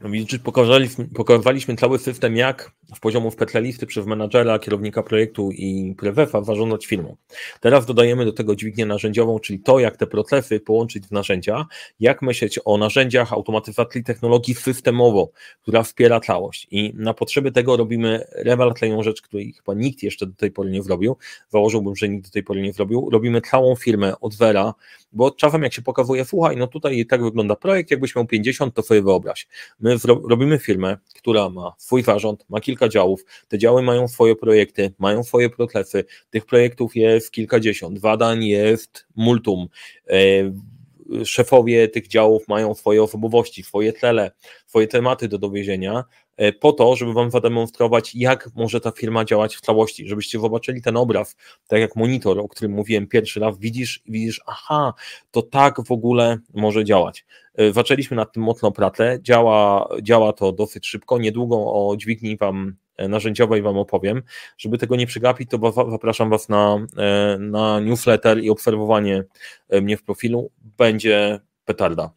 Widzisz, 0.06 0.39
pokazaliśmy, 0.39 1.06
pokazaliśmy 1.06 1.76
cały 1.76 1.99
system, 1.99 2.36
jak 2.36 2.72
w 2.95 2.99
poziomu 2.99 3.32
w 3.32 3.38
listy 3.56 3.86
przez 3.86 4.06
menadżera, 4.06 4.60
kierownika 4.60 5.04
projektu 5.04 5.51
i 5.51 5.95
prewefa 5.97 6.43
zarządzać 6.43 6.86
firmą. 6.86 7.16
Teraz 7.60 7.86
dodajemy 7.86 8.26
do 8.26 8.34
tego 8.34 8.56
dźwignię 8.56 8.86
narzędziową, 8.86 9.39
czyli 9.39 9.60
to, 9.60 9.80
jak 9.80 9.97
te 9.97 10.08
procesy 10.08 10.60
połączyć 10.60 11.08
w 11.08 11.12
narzędzia, 11.12 11.66
jak 11.99 12.22
myśleć 12.22 12.60
o 12.66 12.78
narzędziach 12.78 13.34
automatyzacji 13.34 14.04
technologii 14.04 14.56
systemowo, 14.56 15.32
która 15.62 15.84
wspiera 15.84 16.20
całość. 16.20 16.68
I 16.72 16.93
na 16.95 17.14
potrzeby 17.14 17.51
tego 17.51 17.78
robimy 17.78 18.26
rewelacyjną 18.32 19.04
rzecz, 19.04 19.22
której 19.22 19.54
chyba 19.54 19.74
nikt 19.74 20.04
jeszcze 20.04 20.26
do 20.26 20.36
tej 20.36 20.51
pory 20.51 20.72
nie 20.72 20.84
zrobił. 20.84 21.18
Założyłbym, 21.49 21.95
że 21.95 22.10
nikt 22.10 22.28
do 22.28 22.32
tej 22.32 22.43
pory 22.43 22.62
nie 22.62 22.74
zrobił. 22.74 23.10
Robimy 23.12 23.41
całą 23.41 23.76
firmę 23.76 24.20
od 24.20 24.34
zera, 24.34 24.74
bo 25.14 25.32
czasem 25.32 25.64
jak 25.64 25.74
się 25.74 25.82
pokazuje, 25.82 26.26
słuchaj, 26.26 26.57
no 26.57 26.68
tutaj 26.68 27.05
tak 27.05 27.24
wygląda 27.24 27.55
projekt, 27.55 27.91
jakbyś 27.91 28.16
miał 28.16 28.26
50, 28.26 28.74
to 28.74 28.82
sobie 28.82 29.01
wyobraź. 29.01 29.47
My 29.80 29.95
robimy 30.30 30.59
firmę, 30.59 30.97
która 31.16 31.49
ma 31.49 31.74
swój 31.78 32.03
zarząd, 32.03 32.45
ma 32.49 32.59
kilka 32.59 32.89
działów, 32.89 33.26
te 33.47 33.57
działy 33.57 33.82
mają 33.82 34.07
swoje 34.07 34.36
projekty, 34.36 34.93
mają 34.99 35.24
swoje 35.24 35.49
procesy, 35.49 36.05
tych 36.30 36.45
projektów 36.45 36.95
jest 36.95 37.32
kilkadziesiąt, 37.32 37.99
zadań 37.99 38.43
jest 38.45 39.05
multum, 39.16 39.68
e, 40.09 40.16
szefowie 41.26 41.88
tych 41.88 42.07
działów 42.07 42.47
mają 42.47 42.74
swoje 42.74 43.03
osobowości, 43.03 43.64
swoje 43.64 43.93
cele, 43.93 44.32
swoje 44.68 44.88
tematy 44.88 45.28
do 45.28 45.38
dowiezienia, 45.38 46.03
po 46.59 46.73
to, 46.73 46.95
żeby 46.95 47.13
Wam 47.13 47.31
zademonstrować, 47.31 48.15
jak 48.15 48.49
może 48.55 48.81
ta 48.81 48.91
firma 48.91 49.25
działać 49.25 49.55
w 49.55 49.61
całości, 49.61 50.07
żebyście 50.07 50.39
zobaczyli 50.39 50.81
ten 50.81 50.97
obraz, 50.97 51.36
tak 51.67 51.79
jak 51.79 51.95
monitor, 51.95 52.39
o 52.39 52.47
którym 52.47 52.71
mówiłem 52.71 53.07
pierwszy 53.07 53.39
raz, 53.39 53.59
widzisz 53.59 54.01
i 54.05 54.11
widzisz, 54.11 54.41
aha, 54.45 54.93
to 55.31 55.41
tak 55.41 55.86
w 55.88 55.91
ogóle 55.91 56.38
może 56.53 56.86
działać. 56.86 57.25
E, 57.55 57.73
zaczęliśmy 57.73 58.17
nad 58.17 58.34
tym 58.34 58.43
mocno 58.43 58.71
pracę, 58.71 59.17
działa, 59.21 59.89
działa 60.01 60.34
to 60.34 60.51
dosyć 60.51 60.88
szybko, 60.88 61.17
niedługo 61.17 61.55
o 61.57 61.95
dźwigni 61.97 62.38
Wam 62.38 62.75
e, 62.97 63.07
narzędziowej 63.07 63.61
Wam 63.61 63.77
opowiem. 63.77 64.21
Żeby 64.57 64.77
tego 64.77 64.95
nie 64.95 65.07
przegapić, 65.07 65.49
to 65.49 65.71
zapraszam 65.91 66.29
Was 66.29 66.49
na, 66.49 66.88
na 67.39 67.79
newsletter 67.79 68.43
i 68.43 68.49
obserwowanie 68.49 69.23
mnie 69.81 69.97
w 69.97 70.03
profilu. 70.03 70.51
Będzie 70.77 71.39
petarda. 71.65 72.11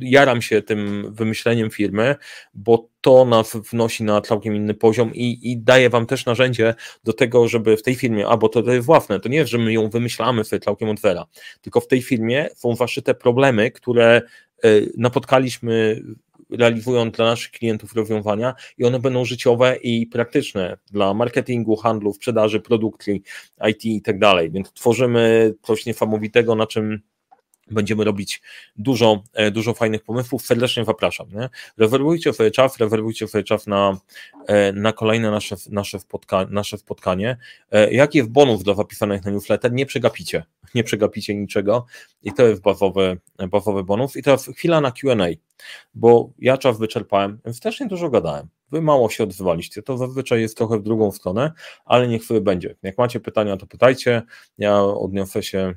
Jaram 0.00 0.42
się 0.42 0.62
tym 0.62 1.12
wymyśleniem 1.14 1.70
firmy, 1.70 2.16
bo 2.54 2.88
to 3.00 3.24
nas 3.24 3.56
wnosi 3.56 4.04
na 4.04 4.20
całkiem 4.20 4.56
inny 4.56 4.74
poziom 4.74 5.14
i, 5.14 5.50
i 5.52 5.58
daje 5.58 5.90
wam 5.90 6.06
też 6.06 6.26
narzędzie 6.26 6.74
do 7.04 7.12
tego, 7.12 7.48
żeby 7.48 7.76
w 7.76 7.82
tej 7.82 7.94
firmie, 7.94 8.28
a 8.28 8.36
bo 8.36 8.48
to, 8.48 8.62
to 8.62 8.72
jest 8.72 8.86
własne, 8.86 9.20
to 9.20 9.28
nie 9.28 9.36
jest, 9.36 9.50
że 9.50 9.58
my 9.58 9.72
ją 9.72 9.90
wymyślamy 9.90 10.44
sobie 10.44 10.60
całkiem 10.60 10.88
od 10.88 11.00
zera, 11.00 11.26
tylko 11.62 11.80
w 11.80 11.86
tej 11.86 12.02
firmie 12.02 12.48
są 12.54 12.74
te 13.04 13.14
problemy, 13.14 13.70
które 13.70 14.22
e, 14.64 14.68
napotkaliśmy 14.96 16.02
realizując 16.50 17.16
dla 17.16 17.24
naszych 17.24 17.50
klientów 17.50 17.94
rozwiązania 17.94 18.54
i 18.78 18.84
one 18.84 18.98
będą 18.98 19.24
życiowe 19.24 19.76
i 19.76 20.06
praktyczne 20.06 20.78
dla 20.92 21.14
marketingu, 21.14 21.76
handlu, 21.76 22.12
sprzedaży, 22.12 22.60
produkcji, 22.60 23.22
IT 23.70 23.84
i 23.84 24.02
tak 24.02 24.18
dalej. 24.18 24.50
Więc 24.50 24.72
tworzymy 24.72 25.54
coś 25.62 25.86
niesamowitego, 25.86 26.54
na 26.54 26.66
czym 26.66 27.00
Będziemy 27.70 28.04
robić 28.04 28.42
dużo, 28.76 29.22
e, 29.34 29.50
dużo 29.50 29.74
fajnych 29.74 30.02
pomysłów. 30.02 30.42
Serdecznie 30.42 30.84
zapraszam. 30.84 31.28
Nie? 31.32 31.48
Rezerwujcie 31.76 32.32
sobie 32.32 32.50
czas, 32.50 32.78
rezerwujcie 32.78 33.28
sobie 33.28 33.44
czas 33.44 33.66
na, 33.66 33.98
e, 34.46 34.72
na 34.72 34.92
kolejne 34.92 35.30
nasze, 35.30 35.56
nasze, 35.70 35.98
spotka, 35.98 36.46
nasze 36.50 36.78
spotkanie. 36.78 37.36
E, 37.72 37.92
jaki 37.92 38.18
jest 38.18 38.30
bonus 38.30 38.62
dla 38.62 38.74
zapisanych 38.74 39.24
na 39.24 39.30
newsletter? 39.30 39.72
Nie 39.72 39.86
przegapicie. 39.86 40.44
Nie 40.74 40.84
przegapicie 40.84 41.34
niczego 41.34 41.86
i 42.22 42.32
to 42.32 42.46
jest 42.46 42.62
bazowy, 42.62 43.18
bazowy 43.50 43.84
bonus. 43.84 44.16
I 44.16 44.22
teraz 44.22 44.46
chwila 44.46 44.80
na 44.80 44.92
QA, 44.92 45.26
bo 45.94 46.30
ja 46.38 46.58
czas 46.58 46.78
wyczerpałem, 46.78 47.40
więc 47.44 47.80
nie 47.80 47.86
dużo 47.86 48.10
gadałem. 48.10 48.48
Wy 48.70 48.82
mało 48.82 49.10
się 49.10 49.24
odzywaliście, 49.24 49.82
to 49.82 49.98
zazwyczaj 49.98 50.40
jest 50.40 50.56
trochę 50.56 50.78
w 50.78 50.82
drugą 50.82 51.12
stronę, 51.12 51.52
ale 51.84 52.08
niech 52.08 52.24
sobie 52.24 52.40
będzie. 52.40 52.76
Jak 52.82 52.98
macie 52.98 53.20
pytania, 53.20 53.56
to 53.56 53.66
pytajcie. 53.66 54.22
Ja 54.58 54.82
odniosę 54.82 55.42
się 55.42 55.74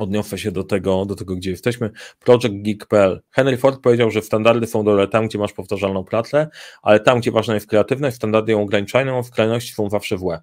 odniosę 0.00 0.38
się 0.38 0.52
do 0.52 0.64
tego, 0.64 1.04
do 1.04 1.14
tego, 1.14 1.36
gdzie 1.36 1.50
jesteśmy. 1.50 1.90
Project 2.20 2.54
Geek.pl. 2.54 3.22
Henry 3.30 3.56
Ford 3.56 3.80
powiedział, 3.80 4.10
że 4.10 4.22
standardy 4.22 4.66
są 4.66 4.84
dobre 4.84 5.08
tam, 5.08 5.28
gdzie 5.28 5.38
masz 5.38 5.52
powtarzalną 5.52 6.04
pracę, 6.04 6.48
ale 6.82 7.00
tam, 7.00 7.20
gdzie 7.20 7.30
ważna 7.30 7.54
jest 7.54 7.66
kreatywność, 7.66 8.16
standardy 8.16 8.52
ją 8.52 8.62
ograniczają, 8.62 9.22
skrajności 9.22 9.72
są 9.72 9.90
zawsze 9.90 10.18
złe. 10.18 10.40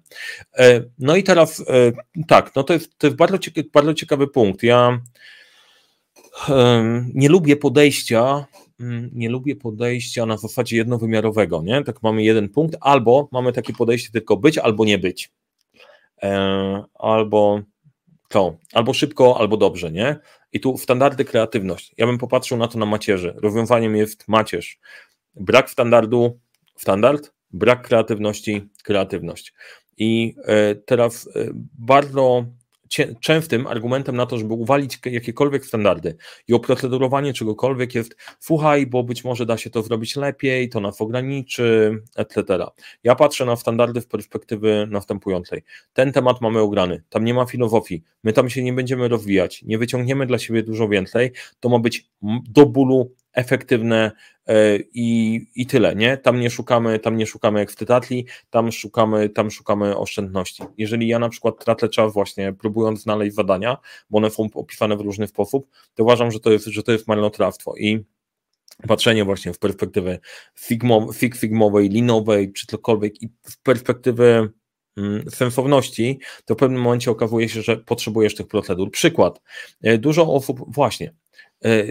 E, 0.58 0.80
no 0.98 1.16
i 1.16 1.22
teraz 1.22 1.60
e, 1.60 1.92
tak, 2.28 2.54
no 2.56 2.62
to 2.62 2.72
jest, 2.72 2.98
to 2.98 3.06
jest 3.06 3.16
bardzo, 3.16 3.38
ciekawy, 3.38 3.68
bardzo 3.72 3.94
ciekawy 3.94 4.28
punkt. 4.28 4.62
Ja 4.62 5.00
nie 7.14 7.28
lubię 7.28 7.56
podejścia, 7.56 8.46
mm, 8.80 9.10
nie 9.12 9.28
lubię 9.28 9.56
podejścia 9.56 10.26
na 10.26 10.36
zasadzie 10.36 10.76
jednowymiarowego, 10.76 11.62
nie? 11.62 11.84
Tak 11.84 12.02
mamy 12.02 12.22
jeden 12.22 12.48
punkt, 12.48 12.76
albo 12.80 13.28
mamy 13.32 13.52
takie 13.52 13.72
podejście 13.72 14.10
tylko 14.12 14.36
być, 14.36 14.58
albo 14.58 14.84
nie 14.84 14.98
być. 14.98 15.30
E, 16.22 16.84
albo 16.94 17.60
to 18.32 18.58
albo 18.72 18.94
szybko, 18.94 19.40
albo 19.40 19.56
dobrze, 19.56 19.92
nie? 19.92 20.16
I 20.52 20.60
tu 20.60 20.78
standardy 20.78 21.24
kreatywność. 21.24 21.94
Ja 21.96 22.06
bym 22.06 22.18
popatrzył 22.18 22.58
na 22.58 22.68
to 22.68 22.78
na 22.78 22.86
macierzy. 22.86 23.34
Rozwiązaniem 23.42 23.96
jest 23.96 24.28
macierz. 24.28 24.78
Brak 25.34 25.70
standardu, 25.70 26.40
standard, 26.76 27.32
brak 27.50 27.82
kreatywności, 27.82 28.70
kreatywność. 28.84 29.54
I 29.98 30.34
e, 30.44 30.74
teraz 30.74 31.28
e, 31.36 31.48
bardzo 31.78 32.44
częstym 33.20 33.66
argumentem 33.66 34.16
na 34.16 34.26
to, 34.26 34.38
żeby 34.38 34.54
uwalić 34.54 34.98
jakiekolwiek 35.04 35.66
standardy. 35.66 36.16
I 36.48 36.54
oprocedurowanie 36.54 37.32
czegokolwiek 37.32 37.94
jest 37.94 38.16
słuchaj, 38.38 38.86
bo 38.86 39.02
być 39.02 39.24
może 39.24 39.46
da 39.46 39.58
się 39.58 39.70
to 39.70 39.82
zrobić 39.82 40.16
lepiej, 40.16 40.68
to 40.68 40.80
nas 40.80 41.00
ograniczy, 41.00 41.98
etc. 42.16 42.44
Ja 43.04 43.14
patrzę 43.14 43.44
na 43.44 43.56
standardy 43.56 44.00
w 44.00 44.06
perspektywy 44.06 44.88
następującej. 44.90 45.62
Ten 45.92 46.12
temat 46.12 46.40
mamy 46.40 46.60
ograny, 46.60 47.02
tam 47.08 47.24
nie 47.24 47.34
ma 47.34 47.46
filozofii, 47.46 48.02
my 48.24 48.32
tam 48.32 48.50
się 48.50 48.62
nie 48.62 48.72
będziemy 48.72 49.08
rozwijać, 49.08 49.62
nie 49.62 49.78
wyciągniemy 49.78 50.26
dla 50.26 50.38
siebie 50.38 50.62
dużo 50.62 50.88
więcej, 50.88 51.32
to 51.60 51.68
ma 51.68 51.78
być 51.78 52.10
do 52.48 52.66
bólu 52.66 53.14
efektywne 53.32 54.12
e, 54.46 54.76
i, 54.76 55.40
i 55.54 55.66
tyle, 55.66 55.96
nie? 55.96 56.16
Tam 56.16 56.40
nie 56.40 56.50
szukamy, 56.50 56.98
tam 56.98 57.16
nie 57.16 57.26
szukamy 57.26 57.60
ekscytacji, 57.60 58.26
tam 58.50 58.72
szukamy, 58.72 59.28
tam 59.28 59.50
szukamy 59.50 59.96
oszczędności. 59.96 60.62
Jeżeli 60.78 61.08
ja 61.08 61.18
na 61.18 61.28
przykład 61.28 61.64
tracę 61.64 61.88
czas 61.88 62.12
właśnie 62.12 62.52
próbując 62.52 63.02
znaleźć 63.02 63.34
zadania, 63.34 63.76
bo 64.10 64.18
one 64.18 64.30
są 64.30 64.48
opisane 64.54 64.96
w 64.96 65.00
różny 65.00 65.26
sposób, 65.26 65.68
to 65.94 66.02
uważam, 66.02 66.30
że 66.32 66.40
to 66.40 66.50
jest, 66.50 66.66
że 66.66 66.82
to 66.82 66.92
jest 66.92 67.08
marnotrawstwo 67.08 67.74
i 67.76 68.04
patrzenie 68.88 69.24
właśnie 69.24 69.52
w 69.52 69.58
perspektywy 69.58 70.18
figmo, 70.58 71.12
fig 71.12 71.36
figmowej, 71.36 71.88
linowej, 71.88 72.52
czy 72.52 72.66
cokolwiek 72.66 73.22
i 73.22 73.28
w 73.42 73.62
perspektywy 73.62 74.50
mm, 74.96 75.30
sensowności, 75.30 76.20
to 76.44 76.54
w 76.54 76.58
pewnym 76.58 76.82
momencie 76.82 77.10
okazuje 77.10 77.48
się, 77.48 77.62
że 77.62 77.76
potrzebujesz 77.76 78.34
tych 78.34 78.46
procedur. 78.46 78.90
Przykład. 78.90 79.40
E, 79.82 79.98
dużo 79.98 80.34
osób, 80.34 80.74
właśnie, 80.74 81.14
e, 81.64 81.84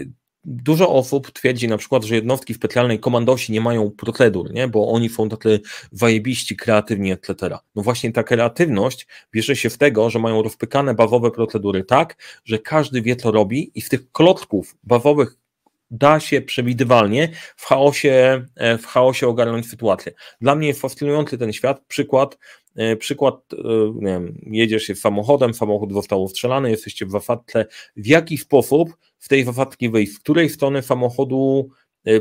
Dużo 0.44 0.88
osób 0.88 1.30
twierdzi 1.30 1.68
na 1.68 1.78
przykład, 1.78 2.04
że 2.04 2.14
jednostki 2.14 2.54
specjalnej 2.54 3.00
komandosi 3.00 3.52
nie 3.52 3.60
mają 3.60 3.90
procedur, 3.90 4.52
nie? 4.52 4.68
bo 4.68 4.92
oni 4.92 5.08
są 5.08 5.28
tacy 5.28 5.60
wajebiści, 5.92 6.56
kreatywni, 6.56 7.12
etc. 7.12 7.58
No 7.74 7.82
właśnie 7.82 8.12
ta 8.12 8.22
kreatywność 8.22 9.06
bierze 9.32 9.56
się 9.56 9.70
w 9.70 9.78
tego, 9.78 10.10
że 10.10 10.18
mają 10.18 10.42
rozpykane 10.42 10.94
bawowe 10.94 11.30
procedury 11.30 11.84
tak, 11.84 12.16
że 12.44 12.58
każdy 12.58 13.02
wie, 13.02 13.16
co 13.16 13.30
robi 13.30 13.70
i 13.74 13.80
z 13.80 13.88
tych 13.88 14.12
klocków 14.12 14.76
bawowych 14.82 15.36
da 15.92 16.20
się 16.20 16.40
przewidywalnie 16.40 17.28
w 17.56 17.66
chaosie, 17.66 18.44
e, 18.56 18.78
w 18.78 18.86
chaosie 18.86 19.28
ogarnąć 19.28 19.70
sytuację. 19.70 20.12
Dla 20.40 20.54
mnie 20.54 20.68
jest 20.68 20.80
fascynujący 20.80 21.38
ten 21.38 21.52
świat. 21.52 21.84
Przykład, 21.88 22.38
przykład 22.98 23.34
e, 23.52 23.56
nie 23.94 24.12
wiem, 24.12 24.40
jedziesz 24.46 24.82
się 24.82 24.94
samochodem, 24.94 25.54
samochód 25.54 25.92
został 25.92 26.28
strzelany, 26.28 26.70
jesteście 26.70 27.06
w 27.06 27.10
wafatce. 27.10 27.66
W 27.96 28.06
jaki 28.06 28.38
sposób 28.38 28.96
w 29.18 29.28
tej 29.28 29.44
wafatki 29.44 29.90
wyjść? 29.90 30.12
Z 30.12 30.18
której 30.18 30.48
strony 30.48 30.82
samochodu 30.82 31.68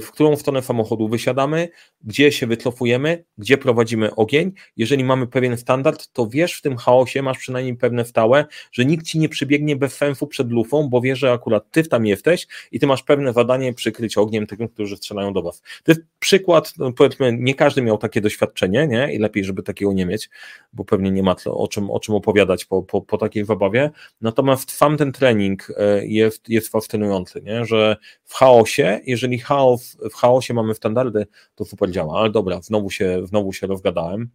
w 0.01 0.11
którą 0.11 0.35
stronę 0.35 0.61
samochodu 0.61 1.07
wysiadamy, 1.07 1.69
gdzie 2.03 2.31
się 2.31 2.47
wycofujemy, 2.47 3.23
gdzie 3.37 3.57
prowadzimy 3.57 4.15
ogień. 4.15 4.51
Jeżeli 4.77 5.03
mamy 5.03 5.27
pewien 5.27 5.57
standard, 5.57 6.07
to 6.13 6.27
wiesz 6.27 6.53
w 6.53 6.61
tym 6.61 6.77
chaosie, 6.77 7.21
masz 7.21 7.37
przynajmniej 7.37 7.75
pewne 7.75 8.05
stałe, 8.05 8.45
że 8.71 8.85
nikt 8.85 9.05
ci 9.05 9.19
nie 9.19 9.29
przybiegnie 9.29 9.75
bez 9.75 9.93
sensu 9.93 10.27
przed 10.27 10.51
lufą, 10.51 10.89
bo 10.89 11.01
wie, 11.01 11.15
że 11.15 11.31
akurat 11.31 11.71
ty 11.71 11.83
tam 11.83 12.05
jesteś 12.05 12.47
i 12.71 12.79
ty 12.79 12.87
masz 12.87 13.03
pewne 13.03 13.33
zadanie 13.33 13.73
przykryć 13.73 14.17
ogniem 14.17 14.47
tych, 14.47 14.59
którzy 14.73 14.97
strzelają 14.97 15.33
do 15.33 15.41
was. 15.41 15.61
To 15.83 15.91
jest 15.91 16.01
przykład, 16.19 16.73
no 16.77 16.91
powiedzmy, 16.91 17.37
nie 17.39 17.55
każdy 17.55 17.81
miał 17.81 17.97
takie 17.97 18.21
doświadczenie, 18.21 18.87
nie? 18.87 19.13
I 19.13 19.17
lepiej, 19.17 19.43
żeby 19.43 19.63
takiego 19.63 19.93
nie 19.93 20.05
mieć, 20.05 20.29
bo 20.73 20.85
pewnie 20.85 21.11
nie 21.11 21.23
ma 21.23 21.35
o 21.45 21.67
czym, 21.67 21.91
o 21.91 21.99
czym 21.99 22.15
opowiadać 22.15 22.65
po, 22.65 22.83
po, 22.83 23.01
po 23.01 23.17
takiej 23.17 23.45
zabawie. 23.45 23.91
Natomiast 24.21 24.71
sam 24.71 24.97
ten 24.97 25.11
trening 25.11 25.67
e, 25.77 26.05
jest, 26.07 26.49
jest 26.49 26.67
fascynujący, 26.69 27.41
nie? 27.41 27.65
że 27.65 27.97
w 28.25 28.33
chaosie, 28.33 28.99
jeżeli 29.05 29.39
chaos, 29.39 29.97
w 30.11 30.15
chaosie 30.15 30.53
mamy 30.53 30.73
standardy, 30.75 31.27
to 31.55 31.65
super 31.65 31.90
działa, 31.91 32.19
ale 32.19 32.29
dobra, 32.29 32.61
znowu 32.61 32.89
się, 32.89 33.27
znowu 33.27 33.53
się 33.53 33.67
rozgadałem. 33.67 34.29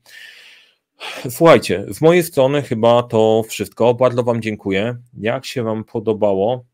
Słuchajcie, 1.30 1.84
z 1.88 2.00
mojej 2.00 2.22
strony 2.22 2.62
chyba 2.62 3.02
to 3.02 3.42
wszystko. 3.48 3.94
Bardzo 3.94 4.22
Wam 4.22 4.42
dziękuję. 4.42 4.96
Jak 5.18 5.44
się 5.46 5.62
Wam 5.62 5.84
podobało? 5.84 6.64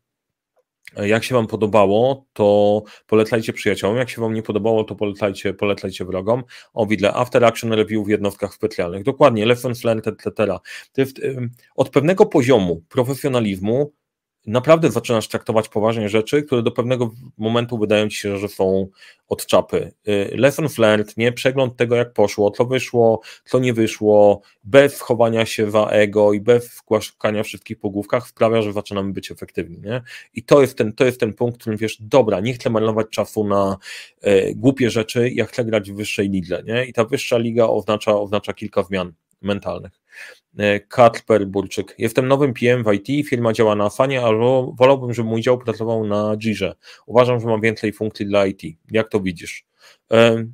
Jak 0.97 1.23
się 1.23 1.35
Wam 1.35 1.47
podobało, 1.47 2.25
to 2.33 2.81
polecajcie 3.07 3.53
przyjaciołom. 3.53 3.97
Jak 3.97 4.09
się 4.09 4.21
Wam 4.21 4.33
nie 4.33 4.43
podobało, 4.43 4.83
to 4.83 4.95
polecajcie, 4.95 5.53
polecajcie 5.53 6.05
wrogom. 6.05 6.43
O, 6.73 6.85
widzę 6.85 7.13
After 7.13 7.45
Action 7.45 7.73
Review 7.73 8.05
w 8.05 8.09
jednostkach 8.09 8.53
specjalnych. 8.53 9.03
Dokładnie, 9.03 9.45
lessons 9.45 9.83
learned, 9.83 10.07
etc. 10.07 10.57
Od 11.75 11.89
pewnego 11.89 12.25
poziomu 12.25 12.81
profesjonalizmu 12.89 13.91
naprawdę 14.45 14.91
zaczynasz 14.91 15.27
traktować 15.27 15.69
poważnie 15.69 16.09
rzeczy, 16.09 16.43
które 16.43 16.63
do 16.63 16.71
pewnego 16.71 17.11
momentu 17.37 17.77
wydają 17.77 18.09
ci 18.09 18.17
się, 18.17 18.37
że 18.37 18.47
są 18.47 18.87
od 19.27 19.45
czapy. 19.45 19.91
Y, 20.07 20.29
lesson 20.33 20.67
learned, 20.77 21.17
nie? 21.17 21.31
Przegląd 21.31 21.75
tego, 21.75 21.95
jak 21.95 22.13
poszło, 22.13 22.51
co 22.51 22.65
wyszło, 22.65 23.21
co 23.45 23.59
nie 23.59 23.73
wyszło, 23.73 24.41
bez 24.63 25.01
chowania 25.01 25.45
się 25.45 25.71
za 25.71 25.85
ego 25.85 26.33
i 26.33 26.41
bez 26.41 26.67
wkładania 26.67 27.43
wszystkich 27.43 27.79
po 27.79 27.89
główkach 27.89 28.27
sprawia, 28.27 28.61
że 28.61 28.73
zaczynamy 28.73 29.13
być 29.13 29.31
efektywni, 29.31 29.79
nie? 29.79 30.01
I 30.33 30.43
to 30.43 30.61
jest 30.61 30.77
ten, 30.77 30.93
to 30.93 31.05
jest 31.05 31.19
ten 31.19 31.33
punkt, 31.33 31.55
w 31.55 31.59
którym 31.59 31.77
wiesz, 31.77 31.97
dobra, 32.01 32.39
nie 32.39 32.53
chcę 32.53 32.69
marnować 32.69 33.07
czasu 33.09 33.43
na 33.43 33.77
e, 34.21 34.53
głupie 34.55 34.89
rzeczy, 34.89 35.29
ja 35.29 35.45
chcę 35.45 35.65
grać 35.65 35.91
w 35.91 35.95
wyższej 35.95 36.29
lidze, 36.29 36.63
nie? 36.65 36.85
I 36.85 36.93
ta 36.93 37.05
wyższa 37.05 37.37
liga 37.37 37.65
oznacza, 37.65 38.19
oznacza 38.19 38.53
kilka 38.53 38.83
zmian 38.83 39.13
mentalnych. 39.43 39.91
E, 40.57 40.79
Kacper 40.79 41.47
Burczyk. 41.47 41.95
Jestem 41.97 42.27
nowym 42.27 42.53
PM 42.53 42.83
w 42.83 42.93
IT, 42.93 43.29
firma 43.29 43.53
działa 43.53 43.75
na 43.75 43.89
Fanie, 43.89 44.21
ale 44.21 44.37
wolałbym, 44.77 45.13
żeby 45.13 45.29
mój 45.29 45.41
dział 45.41 45.57
pracował 45.57 46.05
na 46.05 46.35
Jirze. 46.37 46.75
Uważam, 47.05 47.39
że 47.39 47.47
mam 47.47 47.61
więcej 47.61 47.93
funkcji 47.93 48.25
dla 48.25 48.45
IT. 48.45 48.61
Jak 48.91 49.09
to 49.09 49.19
widzisz? 49.19 49.65
E, 50.11 50.45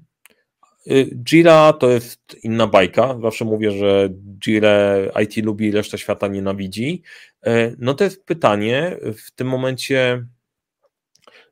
Jira 1.24 1.74
to 1.74 1.90
jest 1.90 2.38
inna 2.44 2.68
bajka. 2.68 3.20
Zawsze 3.22 3.46
mówię, 3.46 3.72
że 3.72 4.10
Jira 4.40 4.96
IT 5.24 5.38
lubi, 5.38 5.72
reszta 5.72 5.98
świata 5.98 6.28
nienawidzi. 6.28 7.04
E, 7.46 7.76
no 7.78 7.94
to 7.94 8.04
jest 8.04 8.26
pytanie 8.26 8.98
w 9.18 9.32
tym 9.32 9.48
momencie 9.48 10.26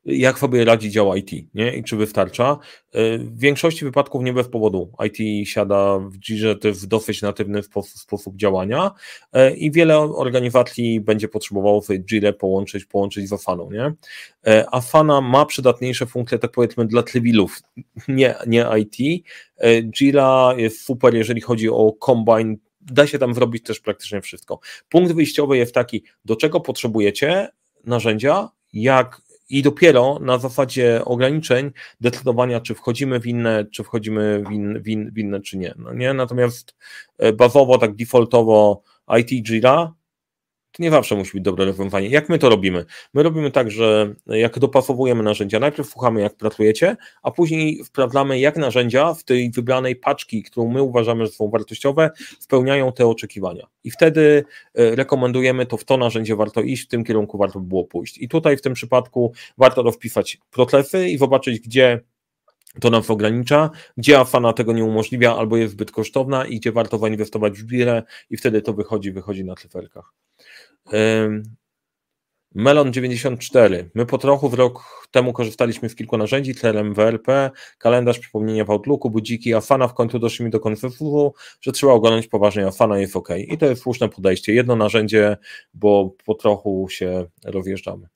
jak 0.08 0.40
sobie 0.40 0.66
radzi 0.66 0.90
dział 0.90 1.16
IT 1.16 1.32
nie? 1.54 1.76
i 1.76 1.84
czy 1.84 1.96
wystarcza. 1.96 2.58
E, 2.94 3.18
w 3.18 3.40
większości 3.40 3.86
wypadków 3.86 4.24
nie 4.24 4.34
bez 4.34 4.48
powodu. 4.48 4.92
IT 5.06 5.48
siada 5.50 6.00
w 6.00 6.18
Jirze 6.18 6.56
w 6.64 6.86
dosyć 6.86 7.22
natywny 7.22 7.62
sposób 7.86 8.36
działania 8.36 8.92
e, 9.34 9.56
i 9.56 9.72
wiele 9.72 9.98
organizacji 9.98 11.02
będzie 11.02 11.28
potrzebowało 11.28 11.82
sobie 11.82 12.00
Jirę 12.00 12.34
połączyć, 12.34 12.86
połączyć 12.86 13.30
z 13.30 13.34
Afaną. 13.34 13.72
Nie? 13.72 13.94
E, 14.48 14.66
Afana 14.72 15.22
ma 15.22 15.46
przydatniejsze 15.46 16.06
funkcje, 16.06 16.40
tak 16.40 16.52
powiedzmy, 16.52 16.88
dla 16.88 17.04
cywilów, 17.04 17.60
nie, 18.08 18.36
nie 18.48 18.66
IT. 18.80 19.26
Jira 19.92 20.54
jest 20.58 20.82
super, 20.82 21.16
jeżeli 21.16 21.42
chodzi 21.42 21.70
o 21.70 21.94
combine 22.06 22.56
da 22.82 23.08
się 23.08 23.20
tam 23.20 23.34
zrobić 23.34 23.64
też 23.64 23.80
praktycznie 23.80 24.22
wszystko. 24.22 24.60
Punkt 24.90 25.12
wyjściowy 25.12 25.58
jest 25.58 25.74
taki, 25.74 26.04
do 26.26 26.36
czego 26.36 26.60
potrzebujecie 26.60 27.50
narzędzia, 27.86 28.50
jak 28.74 29.22
i 29.50 29.62
dopiero 29.62 30.20
na 30.22 30.38
zasadzie 30.38 31.06
ograniczeń 31.06 31.72
decydowania, 32.02 32.62
czy 32.62 32.76
wchodzimy 32.76 33.20
w 33.20 33.28
inne, 33.28 33.66
czy 33.72 33.84
wchodzimy 33.84 34.44
w, 34.48 34.52
in, 34.52 34.82
w, 34.82 34.88
in, 34.88 35.12
w 35.12 35.18
inne, 35.18 35.42
czy 35.42 35.58
nie. 35.58 35.74
No 35.78 35.94
nie. 35.94 36.14
Natomiast 36.14 36.76
e, 37.18 37.34
bazowo, 37.34 37.78
tak 37.78 37.96
defaultowo 37.96 38.82
IT 39.20 39.30
Jira 39.30 39.94
to 40.78 40.84
nie 40.84 40.92
zawsze 40.92 41.16
musi 41.16 41.32
być 41.34 41.44
dobre 41.44 41.66
rozwiązanie. 41.66 42.10
Jak 42.10 42.30
my 42.30 42.40
to 42.40 42.50
robimy? 42.50 42.86
My 43.14 43.24
robimy 43.24 43.52
tak, 43.52 43.72
że 43.72 44.14
jak 44.28 44.60
dopasowujemy 44.60 45.24
narzędzia, 45.24 45.60
najpierw 45.60 45.90
słuchamy, 45.90 46.22
jak 46.22 46.36
pracujecie, 46.36 46.98
a 47.24 47.32
później 47.32 47.84
sprawdzamy, 47.84 48.40
jak 48.40 48.58
narzędzia 48.58 49.14
w 49.14 49.24
tej 49.24 49.52
wybranej 49.52 49.96
paczki, 49.96 50.44
którą 50.44 50.68
my 50.68 50.82
uważamy, 50.82 51.26
że 51.26 51.32
są 51.32 51.50
wartościowe, 51.50 52.10
spełniają 52.40 52.92
te 52.92 53.08
oczekiwania. 53.08 53.68
I 53.84 53.92
wtedy 53.92 54.44
e, 54.76 54.96
rekomendujemy 54.96 55.66
to 55.66 55.78
w 55.78 55.84
to 55.84 55.98
narzędzie 55.98 56.36
warto 56.36 56.62
iść, 56.62 56.84
w 56.84 56.88
tym 56.88 57.04
kierunku 57.04 57.38
warto 57.38 57.60
by 57.60 57.68
było 57.68 57.84
pójść. 57.84 58.18
I 58.18 58.28
tutaj 58.28 58.58
w 58.58 58.62
tym 58.62 58.74
przypadku 58.74 59.34
warto 59.58 59.84
rozpisać 59.84 60.38
procesy 60.52 61.10
i 61.10 61.18
zobaczyć, 61.18 61.60
gdzie 61.60 62.02
to 62.82 62.90
nas 62.90 63.10
ogranicza, 63.10 63.70
gdzie 63.98 64.20
Afana 64.20 64.54
tego 64.54 64.74
nie 64.74 64.84
umożliwia 64.84 65.36
albo 65.36 65.58
jest 65.58 65.74
zbyt 65.74 65.92
kosztowna 65.92 66.46
i 66.46 66.60
gdzie 66.60 66.72
warto 66.72 66.98
zainwestować 66.98 67.60
w 67.60 67.64
birę 67.64 68.04
i 68.30 68.38
wtedy 68.38 68.62
to 68.62 68.74
wychodzi, 68.74 69.12
wychodzi 69.12 69.46
na 69.46 69.56
cyferkach. 69.56 70.14
Melon 72.56 72.94
94. 72.94 73.90
My 73.94 74.06
po 74.06 74.18
trochu 74.18 74.50
w 74.50 74.54
rok 74.54 75.08
temu 75.12 75.34
korzystaliśmy 75.34 75.90
z 75.90 75.96
kilku 75.96 76.18
narzędzi, 76.18 76.56
CRM, 76.56 76.94
WRP, 76.94 77.52
kalendarz, 77.78 78.20
przypomnienia 78.20 78.66
w 78.66 78.70
Outlooku, 78.70 79.10
budziki, 79.10 79.54
Afana 79.54 79.88
w 79.88 79.94
końcu 79.94 80.20
doszli 80.20 80.46
mi 80.46 80.52
do 80.52 80.60
konsensusu, 80.60 81.34
że 81.62 81.72
trzeba 81.72 81.94
oglądać 81.94 82.28
poważnie 82.28 82.68
Afana 82.68 83.00
jest 83.00 83.16
ok. 83.16 83.30
I 83.38 83.58
to 83.58 83.66
jest 83.66 83.82
słuszne 83.82 84.10
podejście. 84.10 84.54
Jedno 84.54 84.76
narzędzie, 84.76 85.38
bo 85.74 86.16
po 86.26 86.36
trochu 86.36 86.88
się 86.90 87.26
rozjeżdżamy. 87.46 88.08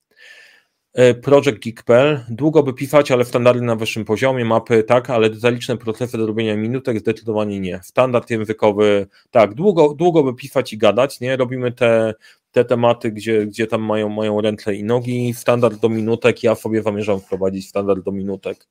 E, 0.94 1.14
Project 1.14 1.60
Geek.pl. 1.60 2.26
Długo 2.30 2.64
by 2.64 2.74
pisać, 2.74 3.12
ale 3.12 3.26
standardy 3.26 3.62
na 3.62 3.76
wyższym 3.76 4.06
poziomie, 4.06 4.46
mapy 4.46 4.84
tak, 4.84 5.10
ale 5.10 5.30
detaliczne 5.30 5.78
procesy 5.78 6.18
do 6.18 6.28
robienia 6.28 6.58
minutek 6.58 7.00
zdecydowanie 7.00 7.60
nie. 7.60 7.80
Standard 7.84 8.30
językowy, 8.30 9.08
tak, 9.32 9.54
długo, 9.54 9.94
długo 9.94 10.24
by 10.24 10.34
pisać 10.34 10.74
i 10.74 10.78
gadać, 10.78 11.20
nie? 11.20 11.38
Robimy 11.38 11.72
te, 11.72 12.14
te 12.52 12.66
tematy, 12.66 13.12
gdzie, 13.12 13.46
gdzie 13.46 13.68
tam 13.68 13.82
mają, 13.82 14.10
mają 14.10 14.42
ręce 14.42 14.76
i 14.76 14.84
nogi. 14.84 15.34
Standard 15.34 15.80
do 15.80 15.90
minutek, 15.90 16.44
ja 16.44 16.56
sobie 16.56 16.82
zamierzam 16.82 17.20
wprowadzić 17.20 17.70
standard 17.70 18.04
do 18.06 18.12
minutek 18.12 18.68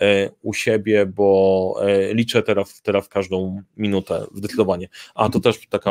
e, 0.00 0.30
u 0.42 0.54
siebie, 0.54 1.06
bo 1.06 1.80
e, 1.82 2.14
liczę 2.14 2.42
teraz, 2.42 2.82
teraz 2.82 3.08
każdą 3.08 3.62
minutę 3.76 4.26
zdecydowanie. 4.34 4.88
A 5.14 5.28
to 5.28 5.40
też 5.40 5.68
taka 5.68 5.90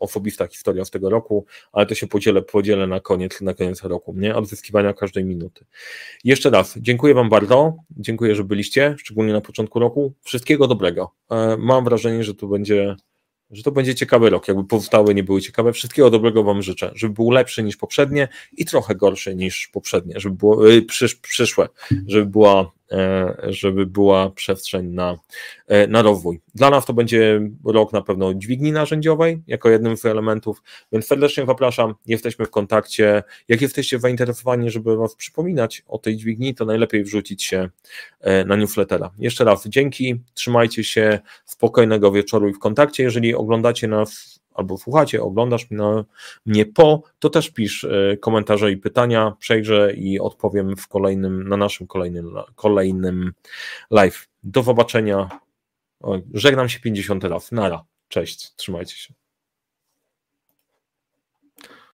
osobista 0.00 0.46
historia 0.46 0.84
z 0.84 0.90
tego 0.90 1.10
roku, 1.10 1.46
ale 1.72 1.86
to 1.86 1.94
się 1.94 2.06
podzielę, 2.06 2.42
podzielę 2.42 2.86
na 2.86 3.00
koniec, 3.00 3.40
na 3.40 3.54
koniec 3.54 3.82
roku, 3.82 4.14
nie? 4.16 4.36
Odzyskiwania 4.36 4.92
każdej 4.92 5.24
minuty. 5.24 5.64
Jeszcze 6.24 6.50
raz, 6.50 6.78
dziękuję 6.78 7.14
Wam 7.14 7.28
bardzo, 7.28 7.76
dziękuję, 7.90 8.34
że 8.34 8.44
byliście, 8.44 8.94
szczególnie 8.98 9.32
na 9.32 9.40
początku 9.40 9.78
roku. 9.78 10.12
Wszystkiego 10.22 10.66
dobrego. 10.66 11.14
E, 11.30 11.56
mam 11.56 11.84
wrażenie, 11.84 12.24
że 12.24 12.34
to 12.34 12.46
będzie 12.46 12.96
że 13.50 13.62
to 13.62 13.72
będzie 13.72 13.94
ciekawy 13.94 14.30
rok. 14.30 14.48
Jakby 14.48 14.64
pozostałe 14.64 15.14
nie 15.14 15.24
były 15.24 15.40
ciekawe. 15.40 15.72
Wszystkiego 15.72 16.10
dobrego 16.10 16.44
Wam 16.44 16.62
życzę, 16.62 16.90
żeby 16.94 17.14
był 17.14 17.30
lepszy 17.30 17.62
niż 17.62 17.76
poprzednie 17.76 18.28
i 18.52 18.64
trochę 18.64 18.94
gorszy 18.94 19.34
niż 19.34 19.68
poprzednie, 19.72 20.20
żeby 20.20 20.36
było 20.36 20.66
yy, 20.66 20.82
przysz, 20.82 21.14
przyszłe, 21.14 21.68
żeby 22.06 22.26
była 22.26 22.72
żeby 23.48 23.86
była 23.86 24.30
przestrzeń 24.30 24.86
na, 24.86 25.18
e, 25.66 25.86
na 25.86 26.02
rozwój. 26.02 26.40
Dla 26.54 26.70
nas 26.70 26.86
to 26.86 26.92
będzie 26.92 27.40
rok 27.64 27.92
na 27.92 28.02
pewno 28.02 28.34
dźwigni 28.34 28.72
narzędziowej, 28.72 29.42
jako 29.46 29.70
jednym 29.70 29.96
z 29.96 30.04
elementów, 30.04 30.62
więc 30.92 31.06
serdecznie 31.06 31.46
zapraszam, 31.46 31.94
jesteśmy 32.06 32.46
w 32.46 32.50
kontakcie. 32.50 33.22
Jak 33.48 33.60
jesteście 33.60 33.98
zainteresowani, 33.98 34.70
żeby 34.70 34.96
Was 34.96 35.14
przypominać 35.14 35.82
o 35.88 35.98
tej 35.98 36.16
dźwigni, 36.16 36.54
to 36.54 36.64
najlepiej 36.64 37.04
wrzucić 37.04 37.44
się 37.44 37.68
e, 38.20 38.44
na 38.44 38.56
newslettera. 38.56 39.10
Jeszcze 39.18 39.44
raz 39.44 39.68
dzięki, 39.68 40.20
trzymajcie 40.34 40.84
się, 40.84 41.18
spokojnego 41.44 42.12
wieczoru 42.12 42.48
i 42.48 42.52
w 42.52 42.58
kontakcie. 42.58 43.02
Jeżeli 43.02 43.34
oglądacie 43.34 43.88
nas 43.88 44.37
albo 44.58 44.78
słuchacie, 44.78 45.22
oglądasz 45.22 45.70
mnie, 45.70 46.04
mnie 46.46 46.66
po, 46.66 47.02
to 47.18 47.30
też 47.30 47.50
pisz 47.50 47.84
e, 47.84 48.16
komentarze 48.16 48.72
i 48.72 48.76
pytania, 48.76 49.36
przejrzę 49.38 49.92
i 49.94 50.20
odpowiem 50.20 50.76
w 50.76 50.88
kolejnym, 50.88 51.48
na 51.48 51.56
naszym 51.56 51.86
kolejnym, 51.86 52.34
kolejnym 52.54 53.32
live. 53.90 54.28
Do 54.42 54.62
zobaczenia. 54.62 55.28
Żegnam 56.34 56.68
się 56.68 56.80
50 56.80 57.24
raz. 57.24 57.52
Nara. 57.52 57.84
Cześć, 58.08 58.54
trzymajcie 58.54 58.96
się. 58.96 59.14